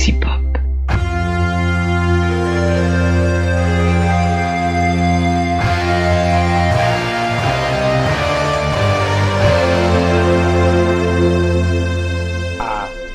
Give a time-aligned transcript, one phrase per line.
[0.00, 0.30] Galaxy Pop.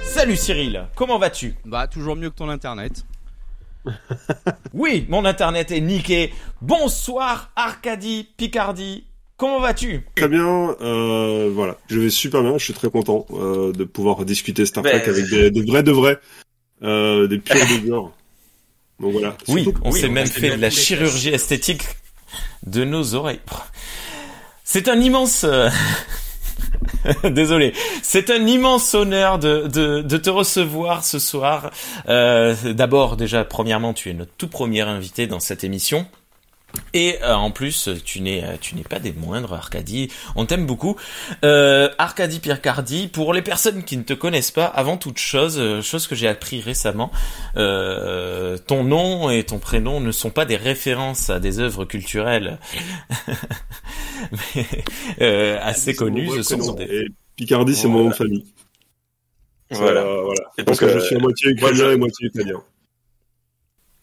[0.04, 1.56] Salut Cyril, comment vas-tu?
[1.66, 3.06] Bah toujours mieux que ton internet.
[4.74, 6.34] Oui, mon internet est niqué.
[6.62, 9.06] Bonsoir Arcadie Picardie,
[9.38, 10.06] comment vas-tu?
[10.16, 14.26] Très bien, euh, voilà, je vais super bien, je suis très content euh, de pouvoir
[14.26, 16.20] discuter Star Trek Ben, avec des, des vrais de vrais,
[16.86, 17.38] euh, des
[17.82, 18.12] durs.
[19.00, 19.36] Donc voilà.
[19.50, 21.84] Oui, Surtout- on oui, s'est même fait de la chirurgie esthétique
[22.66, 23.40] de nos oreilles.
[24.64, 25.44] C'est un immense...
[25.44, 25.70] euh,
[27.30, 31.72] Désolé, c'est un immense honneur de, de, de te recevoir ce soir.
[32.08, 36.08] Euh, D'abord, déjà, premièrement, tu es notre tout premier invité dans cette émission.
[36.94, 40.10] Et euh, en plus, tu n'es euh, tu n'es pas des moindres, Arcadie.
[40.36, 40.96] On t'aime beaucoup.
[41.44, 45.82] Euh, Arcadie Pircardi, pour les personnes qui ne te connaissent pas, avant toute chose, euh,
[45.82, 47.12] chose que j'ai appris récemment,
[47.58, 52.60] euh, ton nom et ton prénom ne sont pas des références à des œuvres culturelles
[54.56, 54.66] mais,
[55.22, 56.30] euh, assez connues.
[56.44, 56.84] Ce sont des...
[56.86, 58.46] Et Picardie, c'est mon nom de famille.
[59.72, 60.04] Voilà.
[60.04, 60.42] Voilà.
[60.58, 62.62] Et Parce donc, que je suis à moitié moi, ukrainien je- et moitié italien.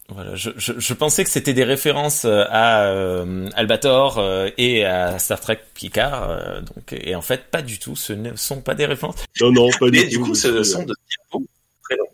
[0.09, 4.85] Voilà, je, je, je pensais que c'était des références euh, à euh, Albator euh, et
[4.85, 7.95] à Star Trek Picard, euh, donc et en fait pas du tout.
[7.95, 9.15] Ce ne sont pas des références.
[9.41, 10.09] Non, non, pas du Mais tout.
[10.09, 10.93] du coup, je ce sont de
[11.83, 12.07] prénoms.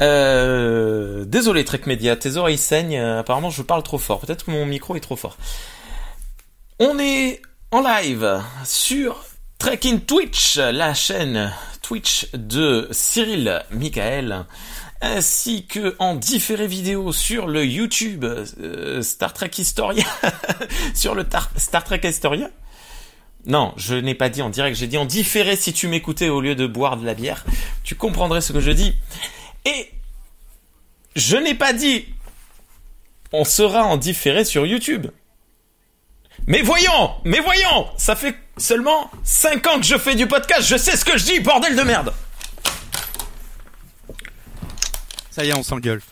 [0.00, 2.96] Euh, désolé Trek Media, tes oreilles saignent.
[2.98, 4.20] euh, apparemment, je parle trop fort.
[4.20, 5.36] Peut-être que mon micro est trop fort.
[6.78, 9.22] On est en live sur
[9.58, 14.46] Trekking Twitch, la chaîne Twitch de Cyril Michael,
[15.00, 20.04] ainsi que en différé vidéo sur le YouTube euh, Star Trek Historia,
[20.94, 22.50] sur le tar- Star Trek Historia.
[23.46, 26.40] Non, je n'ai pas dit en direct, j'ai dit en différé si tu m'écoutais au
[26.42, 27.44] lieu de boire de la bière.
[27.84, 28.94] Tu comprendrais ce que je dis.
[29.64, 29.90] Et
[31.16, 32.06] je n'ai pas dit
[33.32, 35.06] on sera en différé sur YouTube.
[36.46, 40.76] Mais voyons, mais voyons, ça fait seulement 5 ans que je fais du podcast, je
[40.76, 42.12] sais ce que je dis, bordel de merde.
[45.40, 46.02] Ça y est, on s'engueule.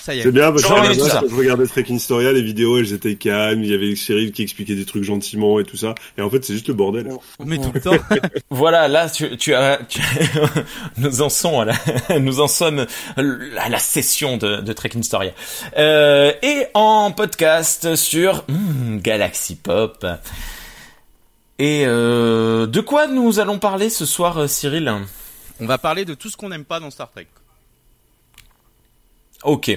[0.00, 0.22] Ça y est.
[0.22, 1.22] C'est bien, parce que tout ça.
[1.28, 4.74] je regardais Trek Historia, les vidéos, elles étaient calmes, il y avait Cyril qui expliquait
[4.74, 5.94] des trucs gentiment et tout ça.
[6.16, 7.10] Et en fait, c'est juste le bordel.
[7.44, 7.92] Mais tout le temps.
[8.50, 10.00] Voilà, là tu, tu as, tu-
[10.96, 12.86] nous en sommes à la, nous en sommes
[13.18, 15.32] à la session de, de Trek Historia
[15.76, 20.06] euh, et en podcast sur hmm, Galaxy Pop.
[21.58, 24.90] Et euh, de quoi nous allons parler ce soir, euh, Cyril?
[25.60, 27.26] On va parler de tout ce qu'on n'aime pas dans Star Trek.
[29.44, 29.70] Ok.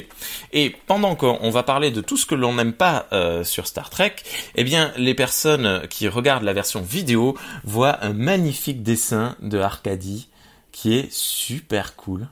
[0.54, 3.90] Et pendant qu'on va parler de tout ce que l'on n'aime pas euh, sur Star
[3.90, 4.16] Trek,
[4.56, 10.30] eh bien, les personnes qui regardent la version vidéo voient un magnifique dessin de Arcadie
[10.72, 12.28] qui est super cool.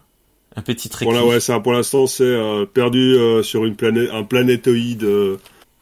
[0.56, 1.04] Un petit trait.
[1.04, 5.38] Voilà, ouais, ça, pour l'instant, c'est euh, perdu euh, sur une planète, un planétoïde euh,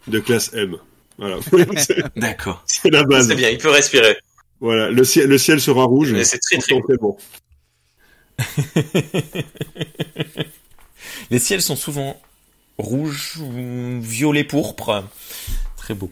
[0.07, 0.77] de classe M.
[1.19, 1.37] Voilà,
[2.15, 2.63] D'accord.
[2.65, 3.27] c'est la base.
[3.27, 4.17] C'est bien, il peut respirer.
[4.59, 6.13] Voilà, le ciel, le ciel sera rouge.
[6.13, 7.15] Mais c'est très, très bon.
[11.31, 12.19] Les ciels sont souvent
[12.77, 15.03] rouges, ou violet pourpre.
[15.77, 16.11] Très beau.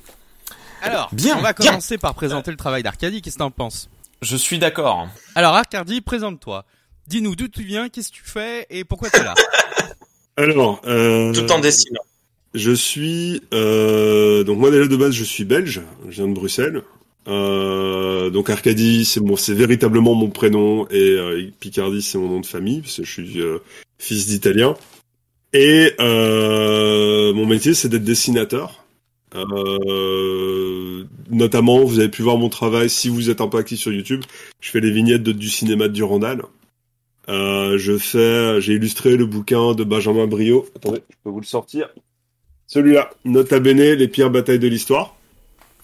[0.82, 1.68] Alors, Bien, on va bien.
[1.72, 3.22] commencer par présenter le travail d'Arcadie.
[3.22, 3.90] Qu'est-ce que t'en penses?
[4.22, 5.08] Je suis d'accord.
[5.36, 6.66] Alors, Arcadie, présente-toi.
[7.08, 8.66] Dis-nous d'où tu viens, qu'est-ce que tu fais?
[8.70, 9.34] Et pourquoi t'es là?
[10.38, 12.00] Alors, euh, Tout en dessinant.
[12.54, 16.82] je suis euh, donc moi déjà de base je suis belge, je viens de Bruxelles.
[17.28, 22.40] Euh, donc Arcadie c'est bon, c'est véritablement mon prénom et euh, Picardie c'est mon nom
[22.40, 23.60] de famille parce que je suis euh,
[24.00, 24.76] fils d'italien.
[25.54, 28.84] Et euh, mon métier c'est d'être dessinateur.
[29.36, 33.92] Euh, notamment, vous avez pu voir mon travail si vous êtes un peu actif sur
[33.94, 34.22] YouTube.
[34.60, 36.42] Je fais les vignettes de- du cinéma de Durandal.
[37.30, 40.66] Euh, je fais, j'ai illustré le bouquin de Benjamin Brio.
[40.76, 41.90] Attendez, je peux vous le sortir.
[42.68, 45.16] Celui-là, Nota Bene, les pires batailles de l'histoire.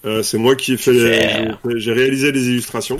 [0.05, 2.97] Euh, c'est moi qui ai fait, j'ai réalisé les illustrations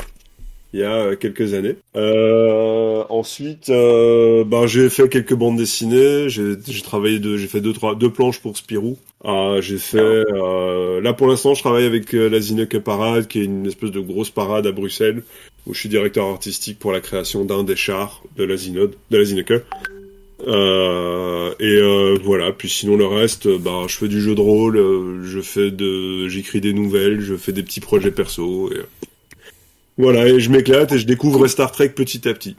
[0.73, 1.75] il y a euh, quelques années.
[1.96, 6.29] Euh, ensuite, euh, ben, j'ai fait quelques bandes dessinées.
[6.29, 8.97] J'ai travaillé deux, j'ai fait deux, trois, deux planches pour Spirou.
[9.25, 13.40] Euh, j'ai fait, euh, là pour l'instant, je travaille avec euh, la Zineke Parade, qui
[13.40, 15.23] est une espèce de grosse parade à Bruxelles,
[15.66, 19.23] où je suis directeur artistique pour la création d'un des chars de la Zinode, de
[19.23, 19.53] Zineke.
[20.46, 22.52] Euh, et euh, voilà.
[22.52, 26.61] Puis sinon le reste, bah, je fais du jeu de rôle, je fais de, j'écris
[26.61, 28.69] des nouvelles, je fais des petits projets perso.
[28.72, 28.97] Et,
[29.97, 32.55] voilà, et je m'éclate et je découvre Star Trek petit à petit.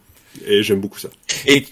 [0.46, 1.08] Et j'aime beaucoup ça.
[1.46, 1.64] Et,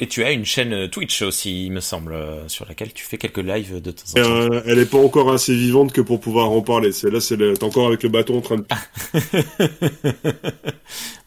[0.00, 3.18] et tu as une chaîne Twitch aussi, il me semble, euh, sur laquelle tu fais
[3.18, 4.30] quelques lives de temps en temps.
[4.54, 6.92] euh, elle est pas encore assez vivante que pour pouvoir en parler.
[6.92, 8.64] C'est là, c'est le- t'es encore avec le bâton en train de.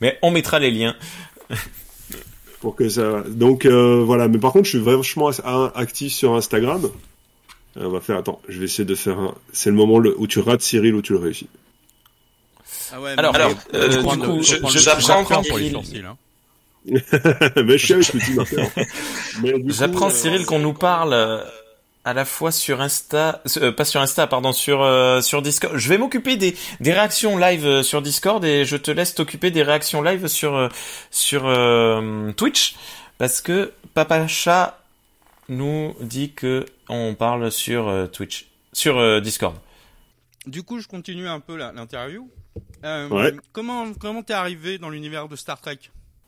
[0.02, 0.96] Mais on mettra les liens.
[2.62, 3.24] pour que ça.
[3.30, 5.30] Donc euh, voilà, mais par contre, je suis vachement
[5.76, 6.90] actif sur Instagram.
[7.78, 8.18] Euh, On va faire.
[8.18, 9.36] Attends, je vais essayer de faire un.
[9.52, 11.48] C'est le moment où tu rates Cyril ou tu le réussis.
[12.96, 16.18] Ah ouais, Alors, mais euh, du coup, j'apprends pour les il- sourcils, hein.
[16.86, 18.68] mais je suis avec petit Martin.
[19.42, 21.44] Mais du coup, J'apprends euh, Cyril qu'on nous parle euh,
[22.06, 25.76] à la fois sur Insta, euh, pas sur Insta, pardon, sur euh, sur Discord.
[25.78, 29.64] Je vais m'occuper des des réactions live sur Discord et je te laisse t'occuper des
[29.64, 30.70] réactions live sur
[31.10, 32.76] sur euh, Twitch
[33.18, 34.78] parce que Papa Chat
[35.50, 39.56] nous dit que on parle sur euh, Twitch, sur euh, Discord.
[40.46, 42.30] Du coup, je continue un peu la- l'interview.
[42.84, 43.34] Euh, Ouais.
[43.52, 45.80] Comment comment t'es arrivé dans l'univers de Star Trek?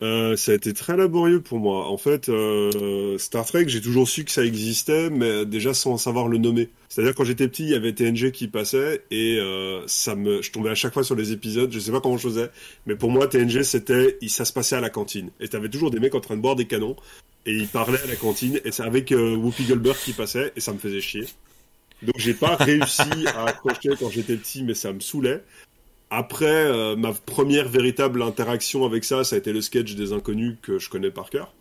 [0.01, 1.87] Euh, ça a été très laborieux pour moi.
[1.87, 6.27] En fait, euh, Star Trek, j'ai toujours su que ça existait, mais déjà sans savoir
[6.27, 6.69] le nommer.
[6.89, 10.51] C'est-à-dire quand j'étais petit, il y avait TNG qui passait et euh, ça me, je
[10.51, 11.71] tombais à chaque fois sur les épisodes.
[11.71, 12.49] Je sais pas comment je faisais,
[12.85, 15.29] mais pour moi, TNG, c'était, ça se passait à la cantine.
[15.39, 16.97] Et t'avais toujours des mecs en train de boire des canons
[17.45, 20.73] et ils parlaient à la cantine et c'est avec Whoopi Goldberg qui passait et ça
[20.73, 21.25] me faisait chier.
[22.01, 25.43] Donc j'ai pas réussi à accrocher quand j'étais petit, mais ça me saoulait.
[26.17, 30.55] Après, euh, ma première véritable interaction avec ça, ça a été le sketch des inconnus
[30.61, 31.53] que je connais par cœur,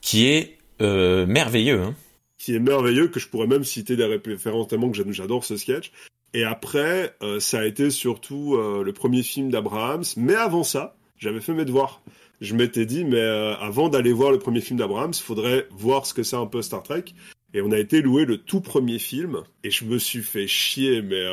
[0.00, 1.82] Qui est euh, merveilleux.
[1.82, 1.94] Hein.
[2.38, 5.58] qui est merveilleux, que je pourrais même citer des références tellement que j'a- j'adore ce
[5.58, 5.92] sketch.
[6.32, 10.04] Et après, euh, ça a été surtout le premier film d'Abrahams.
[10.16, 12.00] Mais avant ça, j'avais fait mes devoirs.
[12.40, 16.22] Je m'étais dit, mais avant d'aller voir le premier film d'Abrahams, faudrait voir ce que
[16.22, 17.04] c'est un peu Star Trek.
[17.52, 21.02] Et on a été louer le tout premier film, et je me suis fait chier,
[21.02, 21.26] mais...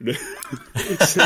[0.06, 1.20] Est-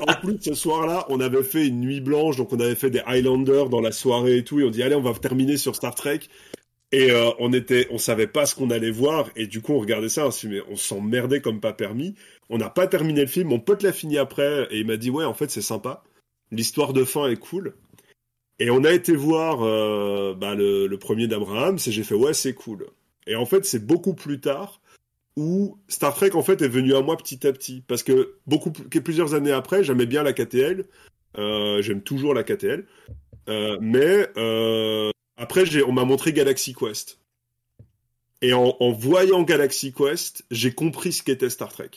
[0.00, 3.02] en plus, ce soir-là, on avait fait une nuit blanche, donc on avait fait des
[3.06, 5.94] Highlanders dans la soirée et tout, et on dit allez, on va terminer sur Star
[5.94, 6.20] Trek.
[6.92, 9.80] Et euh, on était, on savait pas ce qu'on allait voir, et du coup on
[9.80, 12.14] regardait ça, mais on s'emmerdait comme pas permis.
[12.50, 15.10] On n'a pas terminé le film, mon pote l'a fini après, et il m'a dit
[15.10, 16.04] ouais, en fait c'est sympa,
[16.52, 17.74] l'histoire de fin est cool.
[18.60, 22.34] Et on a été voir euh, bah, le, le premier d'Abraham, et j'ai fait ouais
[22.34, 22.86] c'est cool.
[23.26, 24.80] Et en fait c'est beaucoup plus tard
[25.36, 28.70] où Star Trek en fait est venu à moi petit à petit, parce que beaucoup
[28.70, 30.84] plusieurs années après, j'aimais bien la KTL,
[31.38, 32.86] euh, j'aime toujours la KTL,
[33.48, 37.18] euh, mais euh, après, on m'a montré Galaxy Quest.
[38.42, 41.90] Et en, en voyant Galaxy Quest, j'ai compris ce qu'était Star Trek.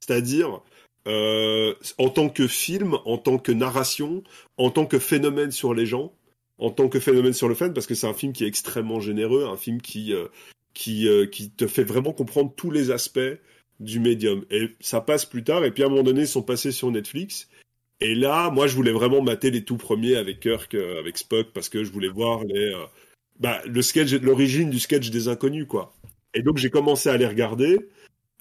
[0.00, 0.60] C'est-à-dire,
[1.06, 4.22] euh, en tant que film, en tant que narration,
[4.56, 6.12] en tant que phénomène sur les gens,
[6.58, 9.00] en tant que phénomène sur le fan, parce que c'est un film qui est extrêmement
[9.00, 10.26] généreux, un film qui, euh,
[10.76, 13.40] qui, euh, qui te fait vraiment comprendre tous les aspects
[13.80, 14.44] du médium.
[14.50, 16.90] Et ça passe plus tard, et puis à un moment donné, ils sont passés sur
[16.90, 17.48] Netflix.
[18.00, 21.48] Et là, moi, je voulais vraiment mater les tout premiers avec Kirk, euh, avec Spock,
[21.54, 22.84] parce que je voulais voir les, euh,
[23.40, 25.94] bah, le sketch, l'origine du sketch des inconnus, quoi.
[26.34, 27.78] Et donc, j'ai commencé à les regarder.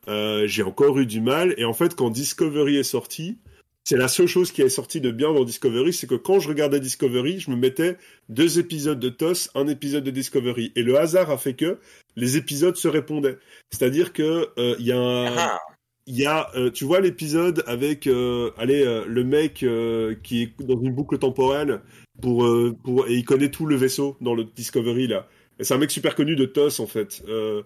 [0.07, 1.55] J'ai encore eu du mal.
[1.57, 3.37] Et en fait, quand Discovery est sorti,
[3.85, 6.49] c'est la seule chose qui est sortie de bien dans Discovery, c'est que quand je
[6.49, 7.97] regardais Discovery, je me mettais
[8.29, 10.71] deux épisodes de TOS, un épisode de Discovery.
[10.75, 11.77] Et le hasard a fait que
[12.15, 13.37] les épisodes se répondaient.
[13.71, 15.59] C'est-à-dire que euh, il y a un, Ah,
[16.07, 20.41] il y a, euh, tu vois l'épisode avec, euh, allez, euh, le mec euh, qui
[20.41, 21.81] est dans une boucle temporelle
[22.21, 25.27] pour, euh, pour, et il connaît tout le vaisseau dans le Discovery là.
[25.59, 27.23] Et c'est un mec super connu de TOS en fait.
[27.27, 27.61] Euh,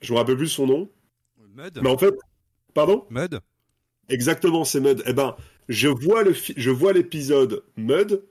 [0.00, 0.90] je me rappelle plus son nom,
[1.54, 2.14] Mud mais en fait,
[2.74, 3.38] pardon, Mud
[4.12, 5.02] exactement c'est Mud.
[5.06, 5.36] Eh ben,
[5.68, 8.22] je vois le, je vois l'épisode Mud,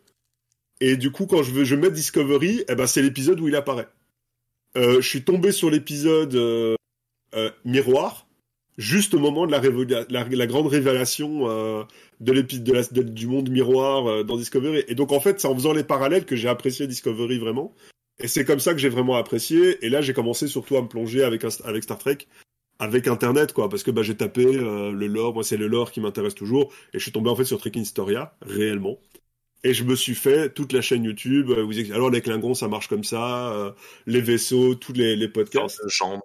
[0.79, 3.55] et du coup quand je veux, je mets Discovery, eh ben c'est l'épisode où il
[3.55, 3.87] apparaît.
[4.77, 6.75] Euh, je suis tombé sur l'épisode euh,
[7.35, 8.27] euh, miroir
[8.77, 11.85] juste au moment de la, grande révélation
[12.19, 14.83] du monde miroir dans Discovery.
[14.87, 17.75] Et donc en fait, c'est en faisant les parallèles que j'ai apprécié Discovery vraiment.
[18.23, 19.85] Et c'est comme ça que j'ai vraiment apprécié.
[19.85, 22.19] Et là, j'ai commencé surtout à me plonger avec, avec Star Trek,
[22.81, 25.33] avec Internet, quoi, parce que bah, j'ai tapé euh, le lore.
[25.35, 26.73] Moi, c'est le lore qui m'intéresse toujours.
[26.93, 28.99] Et je suis tombé en fait sur Trek Historia, réellement.
[29.63, 31.51] Et je me suis fait toute la chaîne YouTube.
[31.51, 33.53] euh, Vous alors les Klingons, ça marche comme ça.
[33.53, 33.71] euh,
[34.07, 35.79] les vaisseaux, tous les, les dans podcasts.
[35.83, 36.23] une chambre.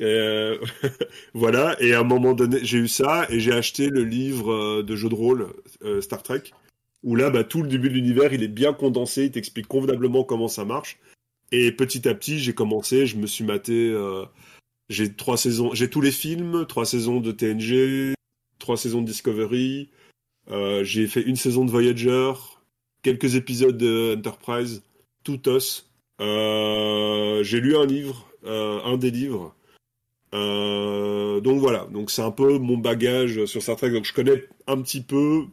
[0.00, 0.58] Euh,
[1.34, 4.82] voilà, et à un moment donné, j'ai eu ça, et j'ai acheté le livre euh,
[4.82, 5.48] de jeu de rôle
[5.84, 6.42] euh, Star Trek,
[7.02, 10.24] où là, bah, tout le début de l'univers, il est bien condensé, il t'explique convenablement
[10.24, 10.98] comment ça marche.
[11.52, 14.24] Et petit à petit, j'ai commencé, je me suis maté, euh,
[14.88, 18.14] j'ai trois saisons, j'ai tous les films, trois saisons de TNG,
[18.58, 19.90] trois saisons de Discovery,
[20.50, 22.32] euh, j'ai fait une saison de Voyager,
[23.02, 24.82] quelques épisodes de Enterprise,
[25.24, 25.90] tout os.
[26.20, 29.54] Euh, j'ai lu un livre, euh, un des livres.
[30.34, 33.90] Euh, donc voilà, donc c'est un peu mon bagage sur Star Trek.
[33.90, 35.44] Donc je connais un petit peu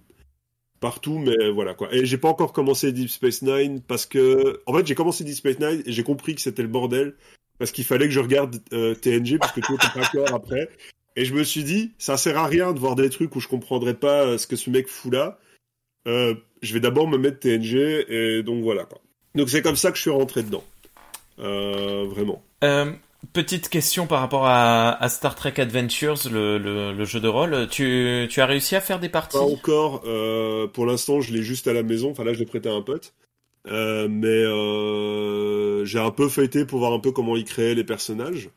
[0.79, 1.93] partout, mais voilà quoi.
[1.93, 5.35] Et j'ai pas encore commencé Deep Space Nine parce que, en fait, j'ai commencé Deep
[5.35, 7.15] Space Nine et j'ai compris que c'était le bordel
[7.59, 10.69] parce qu'il fallait que je regarde euh, TNG parce que tout était pas clair après.
[11.15, 13.47] Et je me suis dit, ça sert à rien de voir des trucs où je
[13.47, 15.37] comprendrais pas euh, ce que ce mec fout là.
[16.07, 18.99] Euh, je vais d'abord me mettre TNG et donc voilà quoi.
[19.35, 20.63] Donc c'est comme ça que je suis rentré dedans.
[21.39, 22.41] Euh, vraiment.
[22.63, 22.91] Euh,
[23.33, 27.67] petite question par rapport à, à Star Trek Adventures, le, le, le jeu de rôle.
[27.69, 29.37] Tu, tu as réussi à faire des parties?
[29.37, 30.03] Pas encore.
[30.05, 32.11] euh, pour l'instant, je l'ai juste à la maison.
[32.11, 33.13] Enfin là, je l'ai prêté à un pote.
[33.67, 37.83] Euh, mais euh, j'ai un peu feuilleté pour voir un peu comment il créait les
[37.83, 38.49] personnages.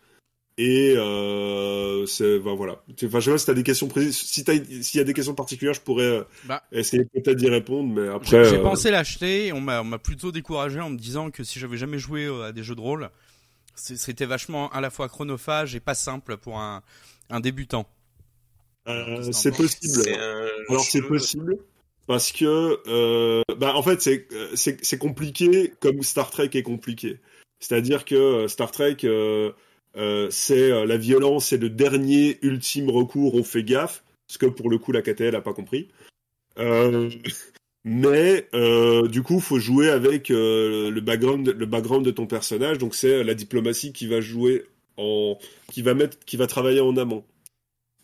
[0.58, 2.82] Et euh, c'est ben voilà.
[3.04, 4.18] Enfin, je sais pas si t'as des questions précises.
[4.18, 6.62] Si t'as, s'il y a des questions particulières, je pourrais Bah.
[6.72, 7.92] essayer peut-être d'y répondre.
[7.94, 11.30] Mais après, J'ai euh, pensé l'acheter, on m'a on m'a plutôt découragé en me disant
[11.30, 13.08] que si j'avais jamais joué à des jeux de rôle,
[13.74, 16.82] c'était vachement à la fois chronophage et pas simple pour un,
[17.30, 17.86] un débutant.
[18.88, 20.02] euh, c'est possible.
[20.68, 21.56] Alors c'est possible
[22.12, 27.20] parce que euh, bah en fait c'est euh, c'est compliqué comme Star Trek est compliqué.
[27.58, 28.98] C'est-à-dire que euh, Star Trek
[30.30, 34.76] c'est la violence c'est le dernier ultime recours, on fait gaffe, ce que pour le
[34.76, 35.88] coup la KTL a pas compris.
[37.84, 38.46] Mais
[39.08, 42.76] du coup, faut jouer avec le background, le background de ton personnage.
[42.76, 44.66] Donc c'est la diplomatie qui va jouer
[44.98, 45.38] en,
[45.72, 47.24] qui va mettre, qui va travailler en amont.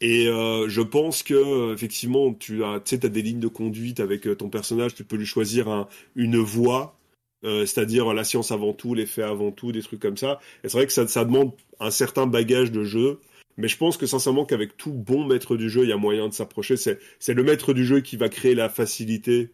[0.01, 4.27] Et euh, je pense que euh, effectivement, tu as, t'as des lignes de conduite avec
[4.27, 4.95] euh, ton personnage.
[4.95, 6.97] Tu peux lui choisir un, une voie,
[7.45, 10.39] euh, c'est-à-dire la science avant tout, les faits avant tout, des trucs comme ça.
[10.63, 13.21] Et c'est vrai que ça, ça demande un certain bagage de jeu.
[13.57, 16.29] Mais je pense que sincèrement qu'avec tout bon maître du jeu, il y a moyen
[16.29, 16.77] de s'approcher.
[16.77, 19.51] C'est, le maître du jeu qui va créer la facilité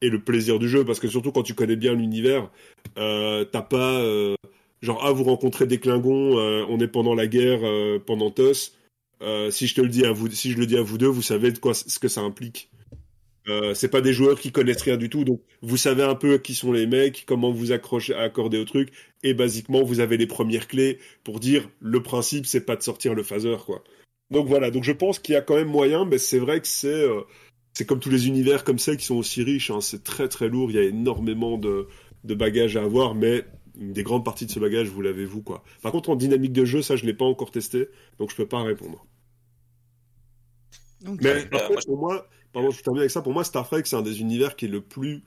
[0.00, 2.48] et le plaisir du jeu, parce que surtout quand tu connais bien l'univers,
[2.96, 4.36] euh, t'as pas euh,
[4.82, 8.72] genre ah vous rencontrez des Klingons, euh, on est pendant la guerre, euh, pendant TOS.
[9.22, 11.06] Euh, si je te le dis à vous, si je le dis à vous deux,
[11.06, 12.70] vous savez de quoi ce que ça implique.
[13.46, 16.38] Euh, c'est pas des joueurs qui connaissent rien du tout, donc vous savez un peu
[16.38, 18.90] qui sont les mecs, comment vous accrocher, accorder au truc,
[19.22, 23.14] et basiquement vous avez les premières clés pour dire le principe c'est pas de sortir
[23.14, 23.84] le phaser quoi.
[24.30, 26.66] Donc voilà, donc je pense qu'il y a quand même moyen, mais c'est vrai que
[26.66, 27.20] c'est euh,
[27.74, 30.48] c'est comme tous les univers comme ça qui sont aussi riches, hein, c'est très très
[30.48, 31.86] lourd, il y a énormément de,
[32.24, 33.44] de bagages à avoir, mais
[33.76, 35.64] des grandes parties de ce bagage, vous l'avez vous quoi.
[35.82, 37.88] Par contre en dynamique de jeu, ça je l'ai pas encore testé,
[38.18, 39.06] donc je peux pas répondre.
[41.04, 43.22] Mais par bah, contre, pour moi, pardon, je termine avec ça.
[43.22, 45.22] Pour moi, Star Trek, c'est un des univers qui est le plus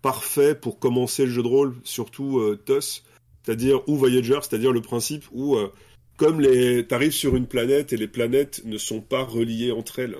[0.00, 3.04] parfait pour commencer le jeu de rôle, surtout euh, TOS,
[3.42, 5.72] c'est-à-dire ou Voyager, c'est-à-dire le principe où, euh,
[6.16, 10.16] comme les, t'arrives sur une planète et les planètes ne sont pas reliées entre elles.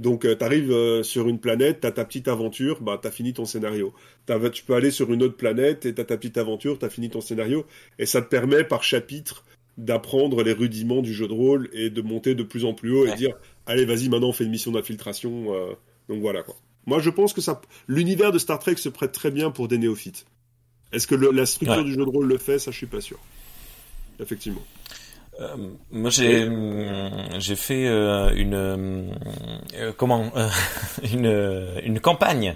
[0.00, 3.44] Donc, euh, t'arrives euh, sur une planète, t'as ta petite aventure, bah t'as fini ton
[3.44, 3.92] scénario.
[4.26, 7.10] T'as- tu peux aller sur une autre planète et t'as ta petite aventure, t'as fini
[7.10, 7.66] ton scénario,
[7.98, 9.44] et ça te permet par chapitre
[9.76, 13.06] d'apprendre les rudiments du jeu de rôle et de monter de plus en plus haut
[13.06, 13.34] et dire
[13.66, 15.72] allez vas-y maintenant on fait une mission d'infiltration euh,
[16.08, 16.56] donc voilà quoi.
[16.86, 19.78] Moi je pense que ça l'univers de Star Trek se prête très bien pour des
[19.78, 20.26] néophytes.
[20.92, 21.84] Est-ce que le- la structure Ouais.
[21.84, 22.58] du jeu de rôle le fait?
[22.58, 23.18] Ça je suis pas sûr.
[24.18, 24.62] Effectivement
[25.40, 25.56] Euh,
[25.90, 30.48] moi j'ai hum, j'ai fait euh, une euh, comment euh,
[31.12, 32.54] une euh, une campagne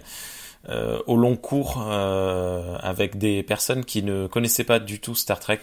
[0.69, 5.39] euh, au long cours euh, avec des personnes qui ne connaissaient pas du tout Star
[5.41, 5.61] Trek.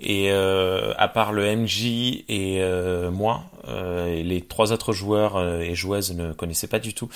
[0.00, 1.86] Et euh, à part le MJ
[2.28, 6.78] et euh, moi euh, et les trois autres joueurs euh, et joueuses ne connaissaient pas
[6.78, 7.08] du tout.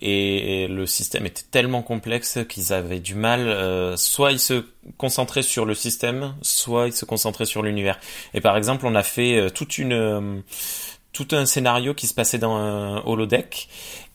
[0.00, 4.64] Et, le système était tellement complexe qu'ils avaient du mal soit ils se
[4.98, 7.98] concentraient sur le système soit ils se concentraient sur l'univers.
[8.34, 10.42] Et par exemple on a fait toute une
[11.12, 13.68] tout un scénario qui se passait dans un holodeck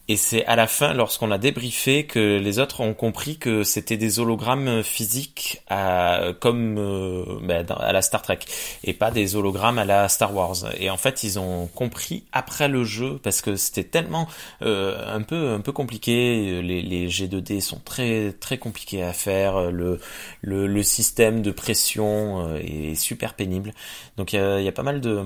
[0.07, 3.97] et c'est à la fin, lorsqu'on a débriefé, que les autres ont compris que c'était
[3.97, 8.37] des hologrammes physiques à, comme euh, ben, à la Star Trek
[8.83, 10.57] et pas des hologrammes à la Star Wars.
[10.79, 14.27] Et en fait, ils ont compris après le jeu parce que c'était tellement
[14.61, 16.61] euh, un peu un peu compliqué.
[16.61, 19.71] Les, les G2D sont très très compliqués à faire.
[19.71, 19.99] Le
[20.41, 23.73] le, le système de pression euh, est super pénible.
[24.17, 25.23] Donc il y a, y a pas mal de,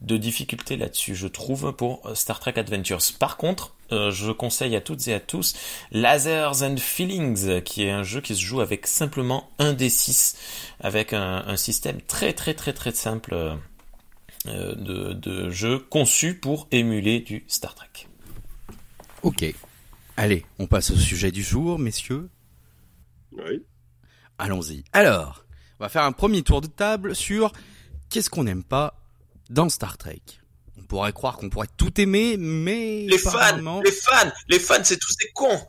[0.00, 3.00] de difficultés là-dessus, je trouve, pour Star Trek Adventures.
[3.18, 5.54] Par contre, euh, je conseille à toutes et à tous
[5.90, 10.36] Lasers and Feelings, qui est un jeu qui se joue avec simplement un D6,
[10.80, 13.54] avec un, un système très très très très simple euh,
[14.46, 18.08] euh, de, de jeu conçu pour émuler du Star Trek.
[19.22, 19.44] Ok.
[20.16, 22.28] Allez, on passe au sujet du jour, messieurs.
[23.32, 23.62] oui
[24.38, 24.84] Allons-y.
[24.92, 25.44] Alors,
[25.78, 27.52] on va faire un premier tour de table sur
[28.10, 29.00] qu'est-ce qu'on n'aime pas
[29.50, 30.22] dans Star Trek.
[30.78, 34.98] On pourrait croire qu'on pourrait tout aimer, mais Les fans, les fans, les fans, c'est
[34.98, 35.60] tous des cons.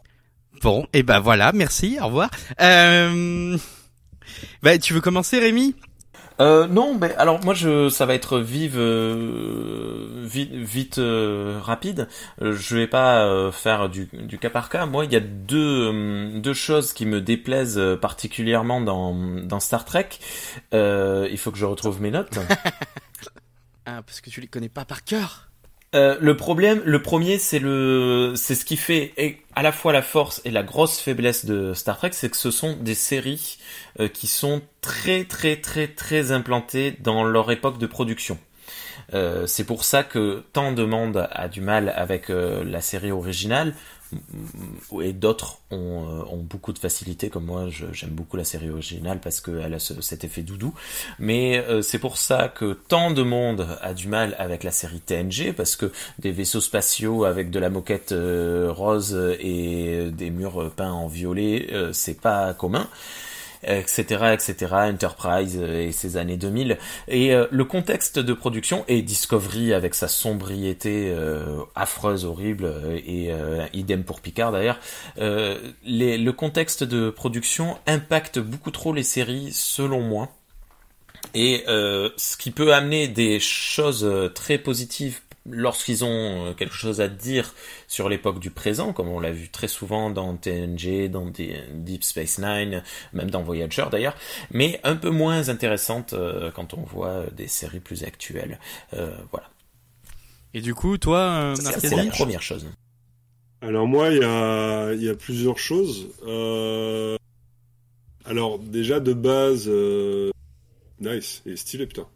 [0.61, 2.29] Bon, et ben voilà, merci, au revoir.
[2.61, 3.57] Euh...
[4.63, 5.75] Bah, tu veux commencer, Rémi?
[6.39, 12.07] Euh, non, mais alors moi je, ça va être vive, euh, vite, vite euh, rapide.
[12.41, 14.85] Euh, je vais pas euh, faire du, du cas par cas.
[14.85, 19.83] Moi, il y a deux, euh, deux choses qui me déplaisent particulièrement dans, dans Star
[19.83, 20.09] Trek.
[20.73, 22.37] Euh, il faut que je retrouve mes notes.
[23.85, 25.49] Ah, parce que tu les connais pas par cœur.
[25.95, 29.13] Euh, le problème, le premier, c'est le, c'est ce qui fait
[29.55, 32.51] à la fois la force et la grosse faiblesse de Star Trek, c'est que ce
[32.51, 33.57] sont des séries
[33.99, 38.37] euh, qui sont très très très très implantées dans leur époque de production.
[39.15, 43.73] Euh, c'est pour ça que tant de monde a du mal avec la série originale
[45.01, 49.19] et d'autres ont, euh, ont beaucoup de facilité comme moi j'aime beaucoup la série originale
[49.21, 50.73] parce qu'elle a ce- cet effet doudou.
[51.19, 54.99] Mais euh, c'est pour ça que tant de monde a du mal avec la série
[54.99, 60.71] TNG parce que des vaisseaux spatiaux avec de la moquette euh, rose et des murs
[60.75, 62.87] peints en violet euh, c'est pas commun
[63.63, 69.01] etc etc Enterprise euh, et ces années 2000 et euh, le contexte de production et
[69.01, 72.73] Discovery avec sa sombriété euh, affreuse horrible
[73.05, 73.31] et
[73.73, 74.79] idem pour Picard d'ailleurs
[75.17, 80.29] le contexte de production impacte beaucoup trop les séries selon moi.
[81.33, 87.01] Et euh, ce qui peut amener des choses très positives lorsqu'ils ont euh, quelque chose
[87.01, 87.53] à dire
[87.87, 92.39] sur l'époque du présent, comme on l'a vu très souvent dans TNG, dans Deep Space
[92.39, 94.15] Nine, même dans Voyager d'ailleurs,
[94.51, 98.59] mais un peu moins intéressante euh, quand on voit euh, des séries plus actuelles.
[98.93, 99.49] Euh, voilà,
[100.53, 102.65] Et du coup, toi, euh, c'est la première chose.
[103.61, 106.07] Alors moi, il y a, il y a plusieurs choses.
[106.25, 107.17] Euh,
[108.25, 110.31] Alors déjà de base, euh,
[111.01, 112.07] nice, est stylé putain.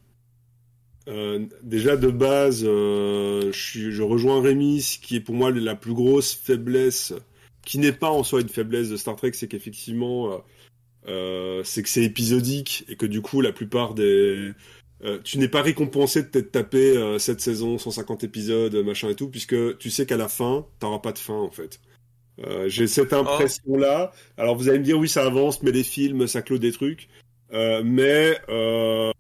[1.07, 5.75] Euh, déjà de base, euh, je, je rejoins Rémi, ce qui est pour moi la
[5.75, 7.13] plus grosse faiblesse,
[7.65, 10.37] qui n'est pas en soi une faiblesse de Star Trek, c'est qu'effectivement, euh,
[11.07, 14.53] euh, c'est que c'est épisodique et que du coup la plupart des
[15.03, 19.15] euh, tu n'es pas récompensé de t'être tapé euh, cette saison, 150 épisodes, machin et
[19.15, 21.81] tout, puisque tu sais qu'à la fin, t'auras pas de fin en fait.
[22.39, 24.11] Euh, J'ai cette impression-là.
[24.37, 27.09] Alors vous allez me dire oui, ça avance, mais les films, ça clôt des trucs.
[27.51, 29.11] Euh, mais euh,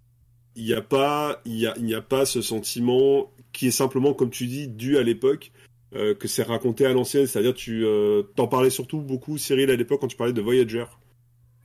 [0.55, 3.71] il n'y a pas, il y a, il n'y a pas ce sentiment qui est
[3.71, 5.51] simplement, comme tu dis, dû à l'époque.
[5.95, 9.75] euh, que c'est raconté à l'ancienne, c'est-à-dire tu euh, t'en parlais surtout beaucoup Cyril à
[9.75, 10.85] l'époque quand tu parlais de Voyager,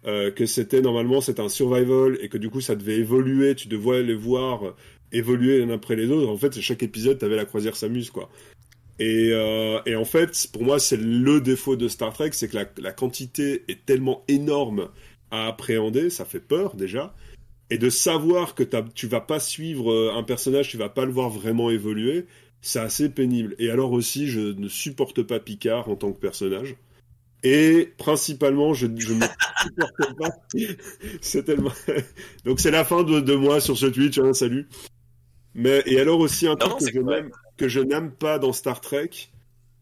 [0.06, 3.68] euh, que c'était normalement c'était un survival et que du coup ça devait évoluer, tu
[3.68, 4.74] devais les voir
[5.12, 6.28] évoluer l'un après les autres.
[6.28, 8.28] En fait, chaque épisode, t'avais la croisière s'amuse quoi.
[8.98, 12.56] Et, euh, et en fait, pour moi, c'est le défaut de Star Trek, c'est que
[12.56, 14.88] la, la quantité est tellement énorme
[15.30, 17.14] à appréhender, ça fait peur déjà,
[17.70, 18.62] et de savoir que
[18.94, 22.26] tu vas pas suivre euh, un personnage, tu vas pas le voir vraiment évoluer,
[22.60, 23.54] c'est assez pénible.
[23.58, 26.76] Et alors aussi, je ne supporte pas Picard en tant que personnage.
[27.44, 29.24] Et principalement, je, je ne
[29.62, 30.30] supporte pas.
[31.20, 31.72] c'est tellement.
[32.44, 34.18] Donc c'est la fin de, de moi sur ce Twitch.
[34.18, 34.68] Hein, salut.
[35.54, 36.78] Mais et alors aussi un truc
[37.56, 39.10] que je n'aime pas dans Star Trek,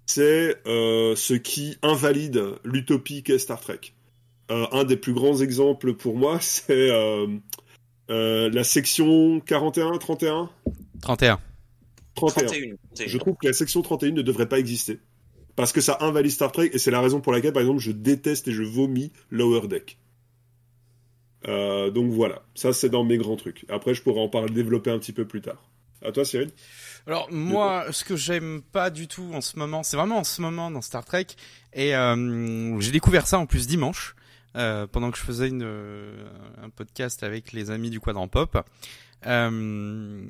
[0.07, 3.81] c'est euh, ce qui invalide l'utopie qu'est Star Trek.
[4.51, 7.27] Euh, un des plus grands exemples pour moi, c'est euh,
[8.11, 10.51] euh, la section 41, 31,
[11.01, 11.41] 31.
[12.15, 12.47] 31.
[12.49, 13.07] 31.
[13.07, 15.01] Je trouve que la section 31 ne devrait pas exister.
[15.55, 17.93] Parce que ça invalide Star Trek, et c'est la raison pour laquelle, par exemple, je
[17.93, 19.99] déteste et je vomis Lower Deck.
[21.49, 23.65] Euh, donc voilà, ça c'est dans mes grands trucs.
[23.69, 25.71] Après, je pourrais en parler, développer un petit peu plus tard.
[26.03, 26.51] À toi, Cyril
[27.07, 30.43] Alors moi, ce que j'aime pas du tout en ce moment, c'est vraiment en ce
[30.43, 31.27] moment dans Star Trek,
[31.73, 34.16] et euh, j'ai découvert ça en plus dimanche,
[34.57, 36.29] euh, pendant que je faisais une, euh,
[36.63, 38.59] un podcast avec les amis du Quadrant Pop.
[39.27, 40.23] Euh,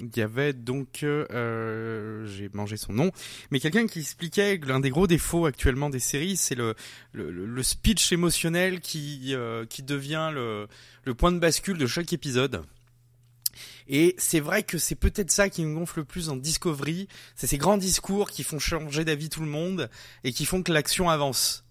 [0.00, 3.10] Il y avait donc, euh, j'ai mangé son nom,
[3.50, 6.74] mais quelqu'un qui expliquait que l'un des gros défauts actuellement des séries, c'est le,
[7.12, 9.34] le, le speech émotionnel qui,
[9.70, 10.68] qui devient le,
[11.04, 12.64] le point de bascule de chaque épisode.
[13.86, 17.46] Et c'est vrai que c'est peut-être ça qui me gonfle le plus dans Discovery, c'est
[17.46, 19.90] ces grands discours qui font changer d'avis tout le monde
[20.22, 21.64] et qui font que l'action avance.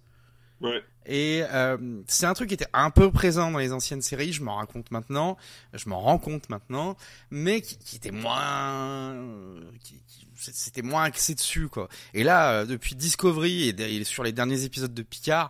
[0.61, 0.83] Ouais.
[1.05, 4.41] Et euh, c'est un truc qui était un peu présent dans les anciennes séries, je
[4.43, 5.37] m'en raconte maintenant,
[5.73, 6.95] je m'en rends compte maintenant,
[7.29, 9.15] mais qui, qui était moins,
[9.83, 11.89] qui- qui- c'était moins axé dessus quoi.
[12.13, 15.49] Et là, euh, depuis Discovery et, sur les derniers épisodes de Picard,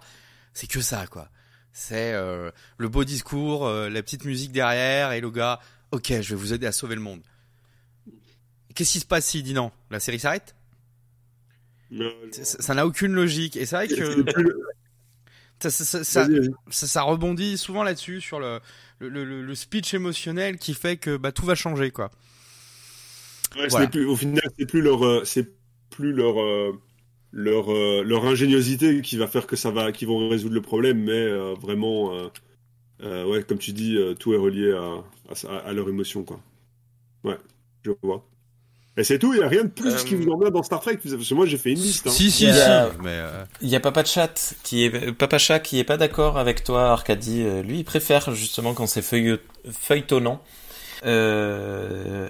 [0.54, 1.30] c'est que ça quoi.
[1.72, 5.60] C'est euh, le beau discours, euh, la petite musique derrière et le gars,
[5.92, 7.22] ok, je vais vous aider à sauver le monde.
[8.76, 9.72] Qu'est-ce qui se passe s'il dit non?
[9.92, 10.56] La série s'arrête?
[12.32, 13.56] Ça- Ça n'a aucune logique.
[13.56, 14.26] Et c'est vrai que
[15.60, 18.60] ça, rebondit souvent là-dessus sur le,
[19.00, 22.12] le, le, le speech émotionnel qui fait que bah, tout va changer quoi.
[23.56, 23.86] Ouais, ce Voilà.
[23.86, 25.54] n'est plus, au final, c'est plus leur, euh, c'est
[25.92, 26.72] plus leur, euh,
[27.32, 31.04] leur, euh, leur ingéniosité qui va faire que ça va, qui vont résoudre le problème,
[31.04, 32.30] mais euh, vraiment, euh,
[33.04, 35.04] euh, ouais, comme tu dis, tout est relié à,
[35.68, 36.42] à leur émotion, quoi.
[37.24, 37.38] Ouais,
[37.84, 38.26] je vois.
[38.96, 40.80] Et c'est tout, il n'y a rien de plus Euh, qui vous emmène dans Star
[40.80, 42.06] Trek, parce que moi j'ai fait une liste.
[42.08, 42.12] Hein.
[42.12, 42.60] Si si Il y si.
[42.60, 45.98] a- Mais euh, Il y a Papa Chat qui est Papa Chat qui est pas
[45.98, 47.42] d'accord avec toi, Arcadie.
[47.44, 49.40] Euh, Lui, il préfère justement quand c'est feuille-
[49.72, 50.42] feuilletonnant.
[51.06, 52.28] Euh,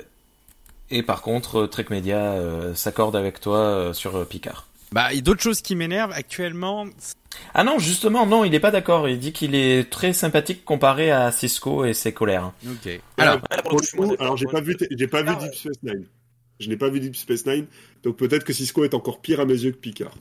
[0.89, 4.67] Et par contre, Trek Media euh, s'accorde avec toi euh, sur Picard.
[4.91, 6.85] Bah, il y a d'autres choses qui m'énervent actuellement.
[7.55, 9.09] Ah non, justement, non, il n'est pas d'accord.
[9.09, 12.51] Il dit qu'il est très sympathique comparé à Cisco et ses colères.
[12.67, 13.01] Ok.
[13.17, 16.05] Alors, Alors, alors j'ai pas vu, j'ai pas vu Deep Space Nine.
[16.63, 17.67] Je n'ai pas vu Deep Space Nine,
[18.03, 20.15] donc peut-être que Cisco est encore pire à mes yeux que Picard.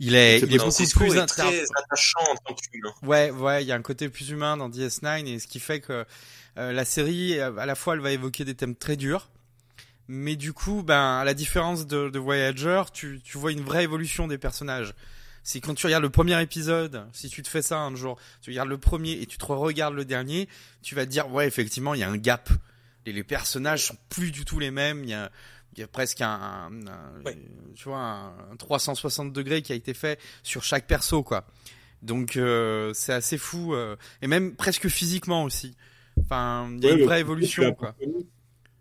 [0.00, 2.94] Il est, il est beaucoup Cisco plus est inter- très attachant en tant qu'humain.
[3.02, 5.80] Ouais, ouais, il y a un côté plus humain dans DS9 et ce qui fait
[5.80, 6.06] que
[6.56, 9.28] euh, la série, à la fois, elle va évoquer des thèmes très durs,
[10.08, 13.84] mais du coup, ben, à la différence de, de Voyager, tu, tu vois une vraie
[13.84, 14.94] évolution des personnages.
[15.42, 18.50] C'est quand tu regardes le premier épisode, si tu te fais ça un jour, tu
[18.50, 20.48] regardes le premier et tu te regardes le dernier,
[20.82, 22.48] tu vas te dire, ouais, effectivement, il y a un gap.
[23.04, 25.04] Les, les personnages sont plus du tout les mêmes.
[25.04, 25.30] Il y a,
[25.76, 27.36] il y a presque un, un- un- Ouais.
[27.74, 31.46] tu vois, un, un 360 degrés qui a été fait sur chaque perso, quoi.
[32.02, 35.76] Donc euh, c'est assez fou euh, et même presque physiquement aussi.
[36.20, 37.94] Enfin, il y a Ouais, une vraie évolution, quoi.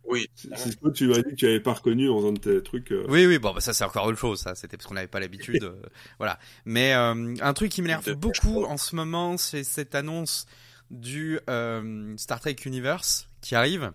[0.07, 0.29] Oui.
[0.55, 2.91] Cisco, tu m'as dit que tu avais pas reconnu en faisant de tes trucs.
[2.91, 4.53] euh, Oui, oui, bon, bah ça c'est encore autre chose, ça.
[4.53, 5.81] C'était parce qu'on n'avait pas l'habitude, euh,
[6.19, 6.39] voilà.
[6.65, 10.45] Mais euh, un truc qui m'énerve beaucoup en ce moment, c'est cette annonce
[10.91, 13.91] du euh, Star Trek Universe qui arrive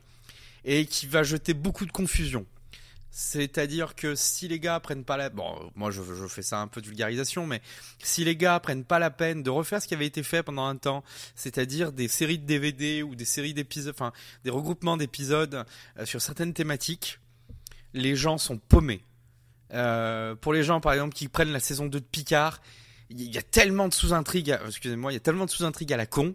[0.65, 2.45] et qui va jeter beaucoup de confusion.
[3.13, 6.69] C'est-à-dire que si les gars prennent pas la, bon, moi je, je fais ça un
[6.69, 7.61] peu de vulgarisation, mais
[7.99, 10.65] si les gars prennent pas la peine de refaire ce qui avait été fait pendant
[10.67, 11.03] un temps,
[11.35, 14.13] c'est-à-dire des séries de DVD ou des séries d'épisodes, enfin
[14.45, 15.65] des regroupements d'épisodes
[15.99, 17.19] euh, sur certaines thématiques,
[17.95, 19.03] les gens sont paumés.
[19.73, 22.61] Euh, pour les gens, par exemple, qui prennent la saison 2 de Picard,
[23.11, 26.07] il y a tellement de sous-intrigues, excusez-moi, il y a tellement de sous-intrigues à la
[26.07, 26.35] con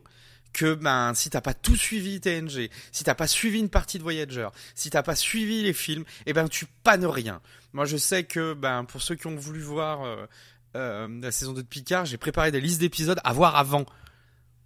[0.55, 4.03] que ben si t'as pas tout suivi TNG, si t'as pas suivi une partie de
[4.03, 7.41] Voyager, si t'as pas suivi les films, eh ben tu pannes rien.
[7.73, 10.25] Moi je sais que ben pour ceux qui ont voulu voir euh,
[10.77, 13.85] euh, la saison 2 de Picard, j'ai préparé des listes d'épisodes à voir avant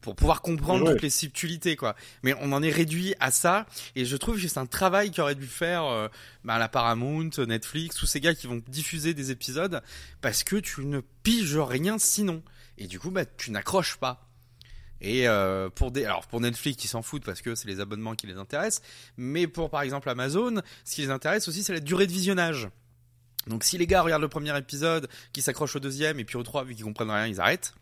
[0.02, 1.95] pour pouvoir comprendre toutes les subtilités quoi.
[2.21, 5.34] Mais on en est réduit à ça et je trouve que c'est un travail qu'aurait
[5.34, 6.08] dû faire euh,
[6.43, 9.82] ben, la Paramount, Netflix, tous ces gars qui vont diffuser des épisodes
[10.21, 12.43] parce que tu ne piges rien sinon.
[12.78, 14.29] Et du coup, bah, tu n'accroches pas.
[15.01, 18.15] Et euh, pour des, alors pour Netflix, ils s'en foutent parce que c'est les abonnements
[18.15, 18.81] qui les intéressent.
[19.17, 22.67] Mais pour par exemple Amazon, ce qui les intéresse aussi, c'est la durée de visionnage.
[23.47, 26.43] Donc si les gars regardent le premier épisode, qui s'accrochent au deuxième, et puis au
[26.43, 27.73] trois, vu qu'ils comprennent rien, ils arrêtent.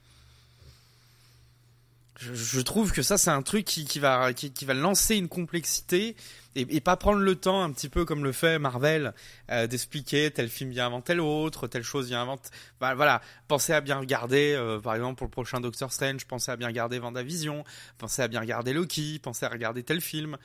[2.19, 6.15] Je, trouve que ça, c'est un truc qui, va qui va lancer une complexité
[6.58, 9.13] et, pas prendre le temps, un petit peu comme le fait Marvel,
[9.52, 12.38] euh, d'expliquer tel film vient avant tel autre, telle chose vient avant.
[12.80, 16.52] Bah, voilà, pensez à bien regarder, euh, par exemple pour le prochain Doctor Strange, pensez
[16.52, 17.63] à bien regarder Vendavision,
[17.98, 20.38] pensez à bien regarder Loki, pensez à regarder tel film.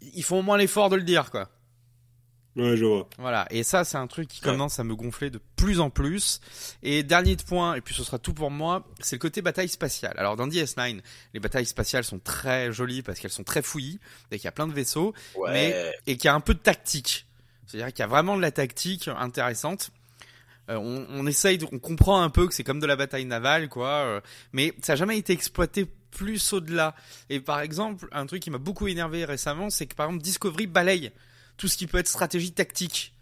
[0.00, 1.48] Ils font au moins l'effort de le dire, quoi.
[2.56, 3.08] Ouais, je vois.
[3.18, 4.52] Voilà, et ça c'est un truc qui Ouais.
[4.52, 6.40] commence à me gonfler de plus en plus.
[6.84, 10.14] Et dernier point, et puis ce sera tout pour moi, c'est le côté bataille spatiale.
[10.18, 11.00] Alors dans DS9,
[11.32, 13.98] les batailles spatiales sont très jolies parce qu'elles sont très fouillies,
[14.30, 15.52] et qu'il y a plein de vaisseaux, Ouais.
[15.52, 17.26] Mais- et qu'il y a un peu de tactique.
[17.66, 19.90] C'est-à-dire qu'il y a vraiment de la tactique intéressante.
[20.70, 23.24] Euh, on, on essaye, de- on comprend un peu que c'est comme de la bataille
[23.24, 23.88] navale, quoi.
[23.88, 24.20] euh,
[24.52, 26.94] mais ça n'a jamais été exploité plus au-delà.
[27.30, 30.68] Et par exemple, un truc qui m'a beaucoup énervé récemment, c'est que par exemple Discovery
[30.68, 31.10] balaye
[31.56, 33.14] tout ce qui peut être stratégie tactique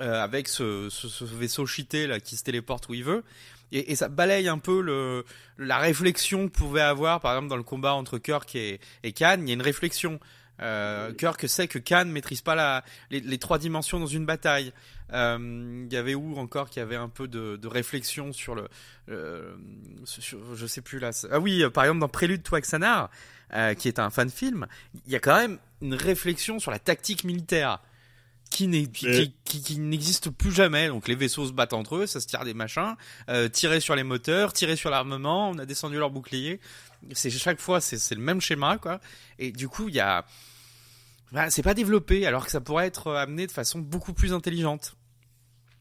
[0.00, 3.24] euh, avec ce, ce, ce vaisseau cheaté là qui se téléporte où il veut.
[3.72, 5.24] Et, et ça balaye un peu le,
[5.58, 9.38] la réflexion que pouvait avoir, par exemple, dans le combat entre Kirk et, et Khan.
[9.40, 10.20] Il y a une réflexion.
[10.62, 14.72] Euh, Kirk sait que Khan maîtrise pas la, les, les trois dimensions dans une bataille.
[15.12, 18.54] Euh, Il y avait où encore qu'il y avait un peu de, de réflexion sur
[18.54, 18.68] le,
[19.10, 19.54] euh,
[20.04, 21.10] sur, je sais plus là.
[21.30, 23.10] Ah oui, euh, par exemple dans Prélude to Axanar,
[23.54, 24.66] euh, qui est un fan film,
[25.06, 27.80] il y a quand même une réflexion sur la tactique militaire
[28.50, 30.88] qui n'est qui, qui- qui- qui n'existe plus jamais.
[30.88, 32.94] Donc les vaisseaux se battent entre eux, ça se tire des machins,
[33.28, 36.60] euh, tirer sur les moteurs, tirer sur l'armement, on a descendu leur bouclier.
[37.12, 39.00] C'est chaque fois c'est le même schéma quoi.
[39.38, 40.24] Et du coup il y a
[41.32, 44.96] bah, c'est pas développé alors que ça pourrait être amené de façon beaucoup plus intelligente.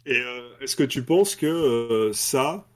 [0.06, 2.68] Et euh, est-ce que tu penses que euh, ça,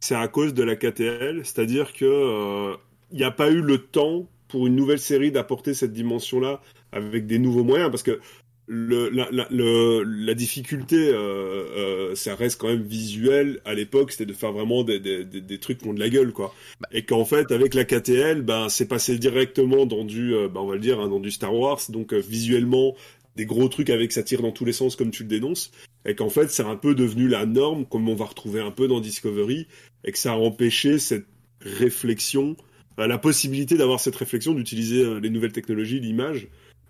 [0.00, 2.74] c'est à cause de la KTL C'est-à-dire que
[3.12, 6.60] il n'y a pas eu le temps pour une nouvelle série d'apporter cette dimension-là
[6.92, 7.90] avec des nouveaux moyens?
[7.90, 8.20] Parce que
[8.72, 11.16] le, la, la, le- la difficulté, euh,
[11.76, 13.60] euh, ça reste quand même visuel.
[13.64, 16.08] À l'époque, c'était de faire vraiment des, des, des, des trucs qui ont de la
[16.08, 16.54] gueule, quoi.
[16.92, 20.66] Et qu'en fait, avec la KTL, ben, c'est passé directement dans du, euh, ben, on
[20.66, 21.80] va le dire, hein, dans du Star Wars.
[21.88, 22.94] Donc, visuellement,
[23.34, 25.72] des gros trucs avec ça tire dans tous les sens, comme tu le dénonces
[26.04, 28.88] et qu'en fait c'est un peu devenu la norme comme on va retrouver un peu
[28.88, 29.66] dans Discovery
[30.04, 31.26] et que ça a empêché cette
[31.60, 32.56] réflexion
[32.98, 36.48] la possibilité d'avoir cette réflexion d'utiliser les nouvelles technologies l'image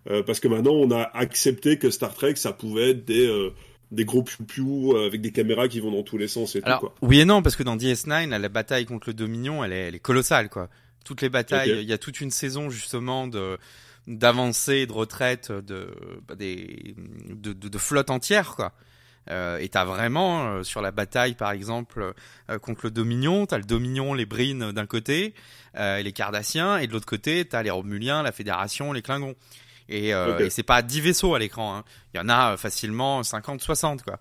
[0.08, 3.50] euh, parce que maintenant on a accepté que Star Trek ça pouvait être des euh,
[3.90, 6.80] des gros piou-piou euh, avec des caméras qui vont dans tous les sens et Alors
[6.80, 6.94] tout quoi.
[7.02, 9.88] oui et non parce que dans DS9 là, la bataille contre le Dominion elle est,
[9.88, 10.68] elle est colossale quoi.
[11.04, 13.58] Toutes les batailles, il y a toute une saison justement de
[14.06, 15.88] d'avancée, de retraite de,
[16.26, 16.94] bah, des,
[17.28, 18.72] de, de, de flottes entières, quoi.
[19.28, 22.14] Euh, et t'as vraiment euh, sur la bataille par exemple
[22.48, 25.34] euh, contre le Dominion, t'as le Dominion, les Brines d'un côté,
[25.78, 29.34] et les Cardassiens, et de l'autre côté t'as les Romuliens, la Fédération, les Klingons.
[29.90, 30.40] Et, euh, Ok.
[30.42, 31.84] et c'est pas 10 vaisseaux à l'écran, hein.
[32.14, 34.18] il y en a euh, facilement 50, 60 quoi.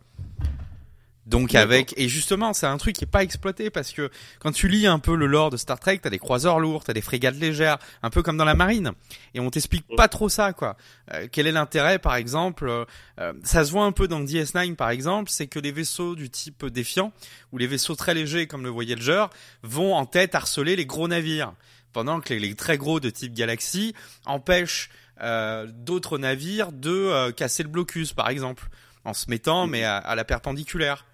[1.26, 4.68] Donc avec et justement c'est un truc qui est pas exploité parce que quand tu
[4.68, 7.36] lis un peu le lore de Star Trek t'as des croiseurs lourds t'as des frégates
[7.36, 8.94] légères un peu comme dans la marine
[9.36, 10.76] et on t'explique pas trop ça quoi
[11.14, 12.84] Euh, quel est l'intérêt par exemple euh,
[13.20, 16.32] euh, ça se voit un peu dans DS9 par exemple c'est que les vaisseaux du
[16.32, 17.14] type défiant
[17.52, 19.26] ou les vaisseaux très légers comme le Voyager
[19.62, 21.54] vont en tête harceler les gros navires
[21.94, 23.94] pendant que les, les très gros de type Galaxy
[24.26, 24.90] empêchent
[25.22, 28.68] euh, d'autres navires de euh, casser le blocus par exemple
[29.06, 31.06] en se mettant mais à, à la perpendiculaire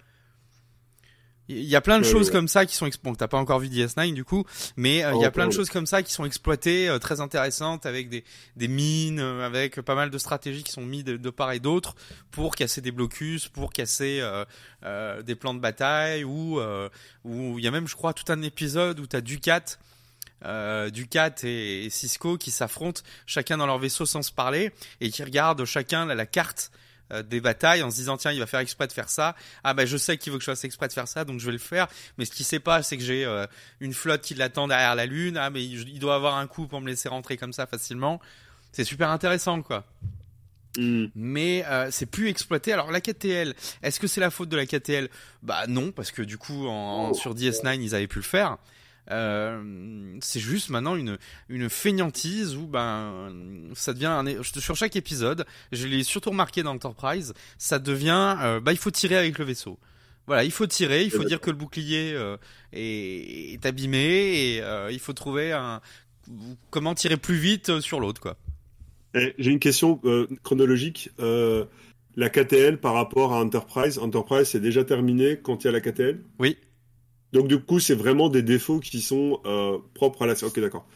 [1.48, 2.32] il y a plein de Ouais, choses ouais.
[2.32, 3.08] comme ça qui sont exploitées.
[3.08, 4.44] Bon, t'as pas encore vu DS9 du coup,
[4.76, 5.56] mais euh, il y a Oh, plein de ouais.
[5.56, 8.24] choses comme ça qui sont exploitées, euh, très intéressantes, avec des,
[8.56, 11.60] des mines, euh, avec pas mal de stratégies qui sont mises de, de part et
[11.60, 11.94] d'autre
[12.32, 14.44] pour casser des blocus, pour casser euh,
[14.82, 16.88] euh, des plans de bataille, ou euh,
[17.22, 19.62] ou il y a même, je crois, tout un épisode où t'as Ducat.
[20.44, 24.70] Euh, Ducat et, et Cisco qui s'affrontent chacun dans leur vaisseau sans se parler
[25.00, 26.70] et qui regardent chacun la, la carte
[27.10, 29.34] euh, des batailles en se disant tiens il va faire exprès de faire ça.
[29.64, 31.46] Ah bah je sais qu'il veut que je fasse exprès de faire ça donc je
[31.46, 31.88] vais le faire.
[32.18, 33.46] Mais ce qu'il sait pas c'est que j'ai euh,
[33.80, 35.38] une flotte qui l'attend derrière la lune.
[35.38, 38.20] Ah mais il, il doit avoir un coup pour me laisser rentrer comme ça facilement.
[38.72, 39.84] C'est super intéressant quoi.
[40.78, 41.06] Hmm.
[41.14, 42.74] mais euh, c'est plus exploité.
[42.74, 45.08] Alors la KTL, est-ce que c'est la faute de la KTL
[45.42, 48.58] Bah non, parce que du coup en, en- sur DS9 ils avaient pu le faire.
[49.10, 53.32] Euh, c'est juste maintenant une une feignantise où ben
[53.74, 55.44] ça devient un, sur chaque épisode.
[55.72, 59.44] Je l'ai surtout remarqué dans Enterprise, ça devient euh, bah il faut tirer avec le
[59.44, 59.78] vaisseau.
[60.26, 62.36] Voilà, il faut tirer, il faut dire que le bouclier euh,
[62.72, 65.80] est, est abîmé et il faut trouver un
[66.70, 68.36] comment tirer plus vite sur l'autre quoi.
[69.14, 70.00] J'ai une question
[70.42, 71.10] chronologique.
[72.18, 75.82] La KTL par rapport à Enterprise, Enterprise c'est déjà terminé quand il y a la
[75.82, 76.56] KTL Oui.
[77.32, 80.34] Donc du coup c'est vraiment des défauts qui sont euh, propres à la...
[80.42, 80.86] Ok d'accord.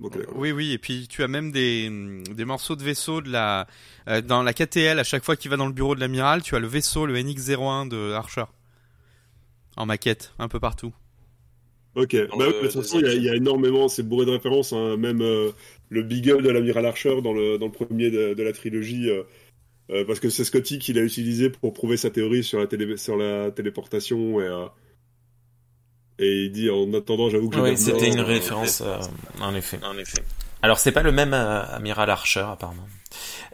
[0.00, 0.34] Ok d'accord.
[0.38, 1.90] Oui, oui, et puis tu as même des,
[2.34, 3.66] des morceaux de vaisseau de la
[4.08, 4.98] euh, dans la KTL.
[4.98, 7.14] À chaque fois qu'il va dans le bureau de l'amiral, tu as le vaisseau, le
[7.16, 8.44] NX-01 de Archer,
[9.76, 10.92] en maquette, un peu partout.
[11.96, 14.30] Ok, Dans bah, le- de toute façon, il y, a- y énormément, c'est bourré de
[14.30, 14.96] références, hein.
[14.96, 15.50] même euh,
[15.88, 19.24] le Beagle de l'amiral Archer dans le, dans le premier de, de la trilogie, euh,
[19.90, 22.96] euh, parce que c'est Scotty qui l'a utilisé pour prouver sa théorie sur la, télé,
[22.96, 24.66] sur la téléportation, et, euh,
[26.20, 28.98] et il dit en attendant, j'avoue que Oui, c'était une euh, référence, euh,
[29.40, 29.78] en effet.
[29.82, 30.22] En effet.
[30.62, 32.86] Alors c'est pas le même euh, amiral Archer apparemment.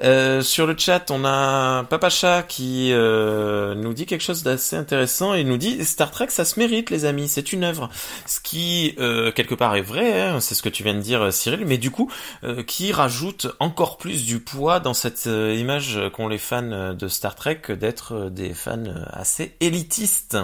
[0.03, 5.33] Euh, sur le chat, on a Papacha qui euh, nous dit quelque chose d'assez intéressant
[5.33, 7.89] et nous dit Star Trek, ça se mérite, les amis, c'est une œuvre.
[8.27, 11.33] Ce qui euh, quelque part est vrai, hein, c'est ce que tu viens de dire,
[11.33, 12.11] Cyril, mais du coup,
[12.45, 16.93] euh, qui rajoute encore plus du poids dans cette euh, image qu'ont les fans euh,
[16.93, 20.37] de Star Trek d'être euh, des fans euh, assez élitistes.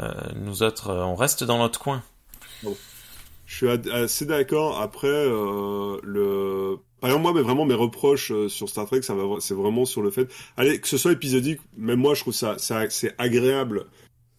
[0.00, 2.02] Euh, nous autres, euh, on reste dans notre coin.
[3.46, 4.80] Je suis assez d'accord.
[4.80, 6.76] Après, euh, le...
[7.00, 9.84] Par exemple, moi, mais vraiment, mes reproches euh, sur Star Trek, ça va, c'est vraiment
[9.84, 13.14] sur le fait, allez, que ce soit épisodique, même moi, je trouve ça, ça c'est
[13.18, 13.86] agréable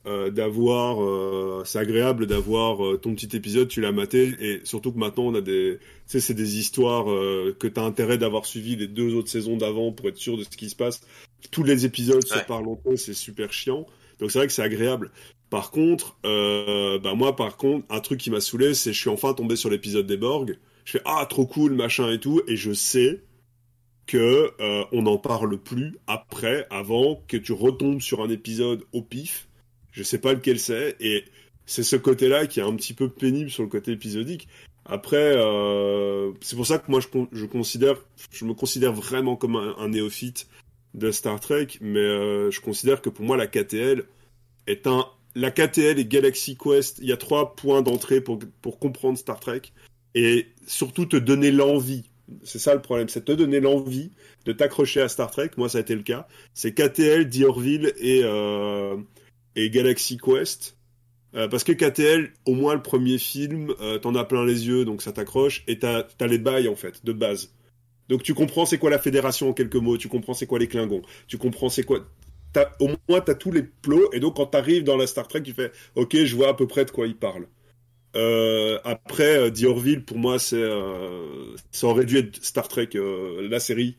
[0.07, 4.97] euh, d'avoir, euh, c'est agréable d'avoir ton petit épisode, tu l'as maté, et surtout que
[4.97, 8.75] maintenant, on a des, tu sais, c'est des histoires euh, que t'as intérêt d'avoir suivi
[8.75, 11.01] les deux autres saisons d'avant pour être sûr de ce qui se passe.
[11.51, 12.43] Tous les épisodes se Ouais.
[12.45, 13.85] parlent entre eux, c'est super chiant.
[14.19, 15.11] Donc c'est vrai que c'est agréable.
[15.49, 19.09] Par contre, euh, bah moi par contre, un truc qui m'a saoulé, c'est je suis
[19.09, 20.57] enfin tombé sur l'épisode des Borg.
[20.85, 23.23] Je fais ah trop cool machin et tout, et je sais
[24.07, 29.01] que euh, on n'en parle plus après, avant que tu retombes sur un épisode au
[29.01, 29.47] pif.
[29.91, 31.25] Je sais pas lequel c'est, et
[31.65, 34.47] c'est ce côté-là qui est un petit peu pénible sur le côté épisodique.
[34.85, 37.97] Après, euh, c'est pour ça que moi je, je considère,
[38.31, 40.47] je me considère vraiment comme un, un néophyte
[40.93, 44.05] de Star Trek, mais euh, je considère que pour moi la KTL
[44.65, 45.05] est un
[45.37, 49.39] la KTL et Galaxy Quest, il y a trois points d'entrée pour, pour comprendre Star
[49.39, 49.61] Trek
[50.15, 52.09] et surtout te donner l'envie.
[52.43, 54.11] C'est ça le problème, c'est te donner l'envie
[54.45, 55.51] de t'accrocher à Star Trek.
[55.55, 56.27] Moi, ça a été le cas.
[56.55, 58.97] C'est KTL, Diorville et, euh,
[59.55, 60.75] et Galaxy Quest.
[61.35, 64.85] Euh, parce que KTL, au moins le premier film, euh, t'en as plein les yeux,
[64.85, 67.53] donc ça t'accroche, et t'as as les bails en fait, de base.
[68.09, 70.67] Donc tu comprends c'est quoi la fédération en quelques mots, tu comprends c'est quoi les
[70.67, 72.07] Klingons, tu comprends c'est quoi
[72.53, 75.43] t'as- au moins t'as tous les plots et donc quand t'arrives dans la Star Trek
[75.43, 77.47] tu fais ok je vois à peu près de quoi il parle
[78.15, 83.47] euh, après euh, Diorville pour moi c'est euh, ça aurait dû être Star Trek euh,
[83.49, 83.97] la série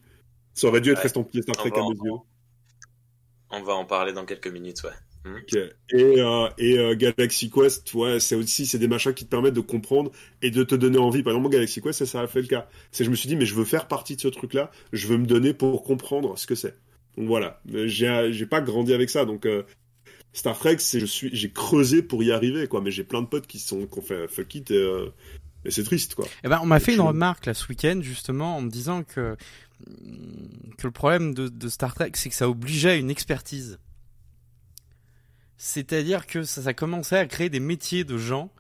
[0.55, 1.07] ça aurait dû être Ouais.
[1.07, 2.19] estampillé Star Trek à mes yeux
[3.51, 4.91] On va en parler dans quelques minutes, ouais.
[5.27, 5.55] Ok.
[5.55, 9.55] Et, euh, et euh, Galaxy Quest, ouais, c'est aussi c'est des machins qui te permettent
[9.55, 10.11] de comprendre
[10.43, 11.23] et de te donner envie.
[11.23, 12.69] Par exemple, Galaxy Quest, ça, ça a fait le cas.
[12.93, 15.19] C'est je me suis dit mais je veux faire partie de ce truc-là, je veux
[15.19, 16.77] me donner pour comprendre ce que c'est.
[17.17, 19.65] Donc voilà, j'ai j'ai pas grandi avec ça, donc euh,
[20.33, 23.27] Star Trek, c'est je suis j'ai creusé pour y arriver quoi, mais j'ai plein de
[23.27, 25.13] potes qui sont qui ont fait fuck it et, euh,
[25.65, 26.27] et c'est triste quoi.
[26.45, 29.37] Eh ben, on m'a fait une remarque là ce week-end justement en me disant que
[30.77, 33.79] que le problème de, de Star Trek, c'est que ça obligeait à une expertise.
[35.57, 38.51] C'est-à-dire que ça, ça commençait à créer des métiers de gens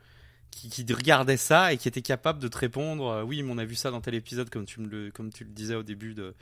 [0.50, 3.58] qui, qui regardaient ça et qui étaient capables de te répondre euh, oui, mais on
[3.58, 5.82] a vu ça dans tel épisode comme tu me le comme tu le disais au
[5.82, 6.34] début de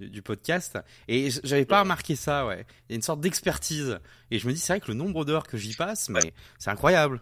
[0.00, 0.78] du, du podcast.
[1.08, 2.66] Et j'avais pas remarqué ça ouais.
[2.88, 3.98] Il y a une sorte d'expertise.
[4.30, 6.70] Et je me dis c'est vrai que le nombre d'heures que j'y passe mais c'est
[6.70, 7.20] incroyable.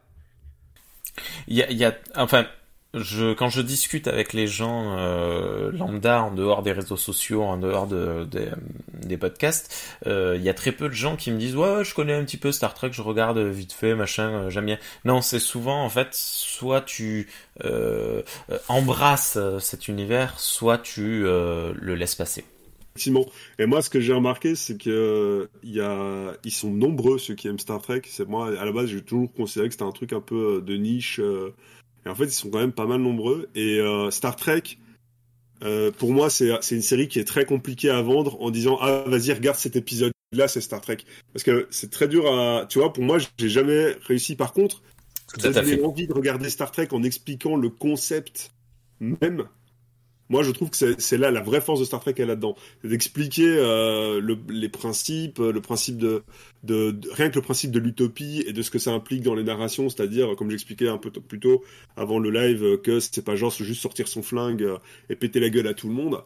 [1.48, 2.46] Il y a, il y a, enfin,
[2.94, 7.56] je, quand je discute avec les gens euh, lambda en dehors des réseaux sociaux, en
[7.58, 8.50] dehors de, des-
[8.94, 9.74] des podcasts,
[10.06, 12.24] euh, il y a très peu de gens qui me disent ouais, je connais un
[12.24, 14.78] petit peu Star Trek, je regarde vite fait, machin, euh, j'aime bien.
[15.04, 17.28] Non, c'est souvent en fait, soit tu
[17.64, 22.44] euh, euh, embrasses euh, cet univers, soit tu euh, le laisses passer.
[22.94, 23.26] Effectivement.
[23.58, 27.18] Et moi, ce que j'ai remarqué, c'est que euh, il y a, ils sont nombreux
[27.18, 28.02] ceux qui aiment Star Trek.
[28.06, 30.60] C'est moi, à la base, j'ai toujours considéré que c'était un truc un peu euh,
[30.60, 31.18] de niche.
[31.18, 31.54] euh,
[32.04, 33.48] et en fait, ils sont quand même pas mal nombreux.
[33.54, 34.62] Et euh, Star Trek,
[35.62, 39.04] euh, pour moi, c'est une série qui est très compliquée à vendre en disant ah
[39.06, 40.98] vas-y regarde cet épisode-là, c'est Star Trek.
[41.32, 44.34] Parce que c'est très dur à, tu vois, pour moi, j'ai jamais réussi.
[44.36, 44.82] Par contre,
[45.40, 45.82] fait.
[45.82, 48.52] envie de regarder Star Trek en expliquant le concept
[49.00, 49.44] même.
[50.32, 52.88] Moi, je trouve que c'est là la vraie force de Star Trek est là-dedans, c'est
[52.88, 56.22] d'expliquer euh, le- les principes, le principe de,
[57.12, 59.88] rien que le principe de l'utopie et de ce que ça implique dans les narrations,
[59.88, 61.62] c'est-à-dire comme j'expliquais un peu plus tôt
[61.96, 64.78] avant le live euh, que c'est pas genre juste sortir son flingue euh,
[65.10, 66.18] et péter la gueule à tout le monde, euh,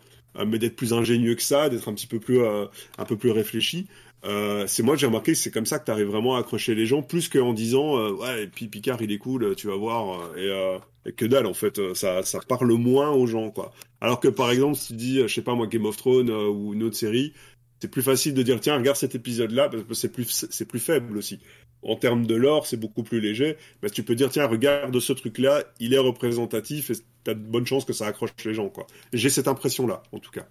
[0.44, 2.66] mais d'être plus ingénieux que ça, d'être un petit peu plus euh,
[2.98, 3.86] un peu plus réfléchi.
[4.24, 6.86] Euh, c'est moi j'ai remarqué c'est comme ça que tu arrives vraiment à accrocher les
[6.86, 10.20] gens plus qu'en disant euh, ouais et puis Picard il est cool tu vas voir
[10.20, 13.50] euh, et, euh, et que dalle en fait euh, ça ça parle moins aux gens
[13.50, 15.96] quoi alors que par exemple si tu dis euh, je sais pas moi Game of
[15.96, 17.34] Thrones euh, ou une autre série
[17.80, 21.16] c'est plus facile de dire tiens regarde cet épisode là parce que c'est plus faible
[21.16, 21.40] aussi
[21.82, 25.12] en termes de lore c'est beaucoup plus léger mais tu peux dire tiens regarde ce
[25.12, 28.68] truc là il est représentatif et t'as de bonnes chances que ça accroche les gens
[28.68, 30.46] quoi j'ai cette impression là en tout cas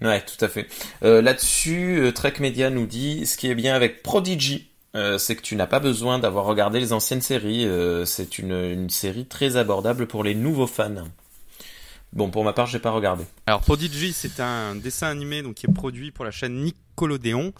[0.00, 0.66] Ouais, tout à fait.
[1.04, 5.36] Euh, Là-dessus, euh, Trek Media nous dit, ce qui est bien avec Prodigy, euh, c'est
[5.36, 7.66] que tu n'as pas besoin d'avoir regardé les anciennes séries.
[8.06, 11.04] c'est une série très abordable pour les nouveaux fans.
[12.14, 13.24] Bon, pour ma part, j'ai pas regardé.
[13.46, 17.52] Alors Prodigy, c'est un dessin animé donc qui est produit pour la chaîne Nickelodeon,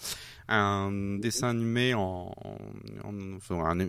[0.47, 2.33] un dessin animé en,
[3.03, 3.87] en- enfin, un, un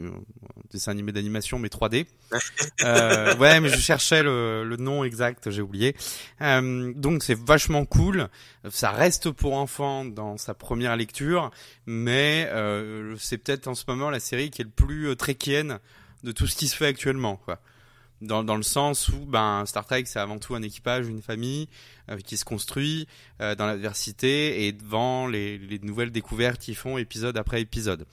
[0.72, 2.06] dessin animé d'animation mais 3D.
[2.84, 5.96] Euh, ouais, mais je cherchais le, le nom exact, j'ai oublié.
[6.42, 8.28] Euh, donc c'est vachement cool.
[8.70, 11.50] Ça reste pour enfants dans sa première lecture,
[11.86, 15.78] mais euh, c'est peut-être en ce moment la série qui est le plus euh, trekkienne
[16.22, 17.60] de tout ce qui se fait actuellement, quoi
[18.20, 21.68] dans, dans le sens où ben Star Trek c'est avant tout un équipage, une famille
[22.10, 23.06] euh, qui se construit
[23.40, 28.06] euh, dans l'adversité et devant les, les nouvelles découvertes qu'ils font épisode après épisode.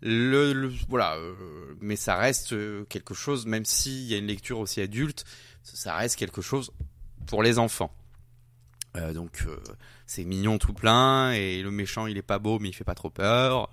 [0.00, 1.34] Le, le- voilà, euh,
[1.80, 5.24] mais ça reste euh, quelque chose, même s'il y a une lecture aussi adulte,
[5.62, 6.70] ça reste quelque chose
[7.26, 7.92] pour les enfants.
[8.96, 9.56] Euh, donc euh,
[10.06, 12.94] c'est mignon tout plein et le méchant il est pas beau mais il fait pas
[12.94, 13.68] trop peur.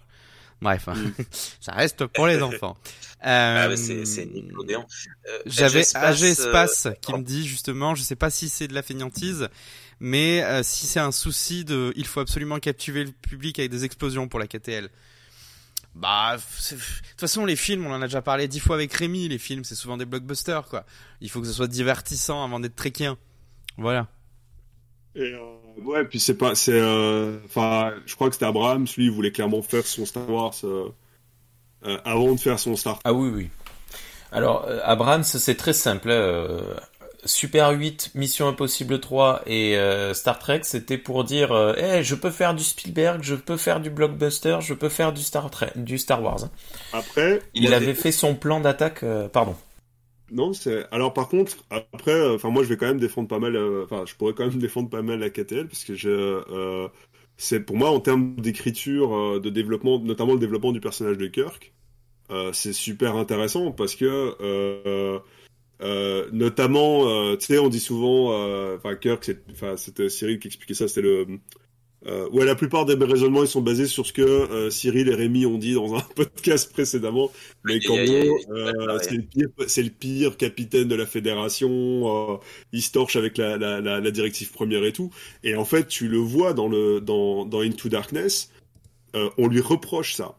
[0.65, 0.89] Bref,
[1.61, 2.75] ça reste pour les enfants.
[3.21, 4.27] Ah, Euh, mais c'est.
[4.27, 8.73] Euh, j'avais AG Espace, euh, qui me dit justement, je sais pas si c'est de
[8.73, 9.47] la fainéantise,
[9.99, 13.85] mais euh, si c'est un souci de, il faut absolument captiver le public avec des
[13.85, 14.89] explosions pour la KTL.
[15.93, 19.29] Bah, de toute façon, les films, on en a déjà parlé dix fois avec Rémi.
[19.29, 20.83] Les films, c'est souvent des blockbusters, quoi.
[21.21, 23.17] Il faut que ce soit divertissant avant d'être tréquien.
[23.77, 24.07] Voilà.
[25.15, 29.05] Et euh, ouais, puis c'est pas, c'est, euh, enfin, je crois que c'était Abraham, lui,
[29.05, 30.89] il voulait clairement faire son Star Wars euh,
[31.85, 32.99] euh, avant de faire son Star.
[33.03, 33.49] Ah oui, oui.
[34.31, 36.09] Alors, Abrams, c'est très simple.
[36.09, 36.61] euh,
[37.23, 39.75] Super 8, Mission Impossible 3 et
[40.13, 43.89] Star Trek, c'était pour dire, Eh, je peux faire du Spielberg, je peux faire du
[43.89, 46.43] blockbuster, je peux faire du Star, Trek, du Star Wars.
[46.43, 46.51] hein.
[46.93, 49.55] Après, Il avait fait son plan d'attaque, pardon.
[50.31, 50.85] Non, c'est.
[50.91, 53.55] Alors par contre, après, euh, enfin moi, je vais quand même défendre pas mal.
[53.55, 56.09] euh, Enfin, je pourrais quand même défendre pas mal la KTL parce que je.
[56.09, 56.87] euh,
[57.37, 61.27] c'est pour moi en termes d'écriture, euh, de développement, notamment le développement du personnage de
[61.27, 61.73] Kirk,
[62.31, 64.35] euh, c'est super intéressant parce que.
[64.41, 65.19] euh,
[65.81, 70.39] euh, notamment, euh, tu sais, on dit souvent, euh, enfin Kirk, c'est- enfin c'était Cyril
[70.39, 71.27] qui expliquait ça, c'était le,
[72.07, 75.15] euh, ouais, la plupart des raisonnements ils sont basés sur ce que euh, Cyril et
[75.15, 77.31] Rémi ont dit dans un podcast précédemment,
[77.63, 81.69] mais gros, euh, c'est le pire, c'est le pire capitaine de la fédération,
[82.33, 82.37] euh,
[82.71, 85.11] il se torche avec la, la, la, la directive première et tout,
[85.43, 88.51] et en fait tu le vois dans le dans dans Into Darkness,
[89.37, 90.35] on lui reproche ça.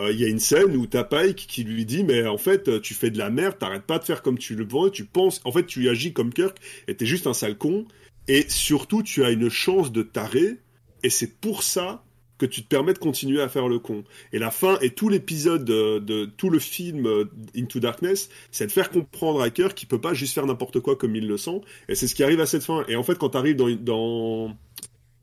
[0.00, 2.94] il y a une scène où t'as Pike qui lui dit mais en fait tu
[2.94, 5.52] fais de la merde, t'arrêtes pas de faire comme tu le veux, tu penses, en
[5.52, 6.58] fait tu agis comme Kirk
[6.88, 7.86] et t'es juste un sale con
[8.30, 10.58] et surtout tu as une chance de t'arrêter
[11.02, 12.04] et c'est pour ça
[12.38, 14.04] que tu te permets de continuer à faire le con.
[14.32, 17.24] Et la fin et tout l'épisode de, tout le film euh,
[17.56, 20.94] Into Darkness, c'est de faire comprendre à Kirk qu'il peut pas juste faire n'importe quoi
[20.94, 21.60] comme il le sent.
[21.88, 22.84] Et c'est ce qui arrive à cette fin.
[22.86, 24.56] Et en fait, quand tu arrives dans,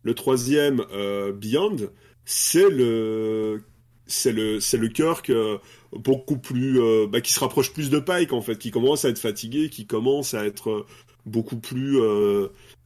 [0.03, 1.89] le troisième euh, Beyond,
[2.26, 3.64] c'est le
[4.05, 5.60] c'est le c'est le Kirk euh,
[5.93, 9.20] beaucoup plus bah, qui se rapproche plus de Pike en fait, qui commence à être
[9.20, 10.86] fatigué, qui commence à être
[11.26, 11.99] beaucoup plus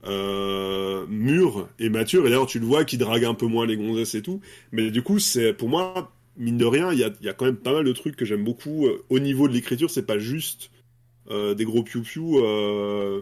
[0.05, 2.25] euh, euh, mûr et mature.
[2.25, 4.41] Et d'ailleurs, tu le vois qui drague un peu moins les gonzesses et tout.
[4.71, 7.45] Mais du coup, c'est pour moi, mine de rien, il y a, y a, quand
[7.45, 8.87] même pas mal de trucs que j'aime beaucoup.
[9.09, 10.71] Au niveau de l'écriture, c'est pas juste
[11.29, 13.21] euh, des gros piou-piou euh,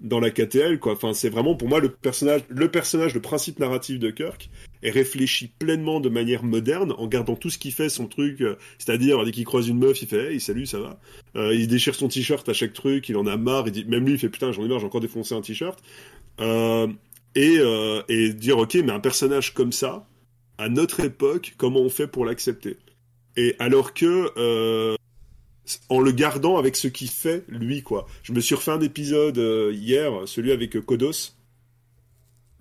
[0.00, 0.92] dans la KTL, quoi.
[0.92, 4.48] Enfin, c'est vraiment pour moi le personnage, le personnage, le principe narratif de Kirk
[4.82, 8.56] est réfléchi pleinement de manière moderne en gardant tout ce qu'il fait, son truc, euh,
[8.78, 11.00] c'est-à-dire dès qu'il croise une meuf, il fait hey salut ça va,
[11.36, 14.04] euh, il déchire son t-shirt à chaque truc, il en a marre, il dit même
[14.06, 18.02] lui il fait putain j'en ai marre j'ai encore défoncé un t-shirt euh, et euh,
[18.08, 20.06] et dire ok mais un personnage comme ça
[20.58, 22.76] à notre époque comment on fait pour l'accepter?
[23.36, 24.96] Et alors que euh,
[25.88, 28.06] en le gardant avec ce qu'il fait lui quoi.
[28.22, 31.34] Je me suis refait un épisode euh, hier, celui avec Kodos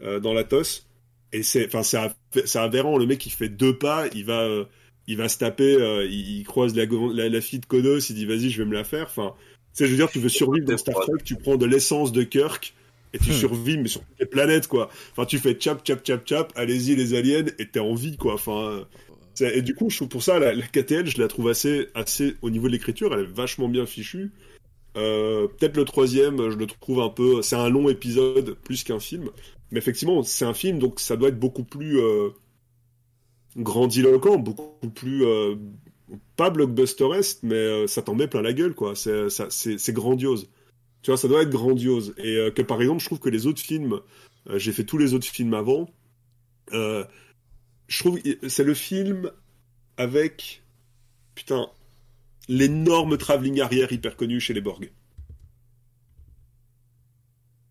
[0.01, 0.87] euh, dans la tosse.
[1.33, 2.97] Et c'est enfin c'est aberrant.
[2.97, 4.65] Le mec il fait deux pas il va euh,
[5.07, 8.15] il va se taper euh, il, il, croise la, la, la, fille de Kodos il
[8.15, 9.05] dit vas-y je vais me la faire.
[9.05, 9.33] Enfin
[9.75, 12.11] tu sais je veux dire tu veux survivre dans Star Trek tu prends de l'essence
[12.11, 12.75] de Kirk
[13.13, 13.33] et tu hmm.
[13.33, 16.95] survis mais sur toutes les planètes quoi enfin tu fais chap chap chap chap allez-y
[16.95, 18.85] les aliens et t'es en vie quoi enfin
[19.39, 22.35] et du coup je trouve pour ça la, la, KTL je la trouve assez assez
[22.41, 24.31] au niveau de l'écriture elle est vachement bien fichue
[24.97, 28.99] euh, peut-être le troisième je le trouve un peu c'est un long épisode plus qu'un
[28.99, 29.29] film
[29.71, 32.29] mais effectivement, c'est un film, donc ça doit être beaucoup plus euh,
[33.57, 35.55] grandiloquent, beaucoup plus euh,
[36.37, 38.95] pas blockbusteresque, mais euh, ça t'en met plein la gueule, quoi.
[38.95, 40.49] C'est c'est grandiose.
[41.01, 42.13] Tu vois, ça doit être grandiose.
[42.17, 44.01] Et euh, que par exemple, je trouve que les autres films,
[44.49, 45.89] euh, j'ai fait tous les autres films avant.
[46.73, 47.05] Euh,
[47.87, 49.31] je trouve c'est le film
[49.95, 50.63] avec
[51.35, 51.69] putain
[52.47, 54.91] l'énorme travelling arrière hyper connu chez les Borg.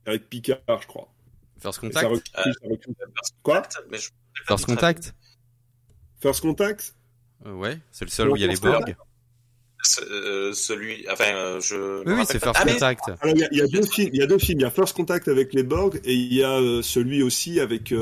[0.07, 1.12] Avec Picard, je crois.
[1.59, 3.07] First Contact recule, euh,
[3.43, 3.62] Quoi
[4.47, 5.14] First Contact
[6.20, 6.95] First Contact
[7.45, 8.97] euh, Ouais, c'est le seul où il y a les Borg.
[10.11, 12.05] Euh, celui, enfin, euh, je.
[12.07, 13.05] Oui, oui c'est First ah, Contact.
[13.24, 14.11] Il y, a, il y, a deux films.
[14.12, 14.61] Il y a deux films.
[14.61, 17.61] Il y a First Contact avec les Borg et il y a euh, celui aussi
[17.61, 17.93] avec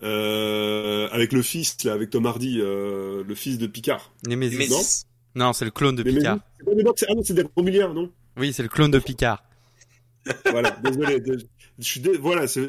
[0.00, 4.12] avec le fils là, avec Tom Hardy, le fils de Picard.
[4.26, 4.68] Nemesis.
[5.34, 6.38] Non, non c'est le clone de Picard.
[6.96, 9.44] C'est ah non, c'est des Romuliens, non Oui, c'est le clone de Picard.
[10.50, 11.22] voilà, désolé.
[11.78, 12.16] Je suis dé...
[12.16, 12.60] voilà, ça,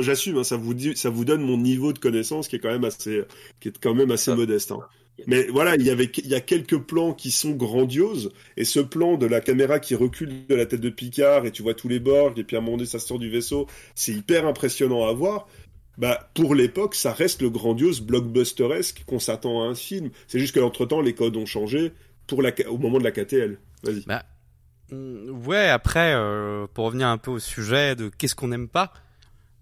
[0.00, 0.38] j'assume.
[0.38, 2.84] Hein, ça vous dit, ça vous donne mon niveau de connaissance qui est quand même
[2.84, 3.22] assez,
[3.60, 4.36] qui est quand même assez ah.
[4.36, 4.72] modeste.
[4.72, 4.80] Hein.
[5.26, 8.30] Mais voilà, il y avait, il y a quelques plans qui sont grandioses.
[8.56, 11.62] Et ce plan de la caméra qui recule de la tête de Picard et tu
[11.62, 14.12] vois tous les Borg et puis à un moment donné ça sort du vaisseau, c'est
[14.12, 15.46] hyper impressionnant à voir.
[15.96, 20.10] Bah, pour l'époque, ça reste le grandiose blockbusteresque qu'on s'attend à un film.
[20.26, 21.92] C'est juste que l'entre temps, les codes ont changé
[22.26, 23.58] pour la, au moment de la KTL.
[23.84, 24.04] Vas-y.
[24.04, 24.24] Bah,
[24.90, 28.92] Ouais, après, euh, pour revenir un peu au sujet de qu'est-ce qu'on n'aime pas,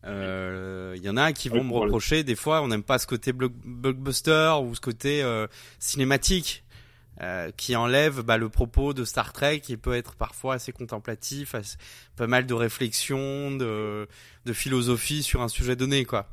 [0.04, 2.98] il euh, y en a qui vont oui, me reprocher des fois on n'aime pas
[2.98, 5.46] ce côté blockbuster ou ce côté euh,
[5.78, 6.64] cinématique
[7.20, 11.54] euh, qui enlève bah, le propos de Star Trek qui peut être parfois assez contemplatif,
[11.54, 11.76] assez,
[12.16, 14.08] pas mal de réflexion, de,
[14.44, 16.28] de philosophie sur un sujet donné quoi.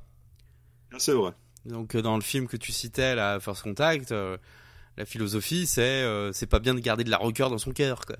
[0.98, 1.34] C'est vrai.
[1.66, 6.04] Donc dans le film que tu citais, la First Contact, la philosophie c'est
[6.34, 8.16] c'est pas bien de garder de la rocker dans son cœur quoi.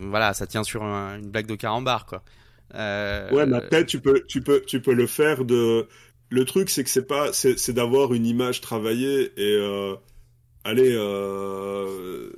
[0.00, 2.22] Voilà, ça tient sur un, une blague de carambar, quoi.
[2.74, 5.86] Euh, ouais, mais après, tu peux, tu peux, tu peux le faire de.
[6.30, 9.94] Le truc, c'est que c'est pas, c'est d'avoir une image travaillée et euh,
[10.62, 12.30] allez, euh,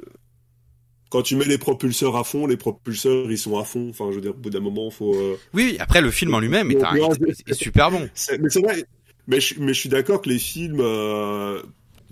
[1.11, 3.89] quand tu mets les propulseurs à fond, les propulseurs ils sont à fond.
[3.91, 5.15] Enfin, je veux dire, au bout d'un moment, faut.
[5.15, 5.37] Euh...
[5.53, 8.09] Oui, après le film en lui-même est, est, est, super bon.
[8.41, 8.85] mais c'est vrai.
[9.27, 11.61] Mais je, mais je suis d'accord que les films euh,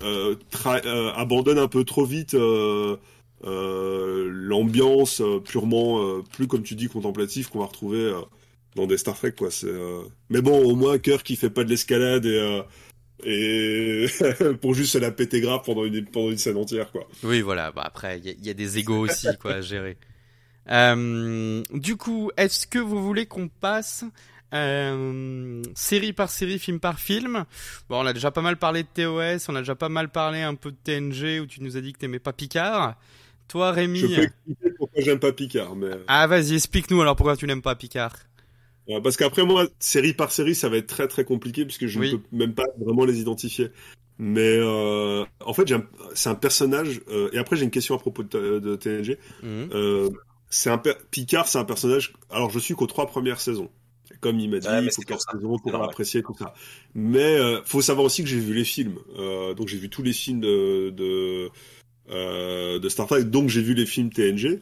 [0.03, 2.37] euh, abandonnent un peu trop vite.
[3.45, 8.13] Euh, l'ambiance euh, purement, euh, plus comme tu dis, contemplative qu'on va retrouver
[8.75, 9.51] dans des Star Trek, quoi.
[9.51, 9.73] C'est,
[10.29, 12.63] Mais bon, au moins, Kirk qui fait pas de l'escalade et
[13.25, 14.07] et
[14.61, 17.09] pour juste se la péter grave pendant une pendant une scène entière quoi.
[17.25, 19.97] Oui voilà, bah après il y, y, a des égos aussi quoi à gérer.
[20.71, 24.05] Euh, du coup, est-ce que vous voulez qu'on passe
[24.55, 27.45] euh, série par série, film par film?
[27.89, 30.43] Bon, on a déjà pas mal parlé de TOS, on a déjà pas mal parlé
[30.43, 32.97] un peu de TNG où tu nous as dit que t'aimais pas Picard.
[33.49, 33.99] Toi, Rémi.
[34.01, 35.91] Je peux expliquer pourquoi j'aime pas Picard, mais.
[36.07, 38.17] Ah, vas-y, explique-nous alors pourquoi tu n'aimes pas Picard.
[39.03, 42.13] parce qu'après moi, série par série, ça va être très très compliqué puisque je oui.
[42.13, 43.71] ne peux même pas vraiment les identifier.
[44.19, 45.73] Mais euh, en fait,
[46.15, 47.01] c'est un personnage.
[47.09, 49.17] euh, et après, j'ai une question à propos de, de TNG.
[49.43, 49.71] Mhm.
[49.73, 50.11] Euh,
[50.51, 52.15] c'est un per- Picard, c'est un personnage.
[52.31, 53.71] Alors, je suis qu'aux trois premières saisons.
[54.21, 56.53] Comme il m'a dit, Ouais, il faut c'est quatre saisons pour l'apprécier tout ça.
[56.95, 58.99] Mais euh, faut savoir aussi que j'ai vu les films.
[59.19, 61.51] Euh, donc, j'ai vu tous les films de de,
[62.11, 63.25] euh, de Star Trek.
[63.25, 64.61] Donc, j'ai vu les films TNG.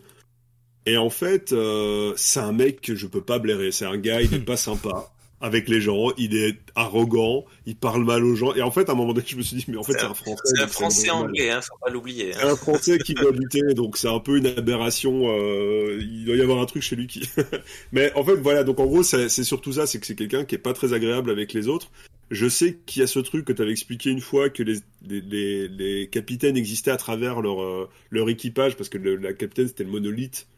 [0.86, 3.72] Et en fait, euh, c'est un mec que je peux pas blairer.
[3.72, 8.04] C'est un gars, il est pas sympa avec les gens, il est arrogant, il parle
[8.04, 8.54] mal aux gens.
[8.54, 9.98] Et en fait, à un moment donné, je me suis dit, mais en fait, C'est
[9.98, 10.42] c'est un- français.
[10.44, 12.32] C'est un français anglais, hein, faut pas l'oublier.
[12.32, 12.52] C'est hein.
[12.52, 15.24] un Français qui doit lutter, donc c'est un peu une aberration.
[15.28, 17.28] euh, il doit y avoir un truc chez lui qui.
[17.92, 18.64] Mais en fait, voilà.
[18.64, 20.94] Donc en gros, c'est c'est surtout ça, c'est que c'est quelqu'un qui est pas très
[20.94, 21.90] agréable avec les autres.
[22.30, 24.78] Je sais qu'il y a ce truc que tu avais expliqué une fois que les,
[25.06, 29.32] les, les, les capitaines existaient à travers leur euh, leur équipage parce que le, la
[29.32, 30.48] capitaine c'était le monolithe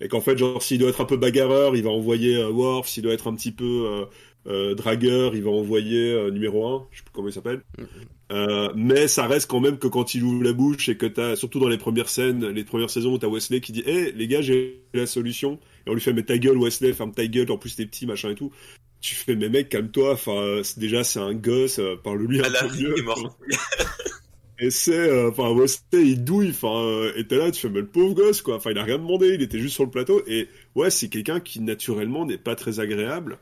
[0.00, 2.88] et qu'en fait genre s'il doit être un peu bagarreur, il va envoyer euh, Worf.
[2.88, 4.04] S'il doit être un petit peu euh,
[4.46, 7.62] euh, dragueur, il va envoyer numéro 1, je sais plus comment il s'appelle.
[8.32, 11.36] Euh, mais ça reste quand même que quand il ouvre la bouche et que t'as,
[11.36, 14.26] surtout dans les premières scènes, les premières saisons où t'as Wesley qui dit, hé, les
[14.26, 15.60] gars, j'ai la solution.
[15.86, 18.06] Et on lui fait, mais ta gueule, Wesley, ferme ta gueule, en plus t'es petit,
[18.06, 18.52] machin et tout.
[19.06, 22.64] Tu fais, mais mec, calme-toi, enfin, euh, déjà, c'est un gosse, euh, parle-lui un Ah,
[22.66, 22.98] peu il mieux.
[22.98, 23.38] est mort.
[24.58, 27.86] Et c'est, euh, enfin, Wesley, il douille, enfin, et t'es là, tu fais, mais le
[27.86, 28.56] pauvre gosse, quoi.
[28.56, 30.24] Enfin, il a rien demandé, il était juste sur le plateau.
[30.26, 33.38] Et ouais, c'est quelqu'un qui, naturellement, n'est pas très agréable.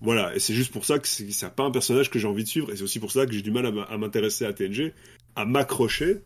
[0.00, 2.48] Voilà, et c'est juste pour ça que c'est pas un personnage que j'ai envie de
[2.48, 4.92] suivre, et c'est aussi pour ça que j'ai du mal à m'intéresser à TNG,
[5.34, 6.18] à m'accrocher,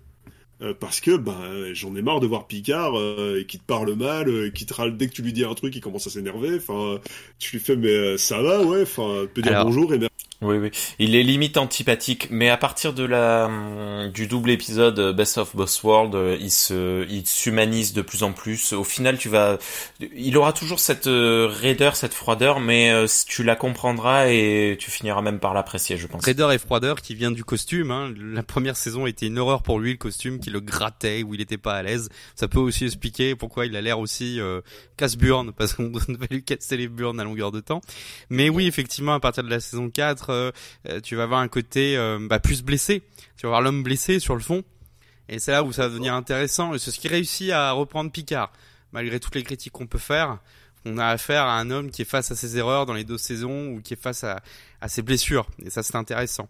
[0.63, 4.29] euh, parce que ben j'en ai marre de voir Picard euh, qui te parle mal,
[4.29, 6.57] euh, qui te râle dès que tu lui dis un truc, il commence à s'énerver.
[6.57, 7.01] Enfin,
[7.39, 8.83] tu lui fais mais euh, ça va, ouais.
[8.83, 10.15] Enfin, peut dire Alors- bonjour et merci.
[10.43, 10.71] Oui, oui.
[10.99, 15.39] Il est limite antipathique, mais à partir de la hum, du double épisode euh, Best
[15.39, 18.73] of Boss World, euh, il se il s'humanise de plus en plus.
[18.73, 19.59] Au final, tu vas,
[20.15, 25.23] il aura toujours cette euh, raideur, cette froideur, mais tu la comprendras et tu finiras
[25.23, 26.25] même par l'apprécier, je pense.
[26.25, 27.91] Raideur et froideur qui vient du costume.
[27.91, 28.13] Hein.
[28.19, 31.41] La première saison était une horreur pour lui, le costume qui le grattait, où il
[31.41, 32.09] était pas à l'aise.
[32.35, 34.61] Ça peut aussi expliquer pourquoi il a l'air aussi euh,
[34.97, 37.81] casse-burne, parce qu'on devait lui casser les burnes à longueur de temps.
[38.31, 40.53] Mais oui, effectivement, à partir de la saison 4, euh,
[40.89, 43.03] euh, tu vas avoir un côté euh, bah, plus blessé.
[43.37, 44.63] Tu vas voir l'homme blessé sur le fond.
[45.29, 46.75] Et c'est là où ça va devenir intéressant.
[46.75, 48.53] Et c'est ce qui réussit à reprendre Picard.
[48.93, 50.39] Malgré toutes les critiques qu'on peut faire,
[50.85, 53.19] on a affaire à un homme qui est face à ses erreurs dans les deux
[53.19, 54.43] saisons ou qui est face à,
[54.87, 55.47] ses blessures.
[55.65, 56.49] Et ça, c'est intéressant.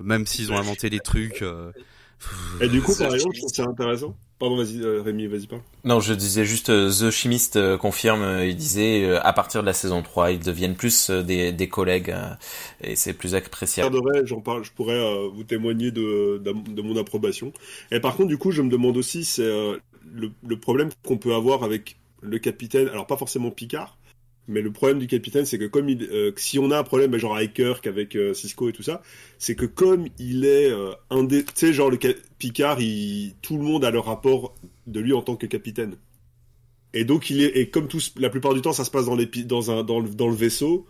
[0.00, 1.44] Même s'ils ont inventé des trucs.
[2.60, 4.16] Et du coup, C'est par exemple, je trouve ça intéressant.
[4.38, 5.62] Pardon, vas-y, euh, Rémi, vas-y parle.
[5.84, 9.72] Non, je disais juste euh, The Chimiste euh, confirme, il disait à partir de la
[9.72, 12.14] saison 3, ils deviennent plus des, des collègues
[12.82, 13.96] et c'est plus appréciable.
[13.96, 15.00] regarderai, j'en parle, je pourrais
[15.32, 17.52] vous témoigner de, de, de mon approbation.
[17.90, 21.34] Et par contre, du coup, je me demande aussi, c'est le, le problème qu'on peut
[21.34, 23.96] avoir avec le capitaine, alors pas forcément Picard,
[24.46, 27.10] mais le problème du capitaine, c'est que comme il, euh, si on a un problème,
[27.10, 29.02] bah, genre avec Kirk, avec euh, Cisco et tout ça,
[29.38, 33.34] c'est que comme il est euh, un des, tu sais, genre le ca- Picard, il,
[33.42, 34.54] tout le monde a le rapport
[34.86, 35.96] de lui en tant que capitaine.
[36.92, 39.16] Et donc il est, et comme tous, la plupart du temps, ça se passe dans
[39.16, 40.86] les, dans un, dans le, dans le vaisseau,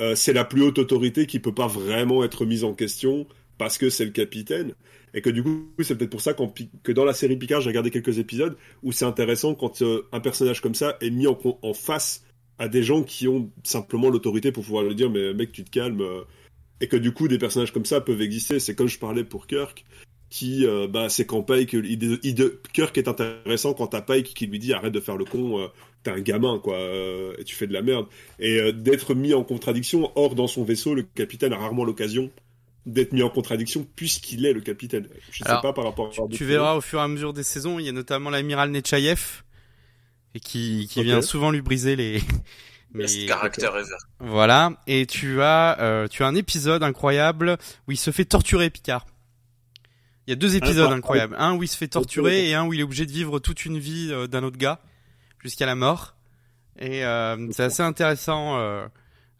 [0.00, 3.26] euh, c'est la plus haute autorité qui peut pas vraiment être mise en question
[3.58, 4.74] parce que c'est le capitaine.
[5.16, 7.70] Et que du coup, c'est peut-être pour ça Pi- que dans la série Picard, j'ai
[7.70, 11.38] regardé quelques épisodes où c'est intéressant quand euh, un personnage comme ça est mis en,
[11.62, 12.24] en face
[12.58, 15.70] à des gens qui ont simplement l'autorité pour pouvoir lui dire mais mec tu te
[15.70, 16.22] calmes euh,
[16.80, 18.60] et que du coup des personnages comme ça peuvent exister.
[18.60, 19.84] C'est comme je parlais pour Kirk
[20.30, 24.46] qui euh, bah c'est quand Pike il, il- Kirk est intéressant quand t'as Pike qui
[24.46, 25.66] lui dit arrête de faire le con euh,
[26.02, 28.06] t'es un gamin quoi euh, et tu fais de la merde.
[28.38, 30.10] Et d'être mis en contradiction.
[30.16, 32.30] Or dans son vaisseau le capitaine a rarement l'occasion
[32.86, 35.08] d'être mis en contradiction puisqu'il est le capitaine.
[35.30, 37.42] Je sais pas par rapport à tu, tu verras au fur et à mesure des
[37.42, 39.42] saisons, il y a notamment l'amiral Nechayev
[40.34, 42.22] et qui, qui vient souvent lui briser les.
[43.74, 43.96] Ever.
[44.20, 44.72] Voilà.
[44.86, 47.58] Et tu as, euh, tu as un épisode incroyable
[47.88, 49.06] où il se fait torturer Picard.
[50.26, 51.34] Il y a deux épisodes Ah, incroyables.
[51.38, 53.64] Un où il se fait torturer et un où il est obligé de vivre toute
[53.64, 54.80] une vie euh, d'un autre gars
[55.40, 56.14] jusqu'à la mort.
[56.78, 58.86] Et euh, c'est assez intéressant euh,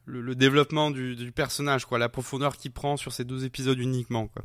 [0.04, 3.78] le, le développement du, du personnage, quoi, la profondeur qu'il prend sur ces deux épisodes
[3.78, 4.42] uniquement, quoi.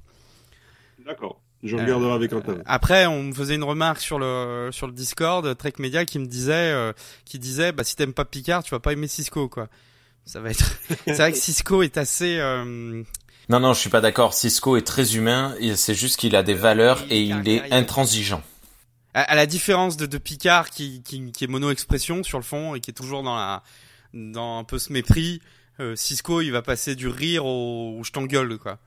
[1.06, 4.88] d'accord je regarderai avec Euh, intérêt Après, on me faisait une remarque sur le sur
[4.88, 6.94] le Discord Trek Media qui me disait euh,
[7.26, 9.68] qui disait bah si t'aimes pas Picard, tu vas pas aimer Cisco quoi.
[10.26, 10.64] Ça va être.
[11.06, 12.38] c'est vrai que Cisco est assez.
[12.40, 13.04] euh,
[13.50, 14.34] Non, non, je suis pas d'accord.
[14.34, 18.42] Cisco est très humain, c'est juste qu'il a des valeurs et il est intransigeant.
[19.16, 22.76] À, à la différence de, de Picard qui, qui qui est mono-expression sur le fond
[22.76, 23.64] et qui est toujours dans la
[24.14, 25.42] dans un peu ce mépris.
[25.80, 28.78] euh, Cisco, il va passer du rire au, au je t'engueule quoi.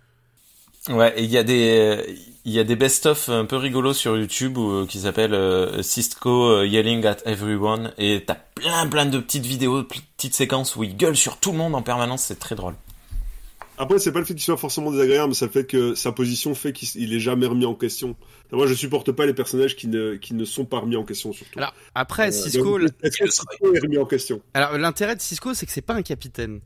[0.88, 4.16] Ouais, et il y a des il y a des best-of un peu rigolos sur
[4.16, 9.06] YouTube où, euh, qui s'appellent euh, Cisco euh, yelling at everyone et t'as plein plein
[9.06, 12.24] de petites vidéos, de petites séquences où il gueule sur tout le monde en permanence,
[12.24, 12.74] c'est très drôle.
[13.78, 16.12] Après, c'est pas le fait qu'il soit forcément désagréable, mais c'est le fait que sa
[16.12, 18.16] position fait qu'il est jamais remis en question.
[18.52, 21.32] Moi, je supporte pas les personnages qui ne, qui ne sont pas remis en question,
[21.32, 21.58] surtout.
[21.58, 24.40] Alors, après, Euh, Cisco, Est-ce que Cisco est remis en question?
[24.54, 26.60] Alors l'intérêt de Cisco, c'est que c'est pas un capitaine.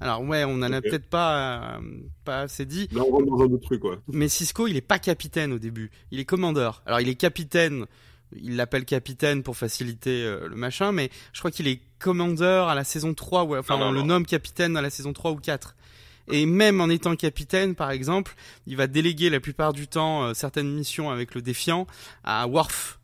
[0.00, 1.80] Alors ouais, on en a peut-être pas, euh,
[2.24, 3.98] pas assez dit, Là, on rentre dans un autre truc, quoi.
[4.08, 5.90] mais Cisco, il est pas capitaine au début.
[6.10, 6.82] Il est commandeur.
[6.86, 7.86] Alors il est capitaine.
[8.36, 12.74] Il l'appelle capitaine pour faciliter euh, le machin, mais je crois qu'il est commandeur à
[12.74, 15.36] la saison 3, ou enfin non, on le nomme capitaine à la saison 3 ou
[15.36, 15.74] 4.
[16.30, 18.34] Et même en étant capitaine, par exemple,
[18.66, 21.86] il va déléguer la plupart du temps euh, certaines missions avec le défiant
[22.22, 23.00] à Worf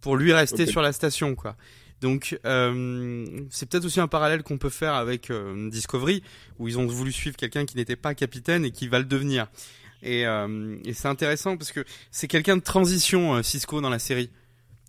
[0.00, 1.56] pour lui rester sur la station, quoi.
[2.02, 6.22] Donc euh, c'est peut-être aussi un parallèle qu'on peut faire avec euh, Discovery,
[6.58, 9.46] où ils ont voulu suivre quelqu'un qui n'était pas capitaine et qui va le devenir.
[10.02, 14.00] Et, euh, et c'est intéressant parce que c'est quelqu'un de transition, euh, Cisco, dans la
[14.00, 14.30] série.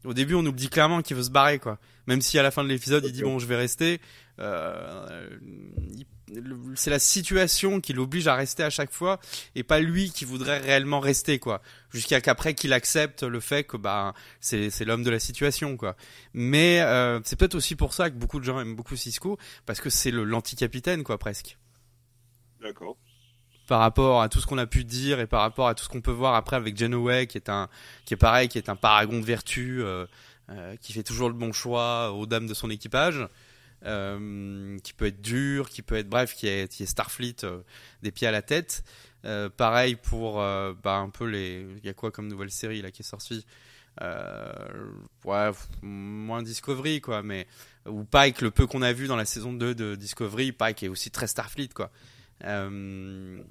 [0.04, 1.78] Au début, on nous le dit clairement qu'il veut se barrer, quoi.
[2.08, 4.02] Même si à la fin de l'épisode, il dit bon, je vais rester.
[4.40, 5.30] Euh,
[6.76, 9.20] c'est la situation qui l'oblige à rester à chaque fois,
[9.56, 11.62] et pas lui qui voudrait réellement rester, quoi.
[11.92, 15.96] Jusqu'à qu'après qu'il accepte le fait que bah c'est c'est l'homme de la situation, quoi.
[16.34, 19.80] Mais euh, c'est peut-être aussi pour ça que beaucoup de gens aiment beaucoup Cisco, parce
[19.80, 21.58] que c'est le l'anti-capitaine, quoi, presque
[22.62, 22.98] D'accord.
[23.68, 25.90] par rapport à tout ce qu'on a pu dire et par rapport à tout ce
[25.90, 27.68] qu'on peut voir après avec Genoway qui est un
[28.06, 30.06] qui est pareil qui est un paragon de vertu euh,
[30.50, 33.28] euh, qui fait toujours le bon choix aux dames de son équipage
[33.84, 37.62] qui peut être dur qui peut être bref qui est Starfleet euh,
[38.02, 38.84] des pieds à la tête
[39.26, 42.82] Euh, pareil pour euh, bah, un peu les il y a quoi comme nouvelle série
[42.82, 43.46] là qui est sortie
[44.02, 44.92] euh,
[45.24, 47.48] ouais moins Discovery quoi mais
[47.88, 50.90] ou Pike le peu qu'on a vu dans la saison 2 de Discovery Pike est
[50.90, 51.90] aussi très Starfleet quoi
[52.44, 53.42] euh,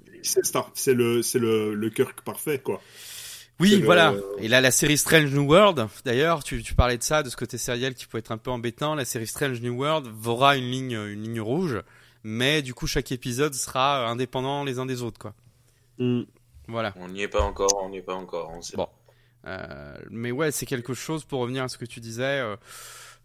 [1.23, 2.81] c'est le, le Kirk parfait, quoi.
[3.59, 4.13] Oui, le- voilà.
[4.39, 7.35] Et là, la série Strange New World, d'ailleurs, tu, tu parlais de ça, de ce
[7.37, 8.95] côté sériel qui peut être un peu embêtant.
[8.95, 11.81] La série Strange New World aura une ligne, une ligne rouge,
[12.23, 15.33] mais du coup, chaque épisode sera indépendant les uns des autres, quoi.
[16.67, 16.93] Voilà.
[16.97, 18.49] On n'y est pas encore, on n'y est pas encore.
[18.55, 18.87] On sait Bon.
[19.45, 22.23] Euh, mais ouais, c'est quelque chose pour revenir à ce que tu disais.
[22.39, 22.55] euh,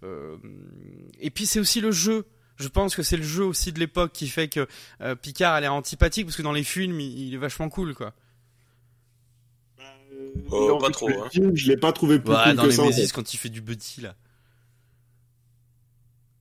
[0.05, 0.37] euh,
[1.21, 2.27] et puis c'est aussi le jeu.
[2.57, 4.67] Je pense que c'est le jeu aussi de l'époque qui fait que
[5.01, 7.95] euh, Picard a l'air antipathique parce que dans les films, il, il est vachement cool,
[7.95, 8.13] quoi.
[10.51, 11.29] Oh, pas fait, trop, hein.
[11.31, 12.83] film, je l'ai pas trouvé plus Ouais, cool dans que les ça.
[12.85, 13.13] Mésis, fait.
[13.15, 14.15] quand il fait du buddy là.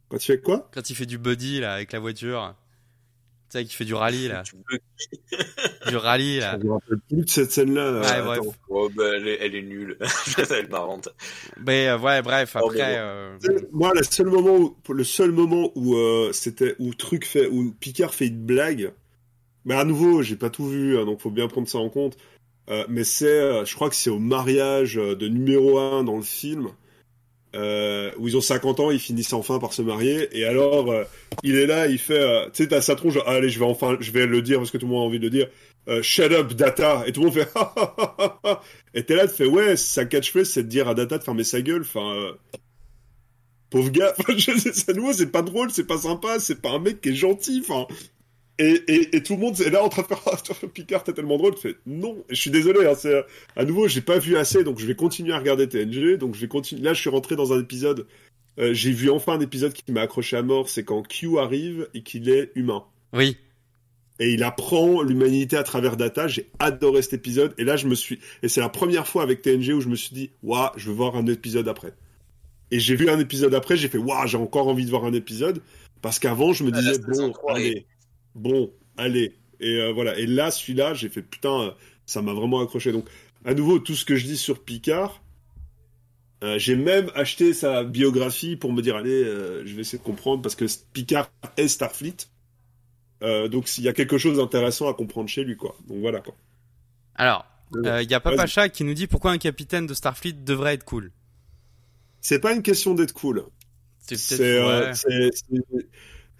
[0.10, 0.70] Quand tu fais quoi?
[0.74, 2.56] Quand il fait du buddy là avec la voiture.
[3.50, 4.44] Tu sais, qui fait du rallye là.
[5.88, 6.58] Du rallye là.
[6.62, 8.02] Je me rappelle plus de cette scène-là.
[8.02, 8.40] Ouais, euh, bref.
[8.42, 8.56] attends.
[8.68, 9.98] Oh, bah, elle, est, elle est nulle.
[10.38, 11.08] elle est marrante.
[11.66, 12.78] Mais euh, ouais, bref, Oh, après.
[12.80, 12.86] bon.
[13.00, 13.38] euh,
[13.72, 17.72] Moi, le seul moment où, le seul moment où euh, c'était où truc fait, où
[17.80, 18.92] Picard fait une blague.
[19.64, 22.18] Mais à nouveau, j'ai pas tout vu, hein, donc faut bien prendre ça en compte.
[22.70, 26.18] Euh, mais c'est, euh, je crois que c'est au mariage euh, de numéro 1 dans
[26.18, 26.70] le film,
[27.56, 31.06] euh, où ils ont 50 ans, ils finissent enfin par se marier, et alors euh,
[31.44, 33.66] il est là, il fait, euh, tu sais, t'as sa tronche, genre, allez, je vais
[33.66, 35.48] enfin, je vais le dire parce que tout le monde a envie de le dire.
[36.02, 37.48] Shut up, Data, et tout le monde fait,
[38.94, 41.46] et t'es là, tu fais, ouais, sa catchphrase, c'est de dire à Data de fermer
[41.46, 42.36] sa gueule, enfin.
[43.70, 47.00] Pauvre gars, enfin, c'est nouveau, c'est pas drôle, c'est pas sympa, c'est pas un mec
[47.00, 47.88] qui est gentil, enfin.
[48.60, 51.38] Et, et, et tout le monde est là en train de faire Picard, t'es tellement
[51.38, 51.56] drôle.
[51.56, 52.24] Tu fais non.
[52.30, 53.24] Et je suis désolé, hein, c'est
[53.56, 56.18] à nouveau, j'ai pas vu assez, donc je vais continuer à regarder TNG.
[56.18, 56.82] Donc je vais continuer.
[56.82, 58.08] Là, je suis rentré dans un épisode.
[58.60, 60.70] euh, j'ai vu enfin un épisode qui m'a accroché à mort.
[60.70, 62.84] C'est quand Q arrive et qu'il est humain.
[63.14, 63.38] Oui.
[64.20, 66.28] Et il apprend l'humanité à travers Data.
[66.28, 67.54] J'ai adoré cet épisode.
[67.60, 68.18] Et là, je me suis.
[68.42, 70.96] Et c'est la première fois avec TNG où je me suis dit, waouh, je veux
[70.96, 71.94] voir un épisode après.
[72.72, 75.14] Et j'ai vu un épisode après, j'ai fait, waouh, j'ai encore envie de voir un
[75.14, 75.62] épisode.
[76.02, 77.86] Parce qu'avant, je me disais, bon, allez,
[78.38, 79.36] bon, allez.
[79.60, 80.18] Et euh, voilà.
[80.18, 81.72] Et là, celui-là, j'ai fait, putain, euh,
[82.06, 82.92] ça m'a vraiment accroché.
[82.92, 83.08] Donc,
[83.46, 85.22] à nouveau, tout ce que je dis sur Picard,
[86.44, 90.04] euh, j'ai même acheté sa biographie pour me dire, allez, euh, je vais essayer de
[90.04, 92.18] comprendre, parce que Picard est Starfleet.
[93.22, 95.76] Donc, s'il y a quelque chose d'intéressant à comprendre chez lui, quoi.
[95.88, 96.36] Donc, voilà, quoi.
[97.16, 98.20] Alors, il y a.
[98.20, 101.12] Papacha qui nous dit pourquoi un capitaine de Starfleet devrait être cool.
[102.22, 103.44] C'est pas une question d'être cool.
[104.00, 105.32] C'est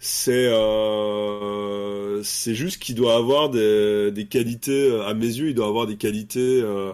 [0.00, 5.54] C'est euh, c'est- juste qu'il doit avoir des, des qualités euh, à mes yeux il
[5.54, 6.92] doit avoir des qualités euh,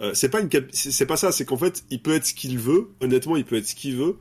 [0.00, 2.56] euh, c'est pas une c'est pas ça c'est qu'en fait il peut être ce qu'il
[2.58, 4.18] veut honnêtement il peut être ce qu'il veut.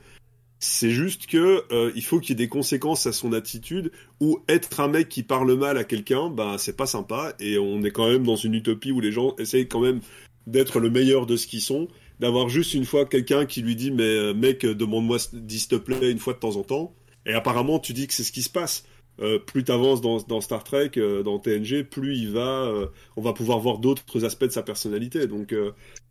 [0.59, 4.39] C'est juste que euh, il faut qu'il y ait des conséquences à son attitude ou
[4.47, 7.91] être un mec qui parle mal à quelqu'un ben c'est pas sympa et on est
[7.91, 10.01] quand même dans une utopie où les gens essayent quand même
[10.47, 11.87] d'être le meilleur de ce qu'ils sont
[12.19, 16.19] d'avoir juste une fois quelqu'un qui lui dit mais mec demande-moi s'il te plaît une
[16.19, 16.95] fois de temps en temps
[17.25, 18.85] et apparemment tu dis que c'est ce qui se passe.
[19.21, 23.21] Euh, plus t'avances dans, dans Star Trek euh, dans TNG plus il va euh, on
[23.21, 25.27] va pouvoir voir d'autres aspects de sa personnalité.
[25.27, 25.53] Donc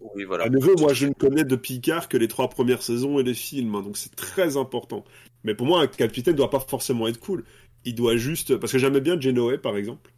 [0.01, 0.45] Oui, voilà.
[0.45, 3.35] à nouveau moi je ne connais de Picard que les trois premières saisons et les
[3.35, 5.05] films hein, donc c'est très important.
[5.43, 7.45] Mais pour moi un capitaine doit pas forcément être cool.
[7.85, 10.13] Il doit juste parce que j'aimais bien Genoa par exemple.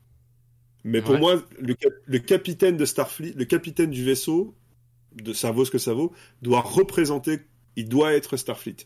[0.85, 4.55] Mais pour moi, le, cap- le capitaine de Starfleet, le capitaine du vaisseau,
[5.15, 7.39] de ça vaut ce que ça vaut, doit représenter,
[7.77, 8.77] il doit être Starfleet.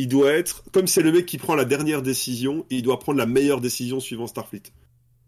[0.00, 3.18] Il doit être, comme c'est le mec qui prend la dernière décision, il doit prendre
[3.18, 4.62] la meilleure décision suivant Starfleet.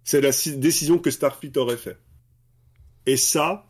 [0.05, 1.99] C'est la si- décision que Starfleet aurait fait.
[3.05, 3.67] Et ça,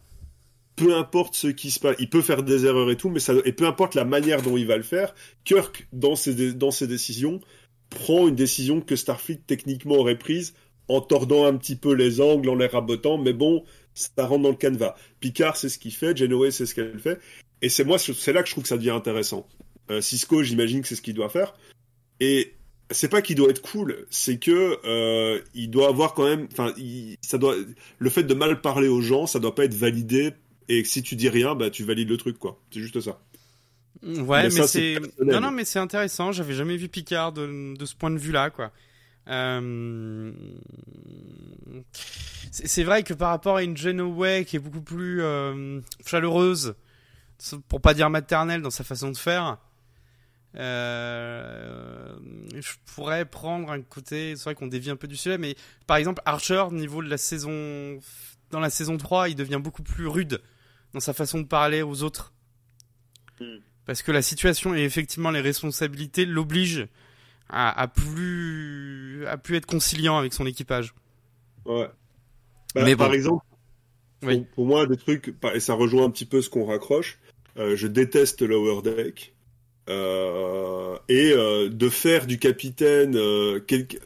[0.76, 3.32] peu importe ce qui se passe, il peut faire des erreurs et tout, mais ça,
[3.46, 6.86] et peu importe la manière dont il va le faire, Kirk, dans ses, dans ses
[6.86, 7.40] décisions,
[7.88, 10.52] prend une décision que Starfleet techniquement aurait prise
[10.88, 14.50] en tordant un petit peu les angles, en les rabotant, mais bon, ça rentre dans
[14.50, 14.96] le canevas.
[15.20, 17.18] Picard, c'est ce qu'il fait, Janeway, c'est ce qu'elle fait,
[17.62, 19.48] et c'est moi, c'est là que je trouve que ça devient intéressant.
[19.90, 21.54] Euh, Cisco, j'imagine que c'est ce qu'il doit faire,
[22.20, 22.54] et
[22.90, 26.72] c'est pas qu'il doit être cool, c'est que euh, il doit avoir quand même, enfin,
[27.22, 27.54] ça doit,
[27.98, 30.32] le fait de mal parler aux gens, ça doit pas être validé,
[30.68, 32.60] et si tu dis rien, bah tu valides le truc, quoi.
[32.72, 33.20] C'est juste ça.
[34.02, 36.32] Ouais, Mais c'est non non mais c'est intéressant.
[36.32, 38.70] J'avais jamais vu Picard de, de ce point de vue-là, quoi.
[39.28, 40.32] Euh...
[42.50, 46.74] C'est c'est vrai que par rapport à une Genoway qui est beaucoup plus euh, chaleureuse,
[47.68, 49.58] pour pas dire maternelle dans sa façon de faire,
[50.56, 52.14] euh,
[52.54, 54.34] je pourrais prendre un côté.
[54.36, 57.08] C'est vrai qu'on dévie un peu du sujet, mais par exemple Archer, au niveau de
[57.08, 57.98] la saison,
[58.50, 60.40] dans la saison 3, il devient beaucoup plus rude
[60.92, 62.32] dans sa façon de parler aux autres.
[63.86, 66.86] Parce que la situation et effectivement les responsabilités l'obligent
[67.48, 70.94] à, à plus à plus être conciliant avec son équipage.
[71.64, 71.88] Ouais.
[72.74, 73.14] Bah, Mais par bon.
[73.14, 73.44] exemple,
[74.22, 74.36] Oui.
[74.40, 77.18] pour, pour moi, des trucs, et ça rejoint un petit peu ce qu'on raccroche,
[77.56, 79.34] euh, je déteste Lower Deck.
[79.88, 83.60] Euh, et euh, de faire du capitaine, euh,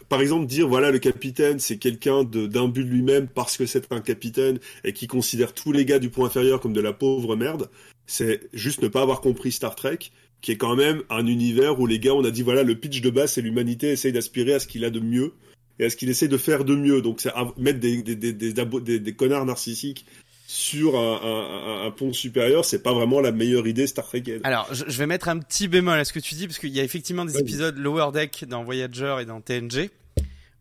[0.08, 3.92] par exemple dire voilà le capitaine c'est quelqu'un de- d'imbu de lui-même parce que c'est
[3.92, 7.36] un capitaine et qui considère tous les gars du point inférieur comme de la pauvre
[7.36, 7.68] merde,
[8.06, 9.98] c'est juste ne pas avoir compris Star Trek,
[10.40, 13.00] qui est quand même un univers où les gars on a dit voilà le pitch
[13.02, 15.32] de base c'est l'humanité essaye d'aspirer à ce qu'il a de mieux
[15.80, 17.02] et à ce qu'il essaie de faire de mieux.
[17.02, 20.06] Donc c'est mettre des, des, des- des connards narcissiques
[20.46, 24.40] sur un, un, un- pont supérieur, c'est pas vraiment la meilleure idée Star Trekienne.
[24.44, 26.70] Alors, je, je vais mettre un petit bémol à ce que tu dis, parce qu'il
[26.70, 29.90] y a effectivement des épisodes Lower Deck dans Voyager et dans TNG,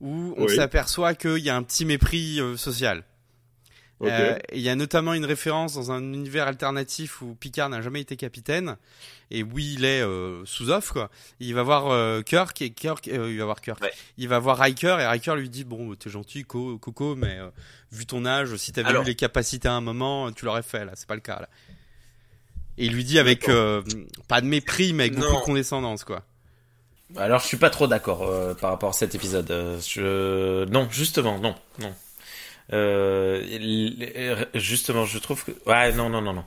[0.01, 0.55] où on Oui.
[0.55, 3.03] s'aperçoit qu'il y a un petit mépris euh, social.
[4.11, 8.01] Euh, il y a notamment une référence dans un univers alternatif où Picard n'a jamais
[8.01, 8.77] été capitaine
[9.31, 11.09] et où il est euh, sous off quoi.
[11.39, 13.81] Il va voir euh, Kirk et Kirk euh, il va voir Kirk.
[13.81, 13.91] Ouais.
[14.17, 17.49] Il va voir Riker et Riker lui dit bon t'es gentil Co- Coco mais euh,
[17.91, 19.03] vu ton âge si t'avais Alors.
[19.03, 21.49] eu les capacités à un moment tu l'aurais fait là c'est pas le cas là.
[22.77, 23.81] Et il lui dit avec euh,
[24.27, 26.23] pas de mépris mais avec beaucoup de condescendance quoi.
[27.15, 29.51] Alors, je suis pas trop d'accord euh, par rapport à cet épisode.
[29.51, 30.65] Euh, je...
[30.71, 31.93] Non, justement, non, non.
[32.71, 35.51] Euh, justement, je trouve que...
[35.65, 36.45] Ouais, non, non, non, non.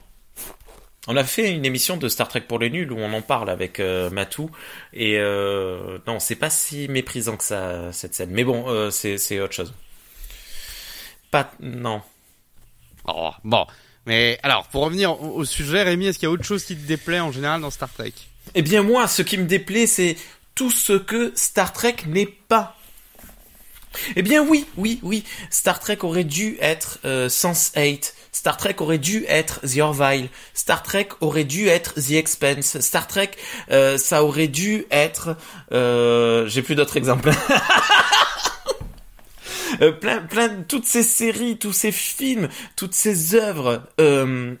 [1.09, 3.49] On a fait une émission de Star Trek pour les nuls où on en parle
[3.49, 4.51] avec euh, Matou
[4.93, 8.31] et euh, non, c'est pas si méprisant que ça cette scène.
[8.31, 9.73] Mais bon, euh, c'est c'est autre chose.
[11.31, 12.01] Pas non.
[13.05, 13.65] Oh, bon
[14.05, 16.75] mais alors pour revenir au, au sujet Rémi est-ce qu'il y a autre chose qui
[16.75, 18.13] te déplaît en général dans Star Trek?
[18.55, 20.15] Eh bien moi, ce qui me déplaît, c'est
[20.55, 22.76] tout ce que Star Trek n'est pas.
[24.15, 28.97] Eh bien oui, oui, oui, Star Trek aurait dû être euh, Sense8, Star Trek aurait
[28.99, 33.31] dû être The Orville, Star Trek aurait dû être The Expanse, Star Trek,
[33.71, 35.35] euh, ça aurait dû être...
[35.71, 37.31] Euh, J'ai plus d'autres exemples.
[39.81, 43.83] Euh, plein, plein, toutes ces séries, tous ces films, toutes ces œuvres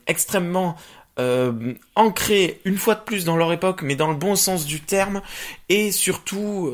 [0.05, 0.75] extrêmement
[1.17, 4.81] euh, ancrées une fois de plus dans leur époque, mais dans le bon sens du
[4.81, 5.21] terme,
[5.69, 6.71] et surtout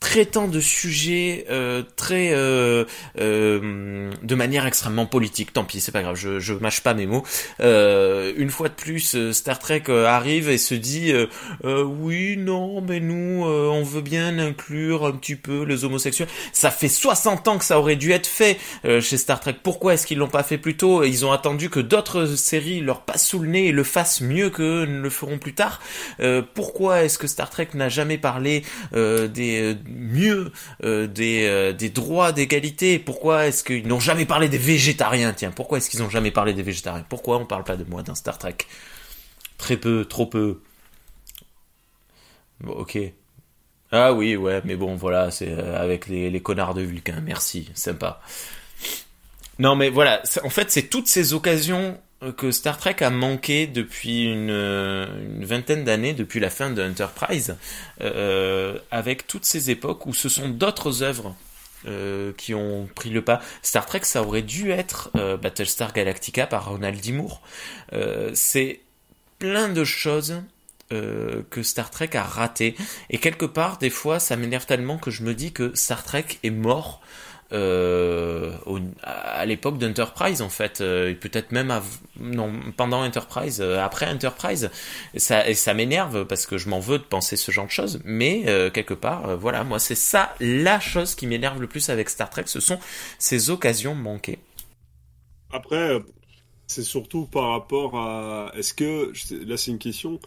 [0.00, 2.84] traitant de sujets euh, très euh,
[3.18, 5.52] euh, de manière extrêmement politique.
[5.52, 7.24] Tant pis, c'est pas grave, je, je mâche pas mes mots.
[7.60, 11.12] Euh, une fois de plus, euh, Star Trek euh, arrive et se dit
[11.64, 16.28] oui, non, mais nous, on veut bien inclure un petit peu les homosexuels.
[16.52, 18.58] Ça fait 60 ans que ça aurait dû être fait
[19.00, 19.56] chez Star Trek.
[19.62, 21.04] Pourquoi est-ce qu'ils l'ont pas fait plus tôt?
[21.04, 24.50] Ils ont attendu que d'autres séries leur passent sous le nez et le fassent mieux
[24.50, 25.80] que ne le feront plus tard.
[26.54, 30.52] Pourquoi est-ce que Star Trek n'a jamais parlé des mieux
[30.84, 35.32] euh, des, euh, des droits d'égalité Pourquoi est-ce qu'ils n'ont jamais parlé des végétariens?
[35.32, 37.04] Tiens, pourquoi est-ce qu'ils n'ont jamais parlé des végétariens?
[37.08, 38.56] Pourquoi on parle pas de moi dans Star Trek?
[39.56, 40.60] Très peu, trop peu.
[42.60, 42.98] Bon, ok.
[43.90, 47.20] Ah oui, ouais, mais bon, voilà, c'est euh, avec les, les connards de Vulcain.
[47.22, 48.20] Merci, sympa.
[49.58, 51.98] Non, mais voilà, en fait, c'est toutes ces occasions
[52.36, 55.06] que Star Trek a manqué depuis une, euh,
[55.36, 57.56] une vingtaine d'années, depuis la fin de Enterprise,
[58.00, 61.36] euh, avec toutes ces époques où ce sont d'autres œuvres
[61.86, 63.40] euh, qui ont pris le pas.
[63.62, 67.12] Star Trek, ça aurait dû être euh, Battlestar Galactica par Ronald D.
[67.12, 67.40] Moore.
[67.92, 68.80] Euh, c'est
[69.38, 70.42] plein de choses
[70.90, 72.74] euh, que Star Trek a raté.
[73.10, 76.26] Et quelque part, des fois, ça m'énerve tellement que je me dis que Star Trek
[76.42, 77.00] est mort
[77.52, 78.52] euh,
[79.02, 81.72] à l'époque d'Enterprise en fait, euh, peut-être même
[82.76, 84.70] pendant Enterprise, euh, après Enterprise,
[85.14, 88.44] et ça m'énerve parce que je m'en veux de penser ce genre de choses, mais
[88.46, 92.28] euh, quelque part, voilà, moi c'est ça la chose qui m'énerve le plus avec Star
[92.28, 92.78] Trek, ce sont
[93.18, 94.38] ces occasions manquées.
[95.50, 95.98] Après,
[96.66, 99.12] c'est surtout par rapport à, est-ce que
[99.46, 100.20] là c'est une question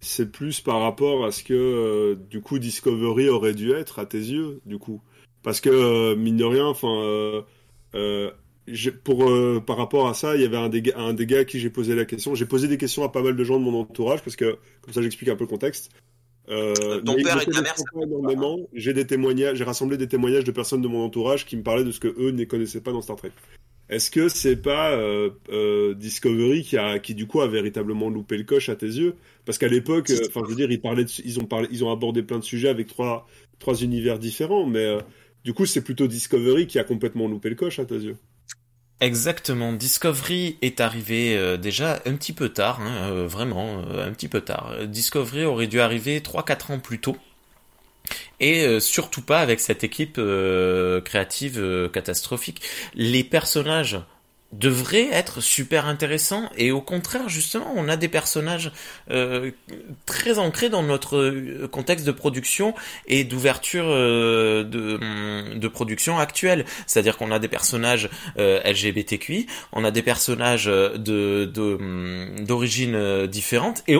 [0.00, 4.18] c'est plus par rapport à ce que du coup Discovery aurait dû être à tes
[4.18, 5.02] yeux du coup
[5.42, 6.88] parce que euh, mine de rien enfin
[7.94, 8.30] euh,
[9.04, 9.24] pour
[9.64, 11.70] par rapport à ça il y avait un des, un des gars à qui j'ai
[11.70, 12.34] posé la question.
[12.34, 14.92] J'ai posé des questions à pas mal de gens de mon entourage parce que comme
[14.92, 15.90] ça j'explique un peu le contexte.
[16.46, 18.58] Ton père et ta mère énormément.
[18.72, 21.84] j'ai des témoignages j'ai rassemblé des témoignages de personnes de mon entourage qui me parlaient
[21.84, 23.32] de ce que eux ne connaissaient pas dans Star Trek.
[23.88, 28.36] Est-ce que c'est pas euh, euh, Discovery qui a, qui du coup a véritablement loupé
[28.36, 29.14] le coche à tes yeux?
[29.46, 31.90] Parce qu'à l'époque, euh, enfin, je veux dire, ils parlaient, ils ont parlé, ils ont
[31.90, 33.26] abordé plein de sujets avec trois,
[33.58, 34.98] trois univers différents, mais
[35.44, 38.16] du coup, c'est plutôt Discovery qui a complètement loupé le coche à tes yeux.
[39.00, 39.72] Exactement.
[39.72, 44.86] Discovery est arrivé déjà un petit peu tard, hein, vraiment un petit peu tard.
[44.88, 47.16] Discovery aurait dû arriver 3-4 ans plus tôt
[48.40, 52.62] et euh, surtout pas avec cette équipe euh, créative euh, catastrophique.
[52.94, 54.00] Les personnages
[54.52, 58.72] devraient être super intéressants et au contraire justement on a des personnages
[60.06, 62.74] très ancrés dans notre contexte de production
[63.06, 64.64] et d'ouverture de,
[65.54, 66.64] de production actuelle.
[66.86, 71.44] C'est à dire qu'on a des personnages LGBTQI on a des personnages de
[72.44, 73.82] d'origine différente.
[73.86, 73.96] Et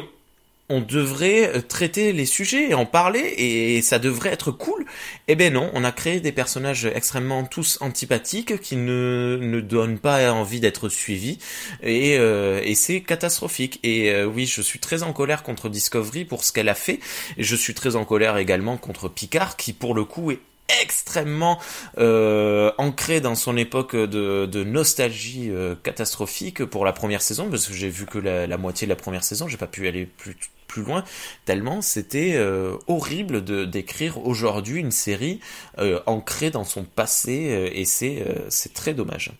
[0.68, 4.84] on devrait euh, traiter les sujets et en parler et ça devrait être cool.
[5.26, 9.98] Eh ben non, on a créé des personnages extrêmement tous antipathiques qui ne, ne donnent
[9.98, 11.38] pas envie d'être suivis
[11.82, 13.80] et, euh, et c'est catastrophique.
[13.82, 17.00] Et euh, oui, je suis très en colère contre Discovery pour ce qu'elle a fait
[17.36, 20.40] et je suis très en colère également contre Picard qui pour le coup est
[20.82, 21.58] extrêmement
[21.96, 25.50] ancré dans son époque de, nostalgie
[25.82, 29.24] catastrophique pour la première saison parce que j'ai vu que la, moitié de la première
[29.24, 30.36] saison j'ai pas pu aller plus
[30.68, 31.02] plus loin,
[31.44, 35.40] tellement c'était euh, horrible de d'écrire aujourd'hui une série
[35.78, 39.32] euh, ancrée dans son passé euh, et c'est c'est très dommage.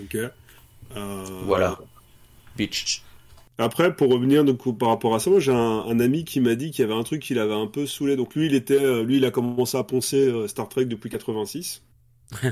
[0.00, 0.16] Ok.
[1.44, 1.78] Voilà.
[2.56, 3.02] Bitch.
[3.58, 6.72] Après, pour revenir donc par rapport à ça, moi j'ai un, ami qui m'a dit
[6.72, 8.16] qu'il y avait un truc qui l'avait un peu saoulé.
[8.16, 11.82] Donc lui, il était, lui, il a commencé à poncer Star Trek depuis 86.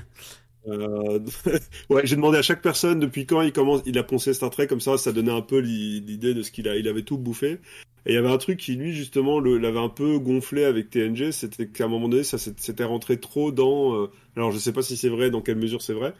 [0.68, 1.18] Euh,
[1.90, 4.66] ouais, j'ai demandé à chaque personne depuis quand il commence, il a poncé Star Trek
[4.66, 7.58] comme ça, ça donnait un peu l'idée de ce qu'il a, il avait tout bouffé.
[8.04, 11.30] Et il y avait un truc qui lui justement l'avait un peu gonflé avec TNG,
[11.30, 13.94] c'était qu'à un moment donné ça s'était rentré trop dans.
[13.94, 16.12] Euh, alors je sais pas si c'est vrai, dans quelle mesure c'est vrai,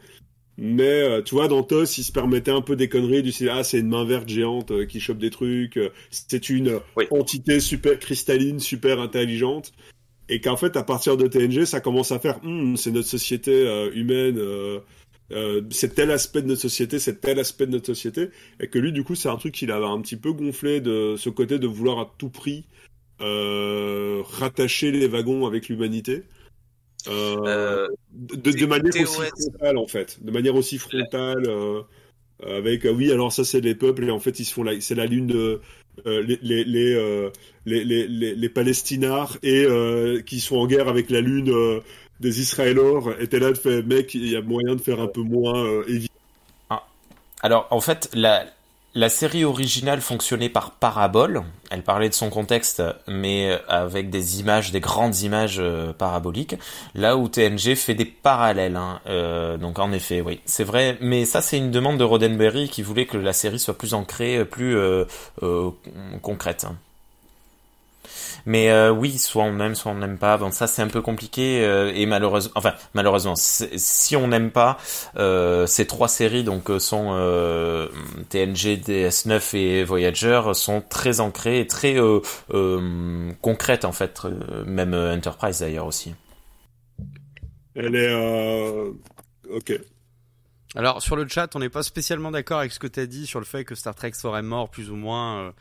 [0.57, 3.49] mais euh, tu vois dans TOS il se permettait un peu des conneries du style
[3.49, 5.77] ah c'est une main verte géante qui chope des trucs,
[6.09, 6.79] c'est une
[7.11, 9.73] entité super cristalline, super intelligente
[10.29, 13.51] et qu'en fait à partir de TNG ça commence à faire hmm, c'est notre société
[13.51, 14.79] euh, humaine euh,
[15.31, 18.29] euh, c'est tel aspect de notre société c'est tel aspect de notre société.
[18.59, 21.15] Et que lui du coup c'est un truc qu'il avait un petit peu gonflé de
[21.17, 22.65] ce côté de vouloir à tout prix
[23.19, 26.23] rattacher les wagons avec l'humanité.
[27.05, 30.23] De, de, manière aussi frontale en fait.
[30.23, 31.47] De manière aussi frontale
[32.45, 35.05] avec oui alors ça c'est les peuples et en fait ils se font c'est la
[35.05, 35.61] lune de euh,
[36.05, 37.29] les, les, les, euh,
[37.65, 38.51] les, les,
[39.43, 41.81] et euh, qui sont en guerre avec la lune
[42.19, 45.21] des Israéliens étaient là de faire mec il y a moyen de faire un peu
[45.21, 46.13] moins évident.
[46.69, 46.83] Ah.
[47.41, 48.45] Alors en fait la
[48.95, 51.43] la série originale fonctionnait par parabole.
[51.71, 55.61] Elle parlait de son contexte, mais avec des images, des grandes images
[55.97, 56.55] paraboliques.
[56.93, 58.75] Là où TNG fait des parallèles.
[58.75, 58.99] Hein.
[59.59, 60.97] donc en effet, oui, c'est vrai.
[61.01, 64.45] Mais ça, c'est une demande de Roddenberry qui voulait que la série soit plus ancrée,
[64.45, 64.77] plus
[66.21, 66.67] concrète.
[68.45, 70.37] Mais euh, oui, soit on aime, soit on n'aime pas.
[70.37, 74.77] Bon, ça c'est un peu compliqué euh, et malheureusement, enfin malheureusement, si on n'aime pas
[75.15, 77.13] euh, ces trois séries, donc sont
[78.29, 81.95] TNG, DS9 et Voyager, sont très ancrées et très
[83.41, 84.21] concrètes en fait,
[84.65, 86.13] même Enterprise d'ailleurs aussi.
[87.75, 88.13] Elle est
[89.49, 89.79] ok.
[90.75, 93.25] Alors sur le chat, on n'est pas spécialement d'accord avec ce que tu as dit
[93.25, 95.53] sur le fait que Star Trek serait mort plus ou moins.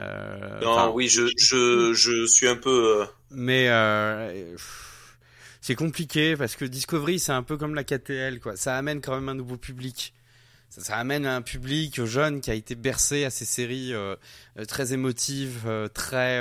[0.00, 3.02] Euh, non, oui, je, je, je suis un peu.
[3.02, 4.56] Euh, Mais euh,
[5.60, 8.56] c'est compliqué parce que Discovery, c'est un peu comme la KTL, quoi.
[8.56, 10.14] Ça amène quand même un nouveau public
[10.70, 14.16] ça, amène un public jeune qui a été bercé à ces séries euh,
[14.58, 16.40] euh, très émotives, euh, très,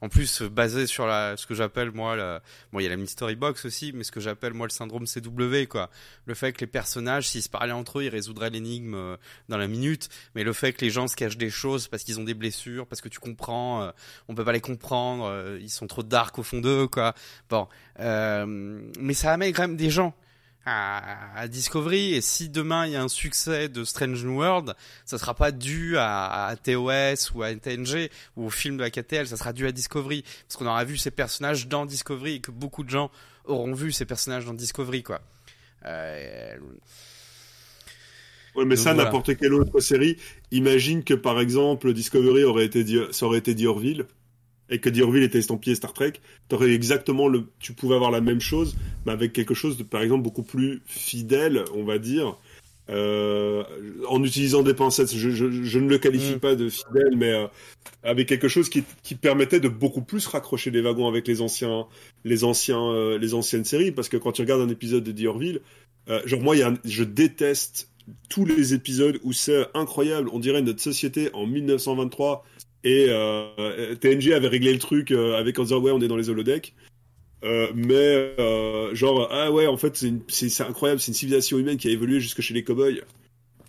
[0.00, 2.42] en plus basées sur la, ce que j'appelle moi, la,
[2.72, 5.06] bon il y a la mystery box aussi, mais ce que j'appelle moi le syndrome
[5.06, 5.90] CW quoi.
[6.26, 9.16] Le fait que les personnages, s'ils se parlaient entre eux, ils résoudraient l'énigme
[9.48, 12.18] dans la minute, mais le fait que les gens se cachent des choses parce qu'ils
[12.18, 13.92] ont des blessures, parce que tu comprends,
[14.28, 17.14] on peut pas les comprendre, ils sont trop dark au fond d'eux quoi.
[17.48, 20.14] Bon, mais ça amène quand même des gens
[20.66, 22.14] à, à Discovery.
[22.14, 25.52] Et si demain il y a un succès de Strange New World, ça sera pas
[25.52, 29.52] dû à, à TOS ou à TNG ou au film de la KTL, ça sera
[29.52, 30.22] dû à Discovery.
[30.46, 33.10] Parce qu'on aura vu ces personnages dans Discovery et que beaucoup de gens
[33.44, 35.20] auront vu ces personnages dans Discovery, quoi.
[35.84, 36.56] Euh,
[38.54, 39.04] Ouais, mais Donc ça, voilà.
[39.04, 40.18] n'importe quelle autre série.
[40.50, 44.04] Imagine que par exemple Discovery aurait été ça aurait été Diorville
[44.72, 46.14] et que Diorville était estampillé Star Trek.
[46.48, 48.74] T'aurais exactement le, tu pouvais avoir la même chose,
[49.06, 52.36] mais avec quelque chose de par exemple beaucoup plus fidèle, on va dire,
[52.90, 53.62] euh,
[54.08, 55.14] en utilisant des pincettes.
[55.14, 56.40] Je, je, je ne le qualifie Mm.
[56.40, 57.46] pas de fidèle, mais euh,
[58.02, 61.86] avec quelque chose qui, qui permettait de beaucoup plus raccrocher les wagons avec les anciens,
[62.24, 65.60] les anciens, euh, les anciennes séries, parce que quand tu regardes un épisode de Diorville,
[66.24, 67.88] genre moi, il y a un- je déteste
[68.28, 70.28] tous les épisodes où c'est incroyable.
[70.32, 72.44] On dirait notre société en 1923
[72.84, 76.16] et euh, TNG avait réglé le truc euh, avec en disant ouais on est dans
[76.16, 76.74] les holodecks.
[77.44, 78.36] Euh, mais
[78.94, 79.96] genre ah ouais en fait
[80.28, 83.02] c'est incroyable c'est une civilisation humaine qui a évolué jusque chez les cowboys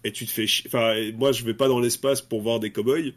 [0.04, 2.72] et tu te fais chier enfin moi je vais pas dans l'espace pour voir des
[2.72, 3.16] cowboys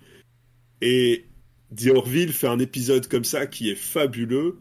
[0.80, 1.26] et
[1.72, 4.56] Diorville fait un épisode comme ça qui est fabuleux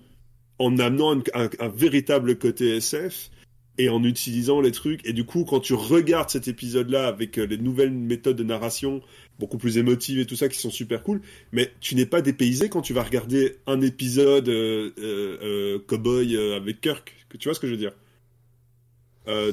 [0.60, 3.30] en amenant un, véritable côté SF
[3.78, 5.06] et en utilisant les trucs.
[5.06, 9.02] Et du coup, quand tu regardes cet épisode-là avec les nouvelles méthodes de narration,
[9.40, 11.22] beaucoup plus émotives et tout ça, qui sont super cool,
[11.52, 16.38] mais tu n'es pas dépaysé quand tu vas regarder un épisode euh, euh, euh, Cowboy
[16.54, 17.14] avec Kirk.
[17.38, 17.94] Tu vois ce que je veux dire?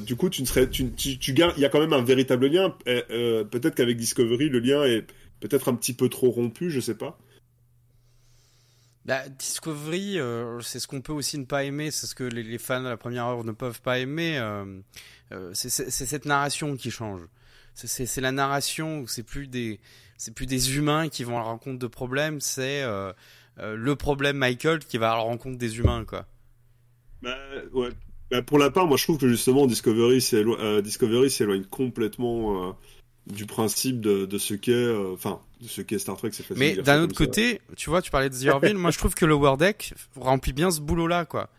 [0.05, 2.75] Du coup, tu ne serais, tu, tu, il y a quand même un véritable lien.
[2.85, 5.07] Peut-être qu'avec Discovery, le lien est
[5.39, 7.19] peut-être un petit peu trop rompu, je sais pas.
[9.03, 10.19] Bah, Discovery,
[10.61, 12.97] c'est ce qu'on peut aussi ne pas aimer, c'est ce que les, fans de la
[12.97, 14.39] première heure ne peuvent pas aimer.
[15.53, 17.21] c'est cette narration qui change.
[17.75, 19.79] C'est- la narration où c'est plus des
[20.17, 23.11] c'est plus des humains qui vont à la rencontre de problèmes, c'est euh,
[23.59, 26.25] euh, le problème Michael qui va à la rencontre des humains, quoi.
[27.21, 27.35] Bah,
[27.73, 27.89] ouais.
[28.31, 32.75] Bah, pour la part, moi je trouve que justement Discovery s'élo- euh, Discovery s'éloigne complètement
[33.27, 36.29] du principe de, de ce qu'est, enfin, de ce qu'est Star Trek.
[36.33, 37.25] C'est facile de Mais d'un autre ça.
[37.25, 39.93] côté, tu vois, tu parlais de The Orville, moi je trouve que le War Deck
[40.15, 41.49] remplit bien ce boulot-là, quoi.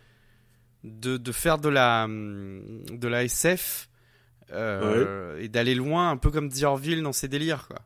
[0.84, 3.88] De, de faire de la, de la SF
[4.52, 7.80] euh, et d'aller loin, un peu comme The Orville dans ses délires, quoi.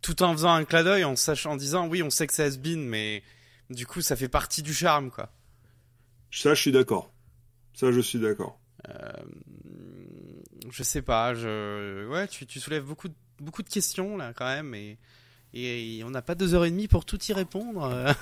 [0.00, 2.44] Tout en faisant un clin d'œil, en sachant, en disant, oui, on sait que c'est
[2.44, 3.22] has-been, mais
[3.70, 5.30] du coup, ça fait partie du charme, quoi.
[6.30, 7.12] Ça, je suis d'accord.
[7.74, 8.58] Ça, je suis d'accord.
[10.70, 14.46] Je sais pas, je, ouais, tu, tu soulèves beaucoup, de- beaucoup de questions, là, quand
[14.46, 14.98] même, et,
[15.54, 17.90] et on n'a pas deux heures et demie pour tout y répondre.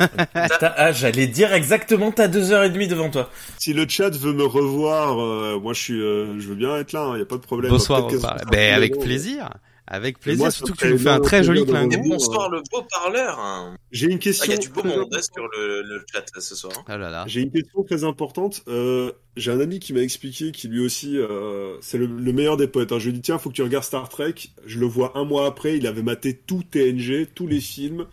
[0.79, 3.31] Ah, j'allais dire exactement, t'as deux heures et demie devant toi.
[3.59, 6.93] Si le chat veut me revoir, euh, moi je suis, euh, je veux bien être
[6.93, 7.13] là.
[7.15, 7.71] Il y a pas de problème.
[7.71, 8.37] Bonsoir, bonsoir.
[8.51, 9.51] Ben, avec plaisir.
[9.89, 12.09] Avec plaisir, moi, surtout que tu nous fait fais un très joli clin d'œil.
[12.09, 13.39] bonsoir le beau parleur.
[13.39, 13.77] hein.
[13.93, 14.45] J'ai une Ah, question.
[14.47, 16.73] Il y a du beau très monde hein, sur le, le chat ce soir.
[16.77, 16.85] hein.
[16.89, 17.25] Ah là là.
[17.29, 18.63] J'ai une question très importante.
[18.67, 22.57] Euh, j'ai un ami qui m'a expliqué qu'il lui aussi, euh, c'est le, le meilleur
[22.57, 22.91] des potes.
[22.91, 22.99] hein.
[22.99, 24.35] Je lui ai dit tiens, faut que tu regardes Star Trek.
[24.65, 28.07] Je le vois un mois après, il avait maté tout TNG, tous les films.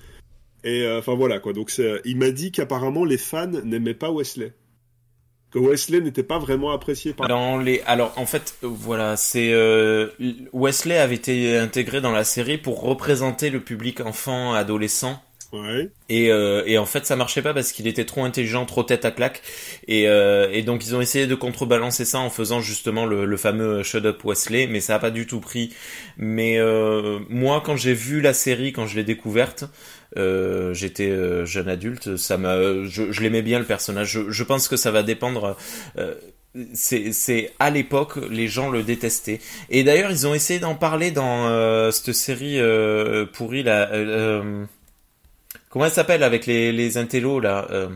[0.64, 1.54] Et euh, enfin voilà quoi.
[1.54, 1.74] Donc
[2.06, 4.54] il m'a dit qu'apparemment les fans n'aimaient pas Wesley,
[5.54, 7.28] que Wesley n'était pas vraiment apprécié par.
[7.28, 10.08] Dans les, alors en fait, euh, voilà, c'est euh,
[10.52, 15.22] Wesley avait été intégré dans la série pour représenter le public enfant, adolescent.
[15.52, 15.92] Ouais.
[16.10, 19.06] Et, euh, et en fait, ça marchait pas parce qu'il était trop intelligent, trop tête
[19.06, 19.44] à claque.
[19.88, 23.38] Et, euh, et donc, ils ont essayé de contrebalancer ça en faisant justement le, le
[23.38, 25.72] fameux Shut Up Wesley, mais ça a pas du tout pris.
[26.18, 26.58] Mais
[27.30, 29.66] moi, quand j'ai vu la série, quand je l'ai découverte,
[30.18, 32.56] euh, j'étais euh, jeune adulte, ça m'a,
[32.86, 34.10] je, je l'aimais bien le personnage.
[34.12, 35.58] Je, je pense que ça va dépendre.
[35.98, 36.16] euh,
[36.76, 39.40] c'est, à l'époque les gens le détestaient
[39.72, 44.42] et d'ailleurs ils ont essayé d'en parler dans euh, cette série euh, pourrie là euh,
[44.44, 44.66] euh,
[45.70, 47.90] Comment elle s'appelle avec les, les intellos là euh...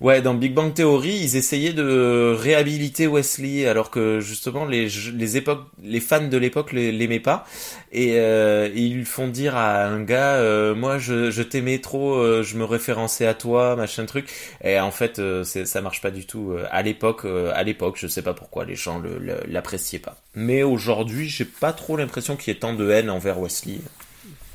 [0.00, 5.36] Ouais, dans Big Bang Theory, ils essayaient de réhabiliter Wesley, alors que justement les les
[5.36, 7.46] époques, les fans de l'époque l'aimaient pas,
[7.92, 12.14] et euh, ils lui font dire à un gars, euh, moi je, je t'aimais trop,
[12.14, 14.30] euh, je me référençais à toi, machin truc,
[14.64, 16.56] et en fait euh, ça marche pas du tout.
[16.70, 19.02] À l'époque, euh, à l'époque, je sais pas pourquoi les gens
[19.48, 20.16] l'appréciaient pas.
[20.34, 23.80] Mais aujourd'hui, j'ai pas trop l'impression qu'il y ait tant de haine envers Wesley.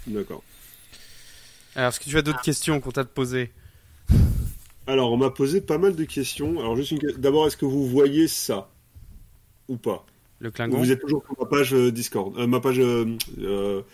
[0.07, 0.41] D'accord.
[1.75, 3.51] Alors, est-ce que tu as d'autres questions qu'on t'a posées?
[4.87, 6.59] Alors on m'a posé pas mal de questions.
[6.59, 6.99] Alors juste une...
[6.99, 8.69] que- d'abord, est-ce que vous voyez ça
[9.67, 10.05] ou pas?
[10.39, 10.77] Le Ou Klingon?
[10.77, 12.79] Vous êtes toujours sur ma page euh, Discord, euh, ma page.
[12.79, 13.05] euh,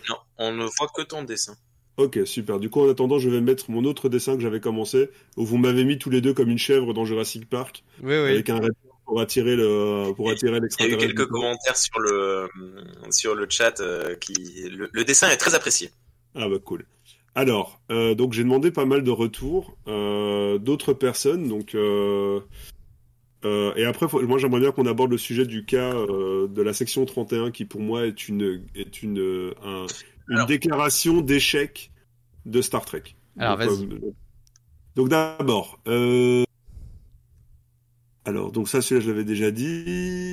[0.08, 1.54] Non, on ne voit que ton dessin.
[1.98, 2.58] Ok, super.
[2.58, 5.58] Du coup, en attendant, je vais mettre mon autre dessin que j'avais commencé, où vous
[5.58, 8.30] m'avez mis tous les deux comme une chèvre dans Jurassic Park, Oui, oui.
[8.30, 8.60] avec un
[9.04, 12.48] pour attirer le pour attirer Il y a eu quelques commentaires sur le
[13.10, 14.32] sur le chat euh, qui
[14.70, 15.90] le, le dessin est très apprécié.
[16.34, 16.86] Ah bah cool.
[17.34, 21.48] Alors, euh, donc j'ai demandé pas mal de retours euh, d'autres personnes.
[21.48, 22.40] Donc, euh,
[23.44, 26.62] Euh, et après, faut- moi, j'aimerais bien qu'on aborde le sujet du cas euh, de
[26.62, 29.86] la section 31, qui pour moi est une est une euh, un-
[30.28, 30.46] une Alors.
[30.46, 31.90] déclaration d'échec
[32.46, 33.02] de Star Trek.
[33.38, 33.88] Alors, Donc, vas-y.
[34.96, 36.44] donc d'abord, euh,
[38.24, 40.32] alors donc ça, celui-là, je l'avais déjà dit.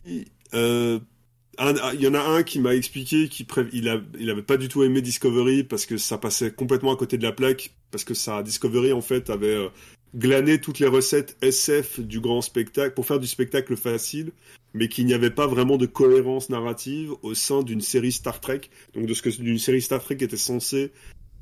[1.59, 3.61] Il y en a un qui m'a expliqué qu'il pré...
[3.61, 7.33] avait pas du tout aimé Discovery parce que ça passait complètement à côté de la
[7.33, 9.67] plaque parce que ça Discovery en fait avait euh,
[10.15, 14.31] glané toutes les recettes SF du grand spectacle pour faire du spectacle facile,
[14.73, 18.61] mais qu'il n'y avait pas vraiment de cohérence narrative au sein d'une série Star Trek,
[18.93, 20.91] donc de ce que d'une série Star Trek était censée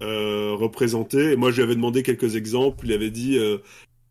[0.01, 1.35] euh, représenter.
[1.35, 2.85] Moi, je lui avais demandé quelques exemples.
[2.85, 3.57] Il avait dit euh,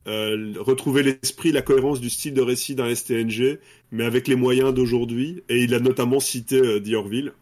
[0.06, 3.58] euh, retrouver l'esprit, la cohérence du style de récit d'un STNG,
[3.90, 5.42] mais avec les moyens d'aujourd'hui.
[5.48, 7.32] Et il a notamment cité euh, Diorville.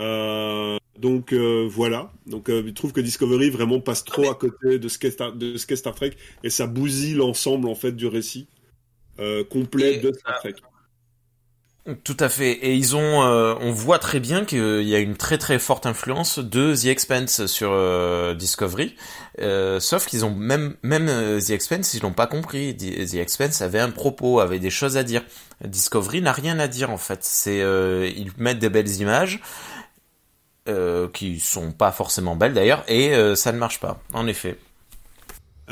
[0.00, 2.12] Euh, donc euh, voilà.
[2.26, 5.10] Donc euh, il trouve que Discovery vraiment passe trop à côté de ce qu'est
[5.76, 8.46] Star, Trek et ça bousille l'ensemble en fait du récit
[9.18, 10.54] euh, complet Et, de Star Trek.
[12.04, 12.52] Tout à fait.
[12.52, 15.84] Et ils ont, euh, on voit très bien qu'il y a une très très forte
[15.84, 18.94] influence de The Expanse sur euh, Discovery.
[19.40, 22.76] Euh, sauf qu'ils ont même même euh, The Expanse, ils l'ont pas compris.
[22.76, 25.24] The Expanse avait un propos, avait des choses à dire.
[25.64, 27.24] Discovery n'a rien à dire en fait.
[27.24, 29.40] C'est ils mettent des belles images.
[31.12, 34.56] Qui sont pas forcément belles d'ailleurs et ça ne marche pas en effet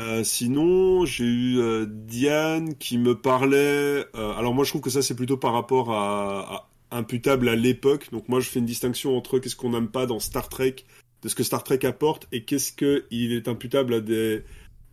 [0.01, 4.05] Euh, sinon, j'ai eu euh, Diane qui me parlait.
[4.15, 7.55] euh, alors moi, je trouve que ça c'est plutôt par rapport à, à imputable à
[7.55, 8.09] l'époque.
[8.11, 10.77] Donc moi, je fais une distinction entre qu'est-ce qu'on n'aime pas dans Star Trek,
[11.21, 14.43] de ce que Star Trek apporte, et qu'est-ce que il est imputable à des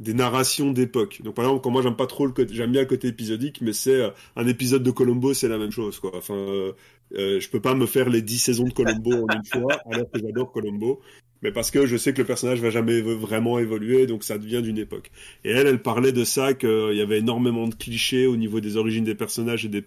[0.00, 1.20] des narrations d'époque.
[1.22, 3.61] Donc par exemple, quand moi j'aime pas trop le côté, j'aime bien le côté épisodique,
[3.61, 6.12] mais c'est euh, un épisode de Colombo, c'est la même chose quoi.
[6.14, 6.72] Enfin, euh,
[7.12, 10.20] je peux pas me faire les 10 saisons de Colombo en une fois, alors que
[10.20, 11.00] j'adore Colombo
[11.43, 14.62] mais parce que je sais que le personnage va jamais vraiment évoluer, donc ça devient
[14.62, 15.11] d'une époque.
[15.45, 18.76] Et elle, elle parlait de ça, qu'il y avait énormément de clichés au niveau des
[18.76, 19.84] origines des personnages et, des,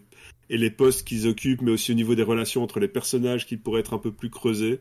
[0.49, 3.58] et les postes qu'ils occupent, mais aussi au niveau des relations entre les personnages qui
[3.58, 4.80] pourraient être un peu plus creusés.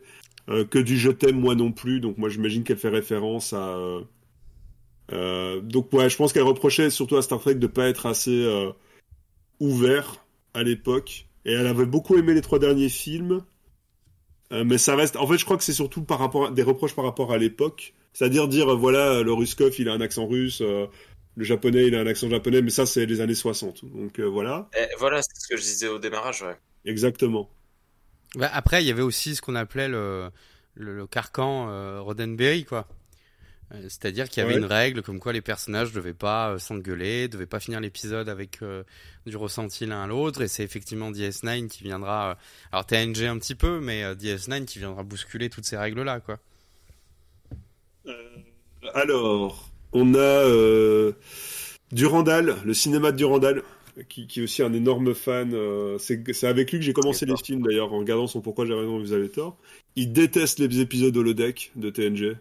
[0.49, 3.77] Euh, que du je t'aime moi non plus, donc moi j'imagine qu'elle fait référence à...
[3.77, 4.01] euh,
[5.13, 8.43] euh, donc ouais, je pense qu'elle reprochait surtout à Star Trek de pas être assez
[8.45, 8.71] euh,
[9.59, 11.27] ouvert à l'époque.
[11.45, 13.41] Et elle avait beaucoup aimé les trois derniers films.
[14.51, 15.15] Euh, mais ça reste.
[15.15, 17.37] En fait, je crois que c'est surtout par rapport à- des reproches par rapport à
[17.37, 17.93] l'époque.
[18.13, 20.87] C'est-à-dire dire euh, voilà, euh, le Ruskov il a un accent russe, euh,
[21.37, 23.85] le japonais il a un accent japonais, mais ça c'est les années 60.
[23.85, 26.57] Donc euh, voilà, Eh, voilà, c'est ce que je disais au démarrage, ouais.
[26.85, 27.49] exactement.
[28.35, 30.29] Bah, après, il y avait aussi ce qu'on appelait le,
[30.75, 32.87] le, le carcan euh, Roddenberry, quoi.
[33.73, 34.59] Euh, C'est-à-dire qu'il y avait Ouais.
[34.59, 38.61] une règle comme quoi les personnages devaient pas euh, s'engueuler, devaient pas finir l'épisode avec
[38.61, 38.83] euh,
[39.25, 42.35] du ressenti l'un à l'autre, et c'est effectivement DS9 qui viendra, euh,
[42.71, 46.39] alors TNG un petit peu, mais euh, DS9 qui viendra bousculer toutes ces règles-là, quoi.
[48.93, 51.11] Alors, on a
[51.91, 53.63] Durandal, le cinéma de Durandal,
[54.09, 55.53] qui, qui est aussi un énorme fan.
[55.53, 58.65] euh, c'est c'est avec lui que j'ai commencé les films d'ailleurs, en regardant son Pourquoi
[58.65, 59.57] j'ai raison, vous avez tort.
[59.95, 62.37] Il déteste les épisodes holodeck de TNG.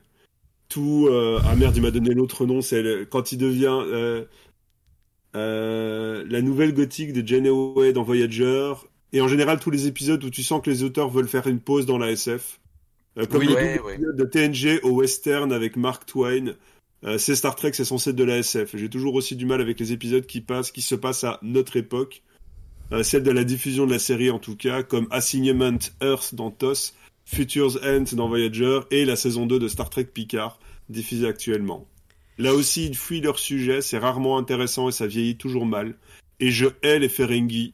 [0.70, 1.08] Tout.
[1.10, 3.78] euh, ah merde, il m'a donné l'autre nom, c'est le- quand il devient.
[3.86, 4.24] euh,
[5.36, 8.72] euh, la nouvelle gothique de Janeway dans Voyager.
[9.12, 11.60] Et en général, tous les épisodes où tu sens que les auteurs veulent faire une
[11.60, 12.60] pause dans la SF.
[13.28, 16.54] Comme Oui, le ouais, de TNG au western avec Mark Twain.
[17.18, 18.76] C'est Star Trek, c'est censé être de la SF.
[18.76, 21.76] J'ai toujours aussi du mal avec les épisodes qui passent, qui se passent à notre
[21.76, 22.22] époque.
[22.92, 26.50] Euh, celle de la diffusion de la série en tout cas, comme Assignment Earth dans
[26.50, 26.92] TOS,
[27.32, 30.58] Future's End dans Voyager et la saison 2 de Star Trek Picard,
[30.88, 31.86] diffusée actuellement.
[32.38, 35.94] Là aussi, ils fuient leur sujet, c'est rarement intéressant et ça vieillit toujours mal.
[36.40, 37.72] Et je hais les Ferengi.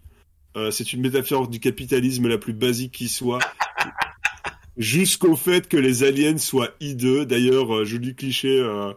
[0.59, 3.39] Euh, c'est une métaphore du capitalisme la plus basique qui soit.
[4.76, 7.24] Jusqu'au fait que les aliens soient hideux.
[7.24, 8.60] D'ailleurs, euh, joli cliché.
[8.60, 8.93] euh,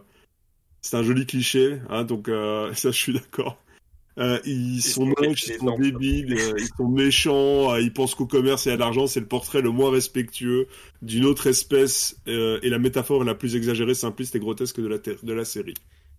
[0.82, 2.26] c'est un joli cliché, hein, donc
[2.74, 3.56] ça, je suis d'accord.
[4.18, 8.14] Euh, ils sont sont moches, ils sont débiles, euh, ils sont méchants, euh, ils pensent
[8.14, 10.66] qu'au commerce et à l'argent, c'est le portrait le moins respectueux
[11.00, 14.98] d'une autre espèce euh, et la métaphore la plus exagérée, simpliste et grotesque de la,
[14.98, 15.74] ter- de la série.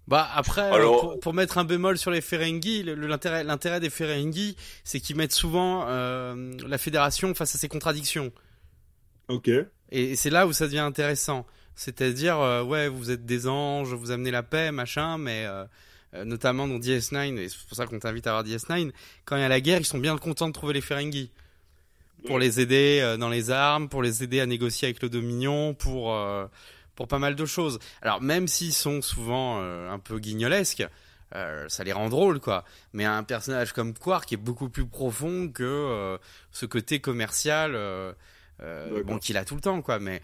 [0.08, 3.80] Bah après, Alors- pour, pour mettre un bémol sur les Ferengi, le- le- l'intérêt, l'intérêt
[3.80, 8.32] des Ferengi, c'est qu'ils mettent souvent euh, la fédération face à ses contradictions.
[9.28, 9.48] Ok.
[9.48, 11.46] Et, et c'est là où ça devient intéressant.
[11.76, 15.46] C'est-à-dire, euh, ouais, vous êtes des anges, vous amenez la paix, machin, mais
[16.14, 18.92] notamment dans DS9, et c'est pour ça qu'on t'invite à voir DS9,
[19.26, 21.32] quand il y a la guerre, ils sont bien contents de trouver les Ferengi.
[22.28, 25.74] Pour les aider euh, dans les armes, pour les aider à négocier avec le Dominion,
[25.74, 26.46] pour, euh,
[26.96, 27.80] pour pas mal de choses.
[28.04, 30.86] Alors, même s'ils sont souvent euh, un peu guignolesques,
[31.36, 32.64] euh, ça les rend drôles, quoi.
[32.94, 36.18] Mais un personnage comme Quark est beaucoup plus profond que euh,
[36.52, 38.14] ce côté commercial, euh,
[38.62, 40.00] euh, bon, qu'il a tout le temps, quoi.
[40.00, 40.22] Mais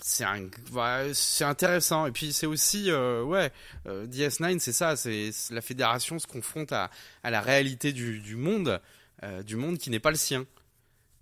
[0.00, 2.06] c'est intéressant.
[2.06, 3.50] Et puis c'est aussi, euh, ouais,
[3.86, 6.90] euh, DS9, c'est ça, c'est la fédération se confronte à,
[7.22, 8.80] à la réalité du, du monde,
[9.22, 10.46] euh, du monde qui n'est pas le sien.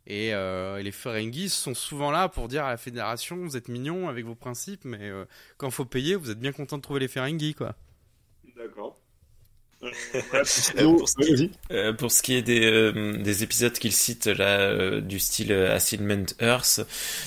[0.09, 4.25] Et, les Ferengis sont souvent là pour dire à la fédération, vous êtes mignons avec
[4.25, 5.11] vos principes, mais
[5.57, 7.75] quand faut payer, vous êtes bien content de trouver les Ferengis, quoi.
[8.57, 9.01] D'accord.
[9.83, 9.91] Euh,
[10.97, 11.51] pour ce qui- vas-y.
[11.71, 15.53] Euh, pour ce qui est des, euh, des épisodes qu'il cite là euh, du style
[15.53, 16.81] euh, Assignment Earth,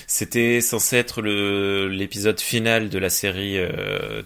[0.06, 3.58] c'était censé être l'épisode final de la série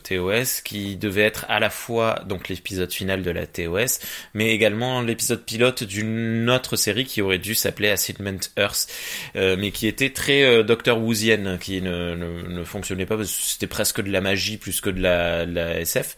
[0.03, 3.99] TOS qui devait être à la fois donc l'épisode final de la TOS,
[4.33, 8.89] mais également l'épisode pilote d'une autre série qui aurait dû s'appeler Assignment Earth,
[9.35, 13.67] mais qui était très Doctor Whoosienne, qui ne, ne, ne fonctionnait pas parce que c'était
[13.67, 16.17] presque de la magie plus que de la, de la SF.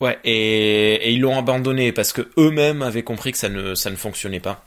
[0.00, 3.96] Ouais, et, ils l'ont abandonné parce que eux-mêmes avaient compris que ça ne, ça ne
[3.96, 4.64] fonctionnait pas.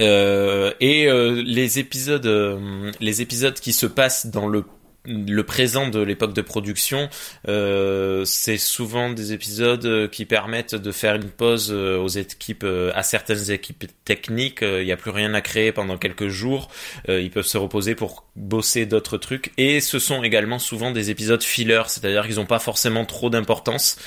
[0.00, 4.64] Euh, et euh, les épisodes, euh, les épisodes qui se passent dans le
[5.06, 7.08] le présent de l'époque de production,
[7.48, 12.90] euh, c'est souvent des épisodes qui permettent de faire une pause euh, aux équipes, euh,
[12.94, 14.62] à certaines équipes techniques.
[14.62, 16.68] Euh, Il n'y a plus rien à créer pendant quelques jours.
[17.08, 19.52] Euh, ils peuvent se reposer pour bosser d'autres trucs.
[19.56, 23.98] Et ce sont également souvent des épisodes fillers, c'est-à-dire qu'ils n'ont pas forcément trop d'importance.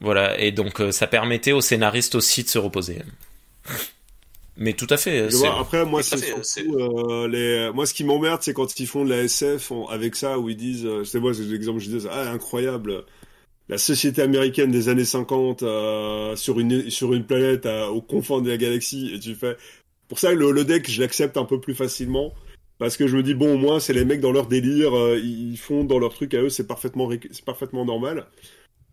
[0.00, 3.02] Voilà, et donc euh, ça permettait aux scénaristes aussi de se reposer.
[4.56, 5.28] Mais tout à fait.
[5.30, 8.86] Je vois, après, moi, c'est surtout, euh, les, moi, ce qui m'emmerde, c'est quand ils
[8.86, 11.80] font de la SF en- avec ça, où ils disent, euh, c'est moi, c'est l'exemple
[11.80, 13.04] je disais, ah, incroyable.
[13.68, 18.40] La société américaine des années 50, euh, sur une, sur une planète à, au confins
[18.42, 19.56] de la galaxie, et tu fais,
[20.08, 22.32] pour ça, le holodeck, je l'accepte un peu plus facilement.
[22.78, 25.18] Parce que je me dis, bon, au moins, c'est les mecs dans leur délire, euh,
[25.18, 28.26] ils font dans leur truc à eux, c'est parfaitement, c'est parfaitement normal.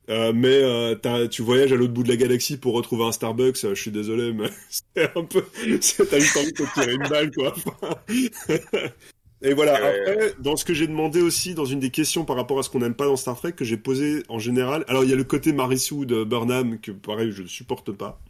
[0.09, 3.63] Euh, mais euh, tu voyages à l'autre bout de la galaxie pour retrouver un Starbucks,
[3.63, 5.43] euh, je suis désolé, mais c'est un peu...
[5.53, 7.53] T'as juste envie de te tirer une balle, quoi.
[9.43, 12.59] Et voilà, après, dans ce que j'ai demandé aussi, dans une des questions par rapport
[12.59, 15.09] à ce qu'on n'aime pas dans Star Trek, que j'ai posé en général, alors il
[15.09, 18.21] y a le côté Marisou de Burnham, que pareil, je ne supporte pas.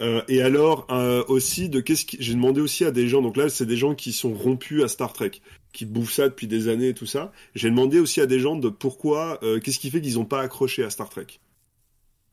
[0.00, 2.16] Euh, et alors euh, aussi de qu'est-ce qui...
[2.18, 4.88] j'ai demandé aussi à des gens donc là c'est des gens qui sont rompus à
[4.88, 5.30] Star Trek
[5.74, 7.32] qui bouffent ça depuis des années et tout ça.
[7.54, 10.40] J'ai demandé aussi à des gens de pourquoi euh, qu'est-ce qui fait qu'ils n'ont pas
[10.40, 11.26] accroché à Star Trek.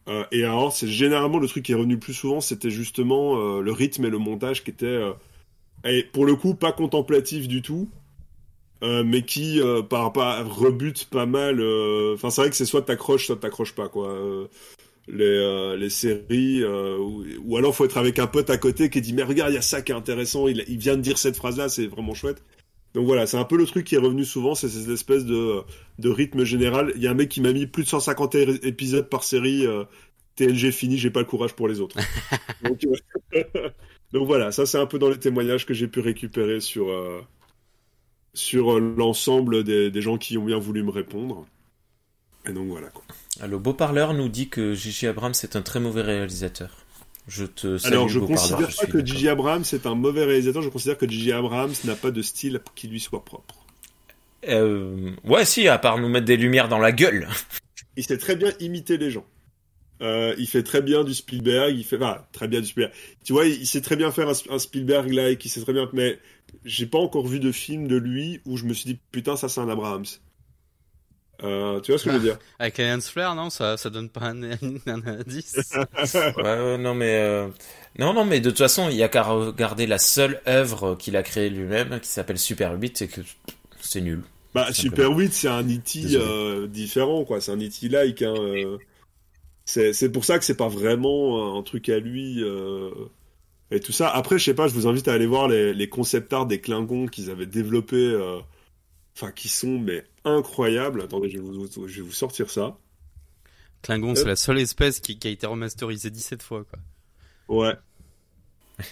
[0.07, 3.37] Euh, et alors c'est généralement le truc qui est revenu le plus souvent c'était justement
[3.37, 5.11] euh, le rythme et le montage qui étaient euh,
[5.85, 7.89] et pour le coup pas contemplatif du tout
[8.83, 9.61] mais qui
[9.91, 11.61] par, par rebute pas mal
[12.15, 14.17] enfin c'est vrai que c'est soit t'accroches soit t'accroches pas quoi.
[15.07, 19.21] Les, séries ou, ou alors faut être avec un pote à côté qui dit mais
[19.21, 21.57] regarde il y a ça qui est intéressant il, il vient de dire cette phrase
[21.57, 22.41] là c'est vraiment chouette
[22.93, 25.61] donc voilà c'est un peu le truc qui est revenu souvent c'est cette espèce de,
[25.99, 28.67] de rythme général il y a un mec qui m'a mis plus de 150 é-
[28.67, 29.83] épisodes par série euh,
[30.35, 31.97] TNG fini j'ai pas le courage pour les autres
[32.63, 32.83] donc,
[33.33, 33.43] euh,
[34.13, 37.21] donc voilà ça c'est un peu dans les témoignages que j'ai pu récupérer sur euh,
[38.33, 41.45] sur euh, l'ensemble des, des gens qui ont bien voulu me répondre
[42.47, 43.03] et donc voilà quoi.
[43.47, 45.07] Le beau parleur nous dit que J.J.
[45.07, 46.80] Abrams est un très mauvais réalisateur.
[47.27, 49.05] Je te salue, Alors, je parleur, considère pas que.
[49.05, 49.29] J.J.
[49.29, 51.33] Abrams est un mauvais réalisateur, je considère que J.J.
[51.33, 53.55] Abrams n'a pas de style qui lui soit propre.
[54.47, 57.27] Euh, ouais, si, à part nous mettre des lumières dans la gueule.
[57.97, 59.25] Il sait très bien imiter les gens.
[60.01, 62.91] Euh, il fait très bien du Spielberg, il fait, enfin, très bien du Spielberg.
[63.23, 65.73] Tu vois, il, il sait très bien faire un, un Spielberg là, qui sait très
[65.73, 66.17] bien, mais
[66.65, 69.47] j'ai pas encore vu de film de lui où je me suis dit, putain, ça
[69.47, 70.05] c'est un Abrams.
[71.43, 72.37] Euh, tu vois ce que je veux dire?
[72.59, 75.55] Avec Alliance Flair, non, ça, ça donne pas un, un indice.
[76.13, 77.47] Ouais, ouais, non, mais, euh,
[77.99, 81.15] non, non, mais de toute façon, il y a qu'à regarder la seule œuvre qu'il
[81.17, 83.21] a créée lui-même, qui s'appelle Super 8, et que
[83.81, 84.23] c'est nul.
[84.53, 85.07] Bah, Simplement.
[85.07, 85.99] Super 8, c'est un E.T.
[86.15, 87.41] Euh, différent, quoi.
[87.41, 87.89] C'est un E.T.
[87.89, 88.21] like.
[88.21, 88.77] Hein, euh.
[89.65, 92.89] C'est c'est pour ça que c'est pas vraiment un truc à lui euh,
[93.69, 94.09] et tout ça.
[94.09, 96.59] Après, je sais pas, je vous invite à aller voir les, les concept art des
[96.59, 98.39] Klingons qu'ils avaient développés, euh,
[99.15, 101.01] enfin, qui sont mais incroyables.
[101.01, 102.77] Attendez, je vais vous, je vais vous sortir ça.
[103.81, 106.79] Klingon, c'est la seule espèce qui, qui a été remasterisée 17 fois, quoi.
[107.47, 107.73] Ouais.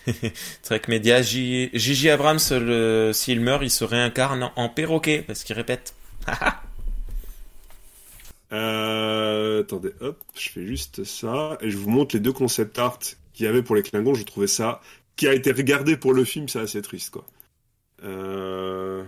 [0.64, 2.10] Trek Media, J- J.J.
[2.10, 5.94] Abrams, le- s'il meurt, il se réincarne en perroquet, parce qu'il répète.
[8.52, 12.98] Euh, attendez, hop, je fais juste ça et je vous montre les deux concept art
[13.34, 14.16] qu'il y avait pour les Klingons.
[14.16, 14.82] Je trouvais ça
[15.16, 17.26] qui a été regardé pour le film, c'est assez triste, quoi.
[18.04, 19.04] Euh...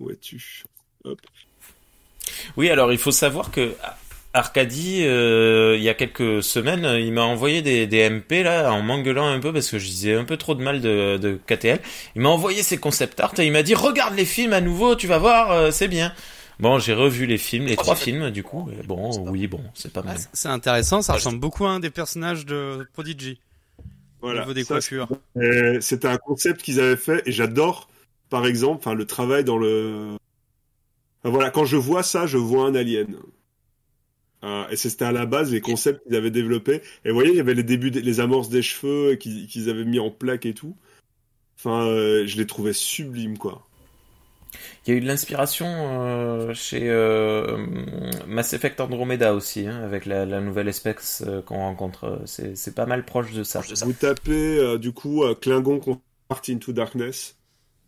[0.00, 0.64] Où es-tu?
[1.04, 1.20] Hop.
[2.56, 3.74] Oui, alors il faut savoir que
[4.34, 8.82] Arcadie, euh, il y a quelques semaines, il m'a envoyé des, des MP là, en
[8.82, 11.80] m'engueulant un peu parce que je disais un peu trop de mal de, de KTL.
[12.16, 14.94] Il m'a envoyé ses concept art et il m'a dit regarde les films à nouveau,
[14.94, 16.12] tu vas voir, euh, c'est bien.
[16.60, 18.68] Bon, j'ai revu les films, les Oh, trois films du coup.
[18.72, 20.16] et bon, oui, bon, c'est pas mal.
[20.32, 23.38] C'est intéressant, ça Ah, ressemble beaucoup à un des personnages de Prodigy.
[24.20, 25.08] Voilà, au niveau des coiffures.
[25.40, 27.88] Et C'était un concept qu'ils avaient fait et j'adore,
[28.28, 30.16] par exemple, enfin, le travail dans le.
[31.22, 33.16] Enfin, voilà, quand je vois ça, je vois un alien.
[34.44, 36.82] Euh, et c'était à la base les concepts qu'ils avaient développés.
[37.04, 39.84] Et vous voyez, il y avait les débuts, des- les amorces des cheveux qu'ils avaient
[39.84, 40.76] mis en plaque et tout.
[41.58, 43.66] Enfin, euh, je les trouvais sublimes, quoi.
[44.86, 47.66] Il y a eu de l'inspiration euh, chez euh,
[48.26, 52.22] Mass Effect Andromeda aussi, hein, avec la, la nouvelle espèce euh, qu'on rencontre.
[52.26, 53.58] C'est pas mal proche de ça.
[53.60, 53.84] Proche de ça.
[53.86, 55.80] Vous tapez, euh, du coup, euh, Klingon
[56.28, 57.35] Part into Darkness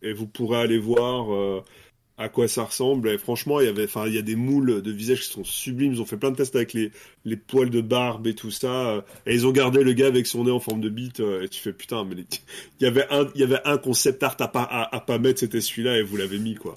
[0.02, 1.62] et vous pourrez aller voir euh,
[2.18, 3.08] à quoi ça ressemble.
[3.10, 5.44] Et franchement, il y avait, enfin, il y a des moules de visages qui sont
[5.44, 5.92] sublimes.
[5.94, 6.90] Ils ont fait plein de tests avec les,
[7.24, 8.90] les poils de barbe et tout ça.
[8.90, 11.20] euh, Et ils ont gardé le gars avec son nez en forme de bite.
[11.20, 12.16] euh, Et tu fais putain, mais
[12.80, 15.40] il y avait un, il y avait un concept art à pas, à, pas mettre,
[15.40, 16.76] c'était celui-là et vous l'avez mis quoi.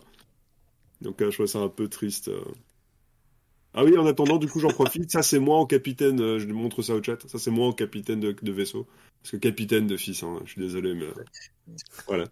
[1.01, 2.29] Donc je trouve ça un peu triste.
[3.73, 5.11] Ah oui, en attendant, du coup, j'en profite.
[5.11, 6.19] Ça, c'est moi en capitaine.
[6.21, 7.17] euh, je montre ça au chat.
[7.27, 8.87] Ça, c'est moi en capitaine de, de vaisseau.
[9.21, 11.07] Parce que capitaine de fils, hein, je suis désolé, mais
[12.07, 12.25] voilà.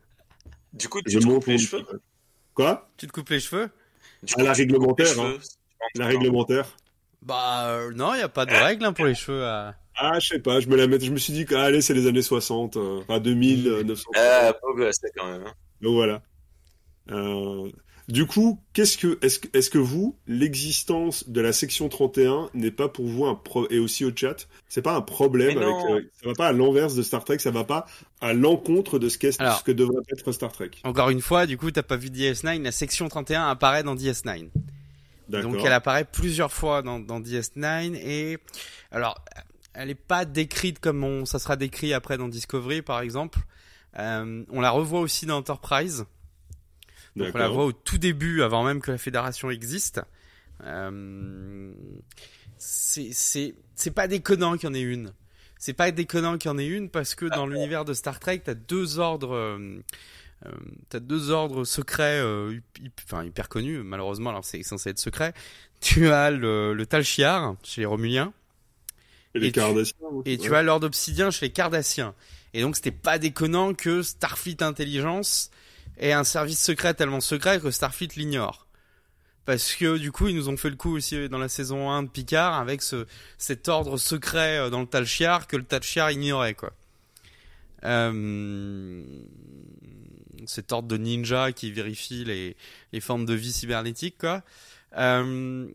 [0.73, 1.83] Du coup, Je tu te coupes les cheveux.
[2.53, 2.89] Quoi?
[2.97, 3.69] Tu te coupes les cheveux?
[4.23, 5.33] Du À la réglementaire, hein.
[5.95, 6.77] La réglementaire.
[7.21, 9.43] Bah euh, non, il n'y a pas de règle hein, pour les cheveux.
[9.45, 11.63] à- Ah, je sais pas, je me la mets, je me suis dit que, ah,
[11.63, 14.09] allez, c'est les années 60, euh, enfin 2000, euh, 900.
[14.15, 15.43] Ah, beau gosse, quand même.
[15.45, 15.53] hein.
[15.81, 16.21] Donc voilà.
[18.09, 22.71] Du coup, qu'est-ce que, est-ce que, est-ce que vous, l'existence de la section 31 n'est
[22.71, 26.01] pas pour vous un pro, et aussi au chat, c'est pas un problème avec, euh,
[26.19, 27.85] ça va pas à l'inverse de Star Trek, ça va pas
[28.19, 29.59] à l'encontre de ce Alors.
[29.59, 30.71] ce que devrait être Star Trek.
[30.85, 34.49] Encore une fois, du coup, t'as pas vu DS9, la section 31 apparaît dans DS9.
[35.29, 35.51] D'accord.
[35.51, 38.39] Donc elle apparaît plusieurs fois dans, dans DS9 et
[38.91, 39.23] alors
[39.75, 43.37] elle est pas décrite comme on, ça sera décrit après dans Discovery par exemple.
[43.99, 46.05] Euh, on la revoit aussi dans Enterprise.
[47.25, 50.01] Donc on la voit au tout début avant même que la fédération existe.
[50.63, 51.71] Euh,
[52.57, 53.53] c'est
[53.93, 55.13] pas déconnant qu'il y en ait une.
[55.57, 58.41] C'est pas déconnant qu'il y en ait une parce que dans l'univers de Star Trek,
[58.45, 59.79] t'as deux ordres euh,
[60.45, 60.51] euh,
[60.87, 62.57] t'as deux ordres secrets, euh,
[63.03, 64.29] enfin hyper connus malheureusement.
[64.29, 65.33] Alors c'est censé être secret.
[65.81, 68.33] Tu as le, le Tal Shiar chez les Romuliens
[69.35, 70.37] Et les tu- Cardassiens, et ouais.
[70.37, 72.13] tu as l'ordre Obsidien chez les Cardassiens.
[72.53, 75.51] Et donc c'était pas déconnant que Starfleet Intelligence
[75.99, 78.65] ait un service secret tellement secret que Starfleet l'ignore.
[79.45, 82.03] Parce que du coup ils nous ont fait le coup aussi dans la saison 1
[82.03, 83.07] de Picard avec ce,
[83.37, 86.71] cet ordre secret euh, dans le Tal Shiar que le Tal Shiar ignorait quoi.
[87.85, 89.03] Euh,
[90.45, 92.55] cet ordre de ninja qui vérifie les,
[92.91, 94.43] les formes de vie cybernétiques quoi.
[94.97, 95.67] Euh,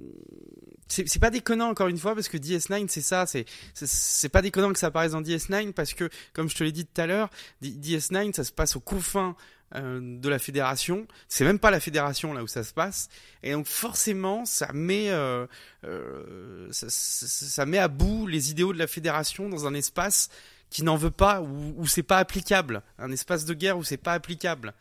[0.89, 4.79] c'est pas déconnant encore une fois parce que DS9 c'est ça, c'est pas déconnant que
[4.79, 7.31] ça apparaisse dans DS9 parce que comme je te l'ai dit tout à l'heure,
[7.63, 9.35] D- DS9 ça se passe aux confins
[9.75, 11.07] euh, de la fédération.
[11.29, 13.09] C'est même pas la fédération là où ça se passe
[13.43, 15.47] et donc forcément ça met euh,
[15.85, 20.31] euh, ça, met à bout les idéaux de la fédération dans un espace
[20.71, 24.13] qui n'en veut pas où c'est pas applicable, un espace de guerre où c'est pas
[24.13, 24.75] applicable.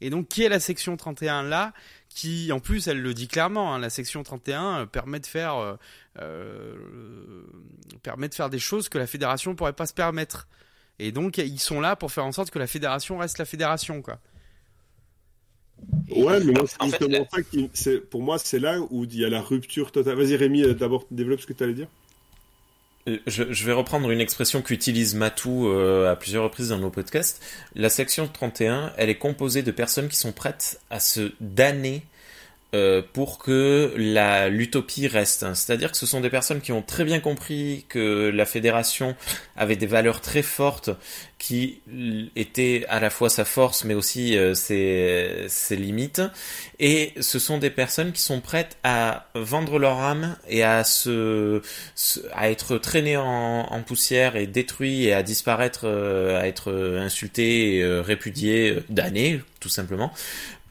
[0.00, 1.72] Et donc, qui est la section 31 là
[2.08, 5.78] Qui, en plus, elle le dit clairement, hein, la section 31 euh, permet de faire
[8.02, 10.48] permet de faire des choses que la fédération pourrait pas se permettre.
[10.98, 14.02] Et donc, ils sont là pour faire en sorte que la fédération reste la fédération,
[14.02, 14.18] quoi.
[16.08, 18.78] Et- Ouais, mais moi, c'est En fait, justement ça qui, c'est, pour moi, c'est là
[18.90, 20.16] où il y a la rupture totale.
[20.16, 21.88] Vas-y, Rémi, euh, d'abord, développe ce que tu allais dire.
[23.08, 26.90] Euh, Je, je vais reprendre une expression qu'utilise Matou euh, à plusieurs reprises dans nos
[26.90, 27.42] podcasts.
[27.74, 32.02] La section 31, elle est composée de personnes qui sont prêtes à se damner
[32.74, 35.46] euh, pour que la l'utopie reste.
[35.54, 39.14] C'est-à-dire que ce sont des personnes qui ont très bien compris que la fédération
[39.56, 40.90] avait des valeurs très fortes
[41.38, 41.80] qui
[42.34, 46.22] étaient à la fois sa force mais aussi euh, ses, ses limites.
[46.78, 51.62] Et ce sont des personnes qui sont prêtes à vendre leur âme et à se,
[52.32, 57.76] à être traînées en, en poussière et détruits et à disparaître, euh, à être insultés,
[57.76, 60.12] et, répudiés, euh, damnés, tout simplement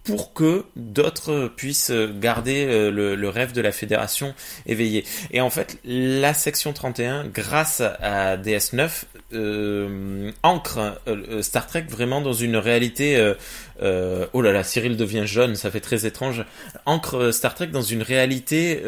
[0.06, 4.34] pour que d'autres puissent garder euh, le, le rêve de la fédération
[4.66, 5.04] éveillé.
[5.32, 9.04] Et en fait, la section 31, grâce à DS9,
[9.34, 13.18] euh, ancre euh, Star Trek vraiment dans une réalité...
[13.18, 13.34] euh,
[13.82, 16.46] euh, oh là là, Cyril devient jaune, ça fait très étrange.
[16.86, 18.82] Ancre Star Trek dans une réalité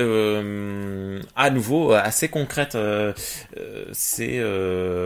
[1.36, 2.78] à nouveau assez concrète.
[3.92, 4.42] C'est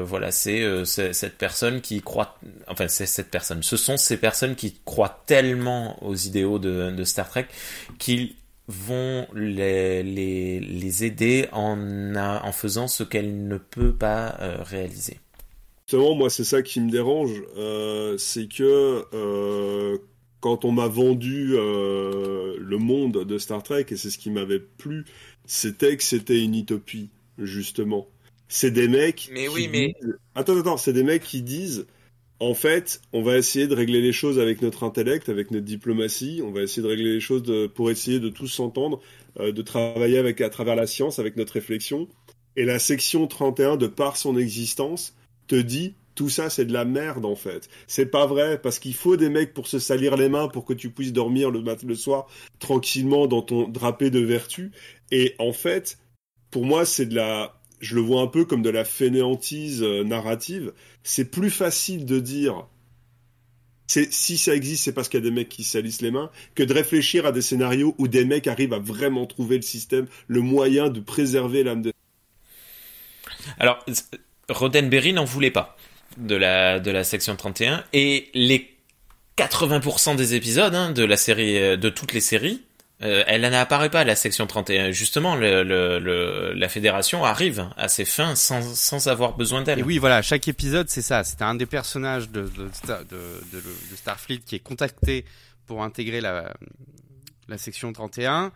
[0.04, 3.64] voilà, c'est cette personne qui croit, enfin c'est cette personne.
[3.64, 7.48] Ce sont ces personnes qui croient tellement aux idéaux de, de Star Trek
[8.00, 8.36] qu'ils
[8.68, 14.58] vont les, les, les aider en, a- en faisant ce qu'elle ne peut pas euh,
[14.62, 15.20] réaliser.
[15.88, 17.42] Justement, moi, c'est ça qui me dérange.
[17.58, 19.98] euh, c'est que euh,
[20.40, 24.60] quand on m'a vendu euh, le monde de Star Trek, et c'est ce qui m'avait
[24.62, 25.06] plu,
[25.46, 28.08] c'était que c'était une utopie, justement.
[28.48, 29.30] c'est des mecs.
[29.34, 31.86] Mais qui oui, mais- disent- Attends, attends, c'est des mecs qui disent.
[32.42, 36.42] En fait, on va essayer de régler les choses avec notre intellect, avec notre diplomatie.
[36.44, 37.44] On va essayer de régler les choses
[37.76, 39.00] pour essayer de tous s'entendre,
[39.40, 42.08] euh, de travailler avec à travers la science, avec notre réflexion.
[42.56, 45.16] Et la section 31, de par son existence,
[45.46, 47.70] te dit tout ça c'est de la merde en fait.
[47.86, 50.74] C'est pas vrai parce qu'il faut des mecs pour se salir les mains pour que
[50.74, 52.26] tu puisses dormir le le soir
[52.58, 54.72] tranquillement dans ton drapé de vertu.
[55.12, 56.00] Et en fait,
[56.50, 60.04] pour moi c'est de la je le vois un peu comme de la fainéantise euh,
[60.04, 60.74] narrative.
[61.04, 62.68] C'est plus facile de dire
[63.88, 66.30] si ça existe, c'est parce qu'il y a des mecs qui se salissent les mains,
[66.56, 70.08] que de réfléchir à des scénarios où des mecs arrivent à vraiment trouver le système,
[70.28, 71.92] le moyen de préserver l'âme de
[73.60, 73.84] Alors,
[74.48, 75.76] Roddenberry n'en voulait pas
[76.18, 78.70] de la, de la section 31 et les
[79.38, 82.62] 80% des épisodes hein, de la série, euh, de toutes les séries,
[83.04, 84.92] euh, elle n'apparaît pas la section 31.
[84.92, 89.80] Justement, la fédération arrive à ses fins sans, sans avoir besoin d'elle.
[89.80, 91.24] Et oui, voilà, chaque épisode, c'est ça.
[91.24, 93.18] C'est un des personnages de, de, Star- de,
[93.54, 95.26] de, de Starfleet qui est contacté
[95.66, 96.54] pour intégrer la,
[97.58, 98.52] section 31.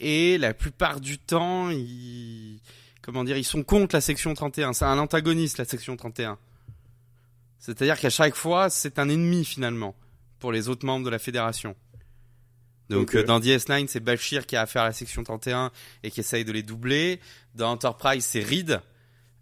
[0.00, 1.70] Et la plupart du temps,
[3.00, 4.72] comment dire, ils sont contre la section 31.
[4.72, 6.36] C'est un antagoniste, la section 31.
[7.60, 9.94] C'est-à-dire qu'à chaque fois, c'est un ennemi finalement
[10.40, 11.76] pour les autres membres de la fédération.
[12.90, 15.70] Donc euh, dans DS9, c'est Bashir qui a affaire à la section 31
[16.02, 17.20] et qui essaye de les doubler.
[17.54, 18.80] Dans Enterprise, c'est Reed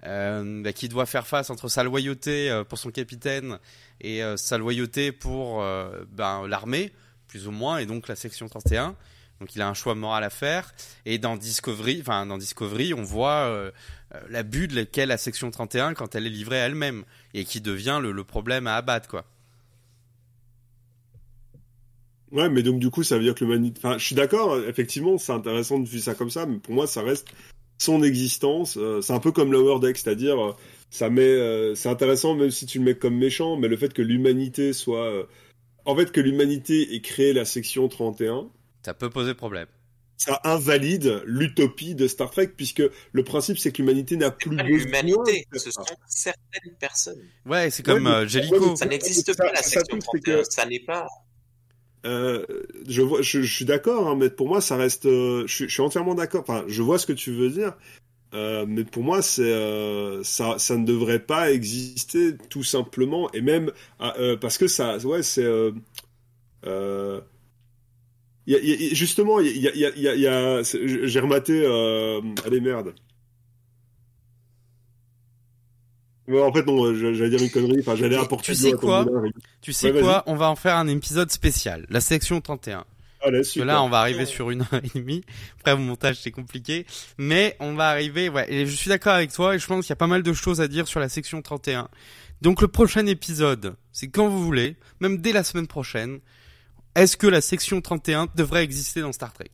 [0.06, 3.59] euh, bah, qui doit faire face entre sa loyauté euh, pour son capitaine
[4.01, 6.93] et euh, sa loyauté pour euh, ben, l'armée,
[7.28, 8.97] plus ou moins, et donc la section 31.
[9.40, 10.73] Donc il a un choix moral à faire.
[11.05, 13.73] Et dans Discovery, enfin dans Discovery, on voit euh,
[14.14, 17.05] euh, l'abus de laquelle la section 31 quand elle est livrée à elle-même
[17.35, 19.24] et qui devient le, le problème à abattre, quoi.
[22.33, 23.79] Ouais, mais donc du coup, ça veut dire que l'humanité.
[23.85, 24.59] Enfin, je suis d'accord.
[24.67, 27.29] Effectivement, c'est intéressant de vivre ça comme ça, mais pour moi, ça reste
[27.79, 28.77] son existence.
[28.79, 30.53] euh, c'est un peu comme Lower Deck, c'est-à-dire, euh,
[30.91, 31.23] ça met.
[31.23, 34.73] euh, c'est intéressant même si tu le mets comme méchant, mais le fait que l'humanité
[34.73, 35.05] soit.
[35.07, 35.25] euh,
[35.85, 38.49] en fait, que l'humanité ait créé la section 31,
[38.85, 39.67] Ça peut poser problème.
[40.17, 42.83] ça invalide l'utopie de Star Trek, puisque
[43.13, 47.21] le principe, c'est que l'humanité n'a plus besoin l'humanité, ce sont certaines personnes.
[47.47, 48.77] Ouais, c'est comme Ouais, mais- euh, Jellico.
[48.77, 50.45] Ça n'existe pas, la ça, section c'est que- 31.
[50.45, 51.07] Ça n'est pas.
[52.05, 52.45] Euh,
[52.89, 55.07] je, vois, je, je suis d'accord, hein, mais pour moi, ça reste.
[55.07, 56.41] euh, je, je suis entièrement d'accord.
[56.43, 57.74] Enfin, je vois ce que tu veux dire,
[58.35, 63.43] euh, mais pour moi, c'est euh, ça, ça ne devrait pas exister tout simplement, et
[63.43, 65.47] même ah, euh, parce que ça, ouais, c'est.
[68.47, 71.65] Y a- y a- justement, j'ai rematé.
[72.45, 72.89] Allez merde.
[72.89, 72.95] Ouais,
[76.31, 77.81] en fait, non, je- j'allais dire une connerie.
[77.81, 79.05] Enfin, j'allais apporter tu sais quoi.
[79.61, 82.85] Tu sais Ouais, quoi On va en faire un épisode spécial, la section 31.
[83.24, 83.66] Allez, Parce que super.
[83.66, 85.23] là, on va arriver sur une heure et demie.
[85.61, 86.86] Après, au montage, c'est compliqué.
[87.19, 88.53] Mais on va arriver, ouais.
[88.53, 90.32] Et je suis d'accord avec toi et je pense qu'il y a pas mal de
[90.32, 91.89] choses à dire sur la section 31.
[92.40, 96.19] Donc, le prochain épisode, c'est quand vous voulez, même dès la semaine prochaine.
[96.97, 99.51] Est-ce que la section 31 devrait exister dans Star Trek?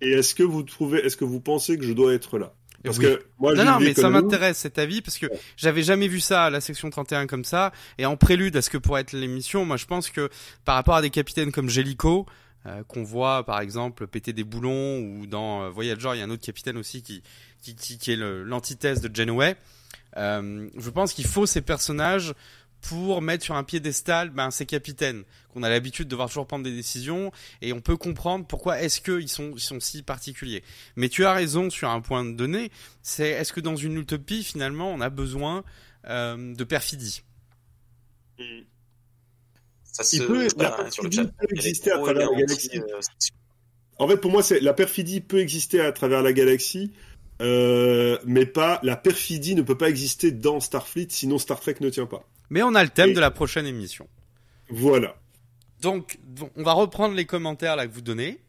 [0.00, 2.54] Et est-ce que vous trouvez, est-ce que vous pensez que je dois être là?
[2.84, 3.04] Parce Oui.
[3.04, 5.26] que moi, Non, non, mais ça m'intéresse cet avis parce que
[5.56, 7.72] j'avais jamais vu ça, la section 31 comme ça.
[7.98, 10.30] Et en prélude à ce que pourrait être l'émission, moi je pense que
[10.64, 12.26] par rapport à des capitaines comme Jellico,
[12.66, 16.24] euh, qu'on voit par exemple péter des boulons, ou dans euh, Voyager, il y a
[16.24, 17.22] un autre capitaine aussi qui,
[17.62, 19.56] qui, qui, qui est l'antithèse de Janeway.
[20.16, 22.34] Euh, je pense qu'il faut ces personnages
[22.80, 26.64] pour mettre sur un piédestal ben, ces capitaines qu'on a l'habitude de voir toujours prendre
[26.64, 27.30] des décisions
[27.60, 30.62] et on peut comprendre pourquoi est-ce qu'ils sont, ils sont si particuliers.
[30.96, 32.70] Mais tu as raison sur un point donné,
[33.02, 35.62] c'est est-ce que dans une utopie finalement on a besoin
[36.06, 37.22] euh, de perfidie?
[39.84, 41.46] Ça se Il peut- la pas, sur le perfidie chat.
[41.46, 42.70] peut exister à travers la galaxie.
[42.78, 43.00] euh,
[43.98, 46.92] En fait, pour moi, c'est la perfidie peut exister à travers la galaxie,
[47.40, 51.90] euh, mais pas la perfidie ne peut pas exister dans Starfleet, sinon Star Trek ne
[51.90, 52.22] tient pas.
[52.50, 54.08] Mais on a le thème Et- de la prochaine émission.
[54.68, 55.16] Voilà.
[55.80, 56.18] Donc,
[56.56, 58.40] on va reprendre les commentaires là que vous donnez.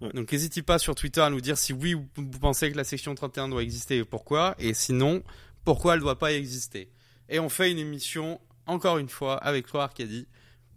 [0.00, 0.10] Ouais.
[0.12, 2.84] Donc, n'hésitez pas sur Twitter à nous dire si oui, vous, vous pensez que la
[2.84, 5.22] section 31 doit exister et pourquoi, et sinon,
[5.64, 6.90] pourquoi elle doit pas exister.
[7.28, 10.26] Et on fait une émission, encore une fois, avec toi, Arcadie,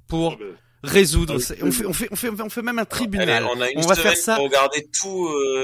[0.07, 0.55] pour Ah ben,
[0.89, 1.39] résoudre.
[1.39, 3.29] Ces- On fait, on fait, on fait, on fait même un tribunal.
[3.29, 4.35] Allez, on a une on va faire ça.
[4.35, 5.63] pour regarder tout euh,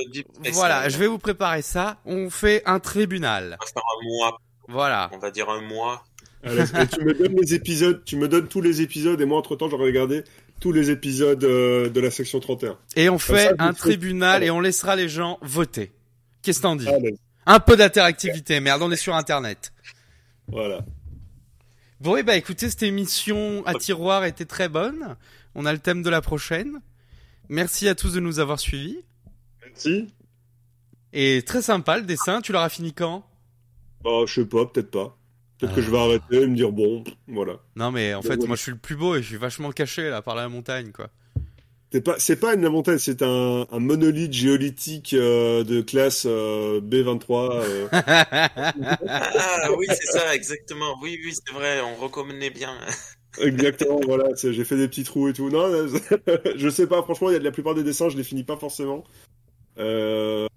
[0.54, 1.98] Voilà, je vais vous préparer ça.
[2.06, 3.58] On fait un tribunal.
[3.60, 5.10] On va faire un mois, Voilà.
[5.14, 6.04] on va dire un mois.
[6.44, 9.56] allez, tu me donnes les épisodes, tu me donnes tous les épisodes, et moi, entre
[9.56, 10.24] temps, j'aurais regardé
[10.60, 12.78] tous les épisodes euh, de la section 31.
[12.96, 15.92] Et on Comme fait ça, un tribunal et on laissera les gens voter.
[16.44, 16.88] Qu'est-ce que t'en dis
[17.46, 19.72] Un peu d'interactivité, merde, on est sur Internet.
[20.48, 20.80] voilà.
[22.02, 25.16] Bon, et bah écoutez, cette émission à tiroir était très bonne.
[25.54, 26.82] On a le thème de la prochaine.
[27.48, 28.98] Merci à tous de nous avoir suivis.
[29.64, 30.08] Merci.
[31.14, 33.24] Et très sympa le dessin, tu l'auras fini quand?
[34.04, 35.16] Bah, je sais pas, peut-être pas.
[35.60, 35.84] Peut-être que Ah.
[35.84, 37.58] je vais arrêter et me dire bon, voilà.
[37.76, 40.10] Non, mais en fait, moi, je suis le plus beau et je suis vachement caché
[40.10, 41.10] là par la montagne, quoi.
[41.94, 46.80] C'est pas, c'est pas une montagne, c'est un, un monolithe géolithique euh, de classe euh,
[46.80, 47.52] B23.
[47.54, 47.88] euh.
[47.92, 50.98] Ah oui, c'est ça, exactement.
[51.02, 52.78] Oui, oui, c'est vrai, on reconnaît bien.
[53.40, 54.26] Exactement, voilà.
[54.36, 55.50] J'ai fait des petits trous et tout.
[55.50, 55.66] Non,
[56.56, 57.02] je sais pas.
[57.02, 59.06] Franchement, il y a de la plupart des dessins, je les finis pas forcément.
[59.80, 60.48] Euh,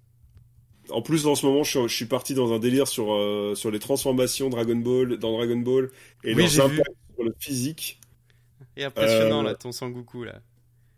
[0.90, 3.54] En plus, en ce moment, je suis, je suis parti dans un délire sur euh,
[3.54, 5.90] sur les transformations Dragon Ball dans Dragon Ball
[6.24, 8.00] et Oui, leurs impacts sur le physique.
[8.76, 10.40] Et impressionnant Euh, là, ton Sangoku là.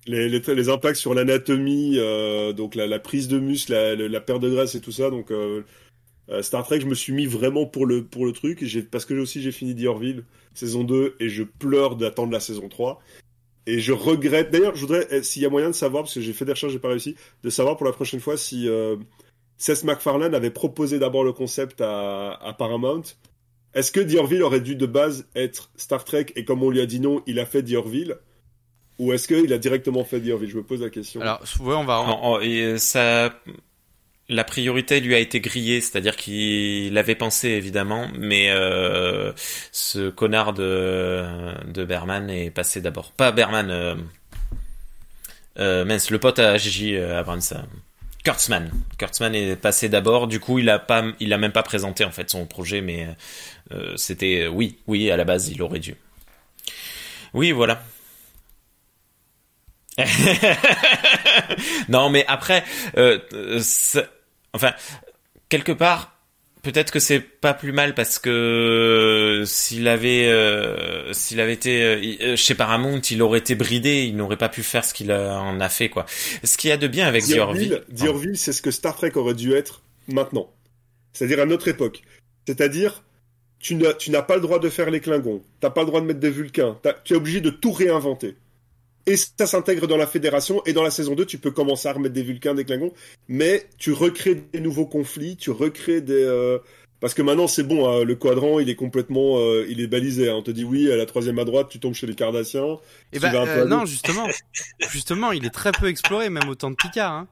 [0.06, 4.20] Les, les, les impacts sur l'anatomie, euh, donc la, la prise de muscle, la, la,
[4.20, 5.10] perte de graisse et tout ça.
[5.10, 5.62] Donc euh,
[6.28, 9.14] euh, Star Trek, je me suis mis vraiment pour le pour le truc, parce que
[9.14, 10.24] aussi j'ai fini Diorville
[10.54, 13.00] saison 2 et je pleure d'attendre la saison 3.
[13.68, 14.52] Et je regrette.
[14.52, 16.52] D'ailleurs, je voudrais, eh, s'il y a moyen de savoir, parce que j'ai fait des
[16.52, 18.96] recherches, j'ai pas réussi, de savoir pour la prochaine fois si euh,
[19.58, 23.02] Seth MacFarlane avait proposé d'abord le concept à, à Paramount.
[23.74, 26.26] Est-ce que Diorville aurait dû de base être Star Trek?
[26.36, 28.16] Et comme on lui a dit non, il a fait Diorville
[28.98, 31.20] Ou est-ce qu'il a directement fait Diorville Je me pose la question.
[31.20, 31.98] Alors, ouais, on va.
[32.01, 33.39] En- en- et euh, ça,
[34.28, 39.32] la priorité lui a été grillée, c'est-à-dire qu'il avait pensé évidemment, mais euh,
[39.70, 41.24] ce connard de,
[41.70, 43.12] de Berman est passé d'abord.
[43.12, 43.94] Pas Berman, euh,
[45.59, 47.40] euh, mince, le pote à Gigi Abrams.
[48.24, 48.70] Kurtzman.
[48.98, 52.10] Kurtzman est passé d'abord, du coup il a pas, il a même pas présenté en
[52.10, 53.06] fait son projet, mais
[53.73, 55.94] euh, c'était oui, oui à la base il aurait dû.
[57.35, 57.81] Oui voilà.
[61.89, 62.64] non, mais après,
[62.97, 63.60] euh, euh,
[64.52, 64.73] enfin,
[65.48, 66.16] quelque part,
[66.66, 72.16] peut-être que c'est pas plus mal parce que s'il avait, euh, s'il avait été euh,
[72.23, 75.60] euh, chez Paramount, il aurait été bridé, il n'aurait pas pu faire ce qu'il en
[75.60, 76.06] a fait, quoi.
[76.43, 79.35] Ce qu'il y a de bien avec Diorville, Diorville, c'est ce que Star Trek aurait
[79.35, 80.51] dû être maintenant.
[81.12, 82.02] C'est-à-dire à notre époque.
[82.47, 83.05] C'est-à-dire,
[83.60, 85.43] tu n'as, tu n'as pas le droit de faire les Klingons.
[85.60, 86.78] T'as pas le droit de mettre des Vulcains.
[87.05, 88.36] Tu es obligé de tout réinventer.
[89.06, 90.62] Et ça s'intègre dans la Fédération.
[90.66, 92.92] Et dans la saison 2, tu peux commencer à remettre des Vulcains, des Klingons.
[93.28, 95.36] Mais tu recrées des nouveaux conflits.
[95.36, 96.12] Tu recrées des...
[96.24, 96.58] euh,
[97.00, 97.88] Parce que maintenant, c'est bon.
[97.88, 99.38] hein, le quadrant, il est complètement...
[99.38, 100.28] euh, il est balisé.
[100.28, 100.34] hein.
[100.34, 102.78] On te dit, oui, à la troisième à droite, tu tombes chez les Cardassiens.
[103.12, 104.26] Et tu bah, peu euh, non, justement,
[104.90, 107.12] justement, il est très peu exploré, même au temps de Picard.
[107.12, 107.28] Hein.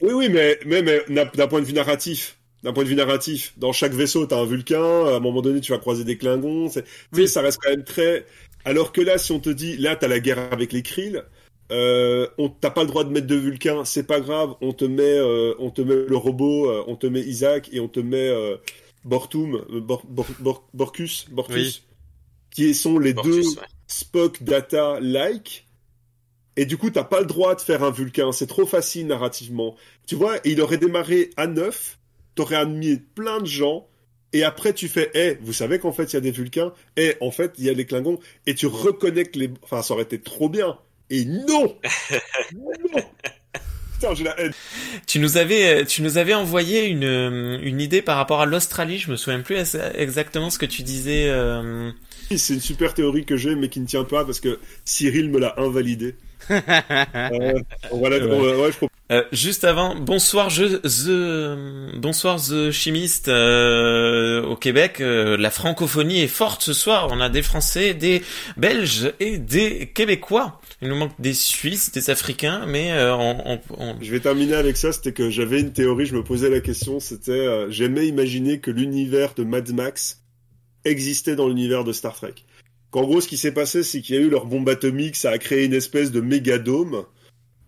[0.00, 3.52] Oui, oui, mais, mais, mais d'un point de vue narratif, d'un point de vue narratif,
[3.58, 6.70] dans chaque vaisseau, t'as un Vulcain, à un moment donné, tu vas croiser des Klingons,
[6.70, 7.28] c'est, tu sais, Oui.
[7.28, 8.24] ça reste quand même très...
[8.64, 11.24] Alors que là, si on te dit, là, t'as la guerre avec les Krill,
[11.72, 14.84] euh, on t'as pas le droit de mettre de Vulcain, c'est pas grave, on te
[14.84, 18.00] met, euh, on te met le robot, euh, on te met Isaac et on te
[18.00, 18.56] met euh,
[19.04, 21.82] Bortum, euh, Bor, Bor, Bor- Borcus, Borcus, Oui.
[22.50, 23.62] qui sont les deux ouais.
[23.86, 25.66] Spock Data like.
[26.56, 28.32] Et du coup, t'as pas le droit de faire un Vulcain.
[28.32, 29.76] C'est trop facile narrativement.
[30.06, 31.98] Tu vois, et il aurait démarré à 9.
[32.34, 33.86] T'aurais admis plein de gens.
[34.32, 36.72] Et après, tu fais, eh, vous savez qu'en fait, il y a des Vulcains.
[36.96, 38.18] Eh, en fait, il y a les Klingons.
[38.46, 39.50] Et tu reconnectes les...
[39.62, 40.78] Enfin, ça aurait été trop bien.
[41.10, 41.76] Et non!
[42.54, 43.02] non!
[43.94, 44.52] Putain, j'ai la haine.
[45.06, 48.98] tu nous avais, tu nous avais envoyé une, euh, une idée par rapport à l'Australie.
[48.98, 51.26] Je me souviens plus exactement ce que tu disais.
[51.28, 51.90] euh,
[52.34, 55.38] C'est une super théorie que j'ai, mais qui ne tient pas parce que Cyril me
[55.38, 56.14] l'a invalidé.
[56.50, 57.52] Euh,
[57.92, 58.54] voilà, Ouais.
[58.56, 65.00] ouais, je propose Euh, juste avant, bonsoir je, the, bonsoir the chimiste euh, au Québec.
[65.00, 67.08] Euh, la francophonie est forte ce soir.
[67.10, 68.22] On a des Français, des
[68.56, 70.60] Belges et des Québécois.
[70.80, 74.54] Il nous manque des Suisses, des Africains, mais euh, on, on- on- Je vais terminer
[74.54, 78.06] avec ça, c'était que j'avais une théorie, je me posais la question, c'était euh, j'aimais
[78.06, 80.22] imaginer que l'univers de Mad Max
[80.84, 82.34] existait dans l'univers de Star Trek.
[82.92, 85.30] Qu'en gros, ce qui s'est passé, c'est qu'il y a eu leur bombe atomique, ça
[85.30, 87.02] a créé une espèce de mégadome,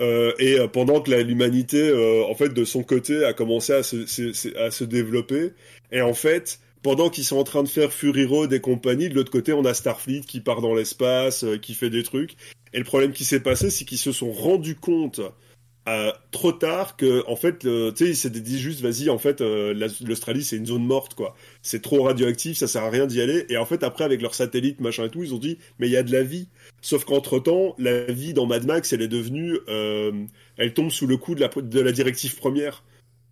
[0.02, 3.82] euh, et euh, pendant que l'humanité, euh, en fait, de son côté, a commencé à
[3.82, 5.52] se, développer,
[5.92, 9.14] et en fait, pendant qu'ils sont en train de faire Fury Road et compagnie, de
[9.14, 12.36] l'autre côté, on a Starfleet qui part dans l'espace, qui fait des trucs,
[12.72, 15.20] et le problème qui s'est passé, c'est qu'ils se sont rendus compte
[15.88, 19.40] euh, trop tard que en fait tu sais ils s'étaient dit juste vas-y en fait
[19.40, 21.34] euh, la- l'Australie c'est une zone morte quoi.
[21.62, 23.46] C'est trop radioactif ça sert à rien d'y aller.
[23.48, 25.92] Et en fait après avec leurs satellites machin et tout ils ont dit mais il
[25.92, 26.48] y a de la vie.
[26.82, 30.12] Sauf qu'entre temps la vie dans Mad Max elle est devenue euh,
[30.56, 32.84] elle tombe sous le coup de la de la directive première.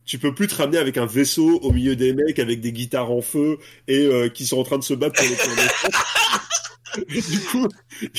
[0.05, 3.12] Tu peux plus te ramener avec un vaisseau au milieu des mecs avec des guitares
[3.12, 5.36] en feu et euh, qui sont en train de se battre pour les.
[7.14, 7.66] Et du coup,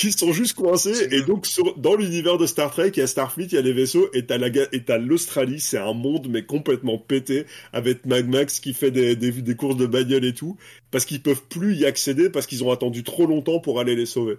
[0.03, 1.07] ils sont juste coincés.
[1.11, 3.61] Et donc, sur, dans l'univers de Star Trek, il y a Starfleet, il y a
[3.61, 5.59] les vaisseaux, et t'as la, l'Australie.
[5.59, 9.77] C'est un monde, mais complètement pété, avec Mad Max qui fait des, des, des courses
[9.77, 10.57] de bagnole et tout,
[10.91, 14.05] parce qu'ils peuvent plus y accéder, parce qu'ils ont attendu trop longtemps pour aller les
[14.05, 14.37] sauver.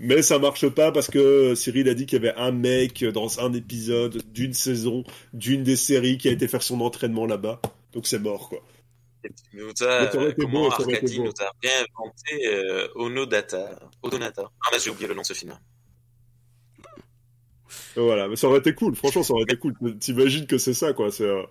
[0.00, 3.40] Mais ça marche pas parce que Cyril a dit qu'il y avait un mec dans
[3.40, 5.02] un épisode d'une saison,
[5.32, 7.60] d'une des séries qui a été faire son entraînement là-bas.
[7.92, 8.62] Donc c'est mort, quoi.
[9.52, 13.78] Nous aurait été comment beau, Arcadie nous a réinventé euh, Onodata.
[14.02, 14.42] Odonata.
[14.44, 15.58] Ah, mais j'ai oublié le nom de ce film.
[17.96, 18.94] Voilà, mais ça aurait été cool.
[18.94, 19.74] Franchement, ça aurait été cool.
[19.98, 21.10] T'imagines que c'est ça, quoi.
[21.10, 21.42] C'est euh,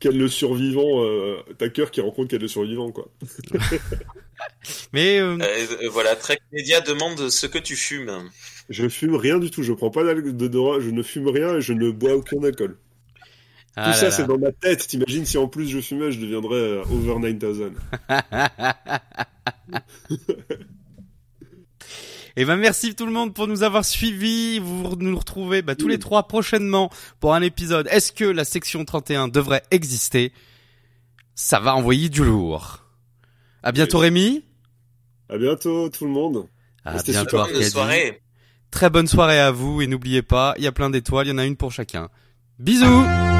[0.00, 3.08] quel le survivant, euh, Tucker qui rencontre quel le survivant, quoi.
[4.92, 8.30] Mais euh, Euh, euh, voilà, Trek Media demande ce que tu fumes.
[8.68, 9.62] Je fume rien du tout.
[9.62, 12.76] Je prends pas de drogue, je ne fume rien et je ne bois aucun alcool.
[13.76, 14.86] Ah tout là ça, c'est dans ma tête.
[14.86, 17.72] T'imagines si en plus je fumais, je deviendrais euh, over 9000.
[22.38, 24.58] Et ben merci tout le monde pour nous avoir suivis.
[24.58, 27.88] Vous nous retrouvez bah, tous les trois prochainement pour un épisode.
[27.90, 30.32] Est-ce que la section 31 devrait exister?
[31.34, 32.84] Ça va envoyer du lourd.
[33.62, 34.44] À bientôt Rémi.
[35.28, 36.46] À bientôt, tout le monde.
[36.84, 37.48] À bientôt super.
[37.48, 38.22] Bonne soirée.
[38.70, 41.32] Très bonne soirée à vous et n'oubliez pas, il y a plein d'étoiles, il y
[41.32, 42.10] en a une pour chacun.
[42.58, 43.35] Bisous Bisous.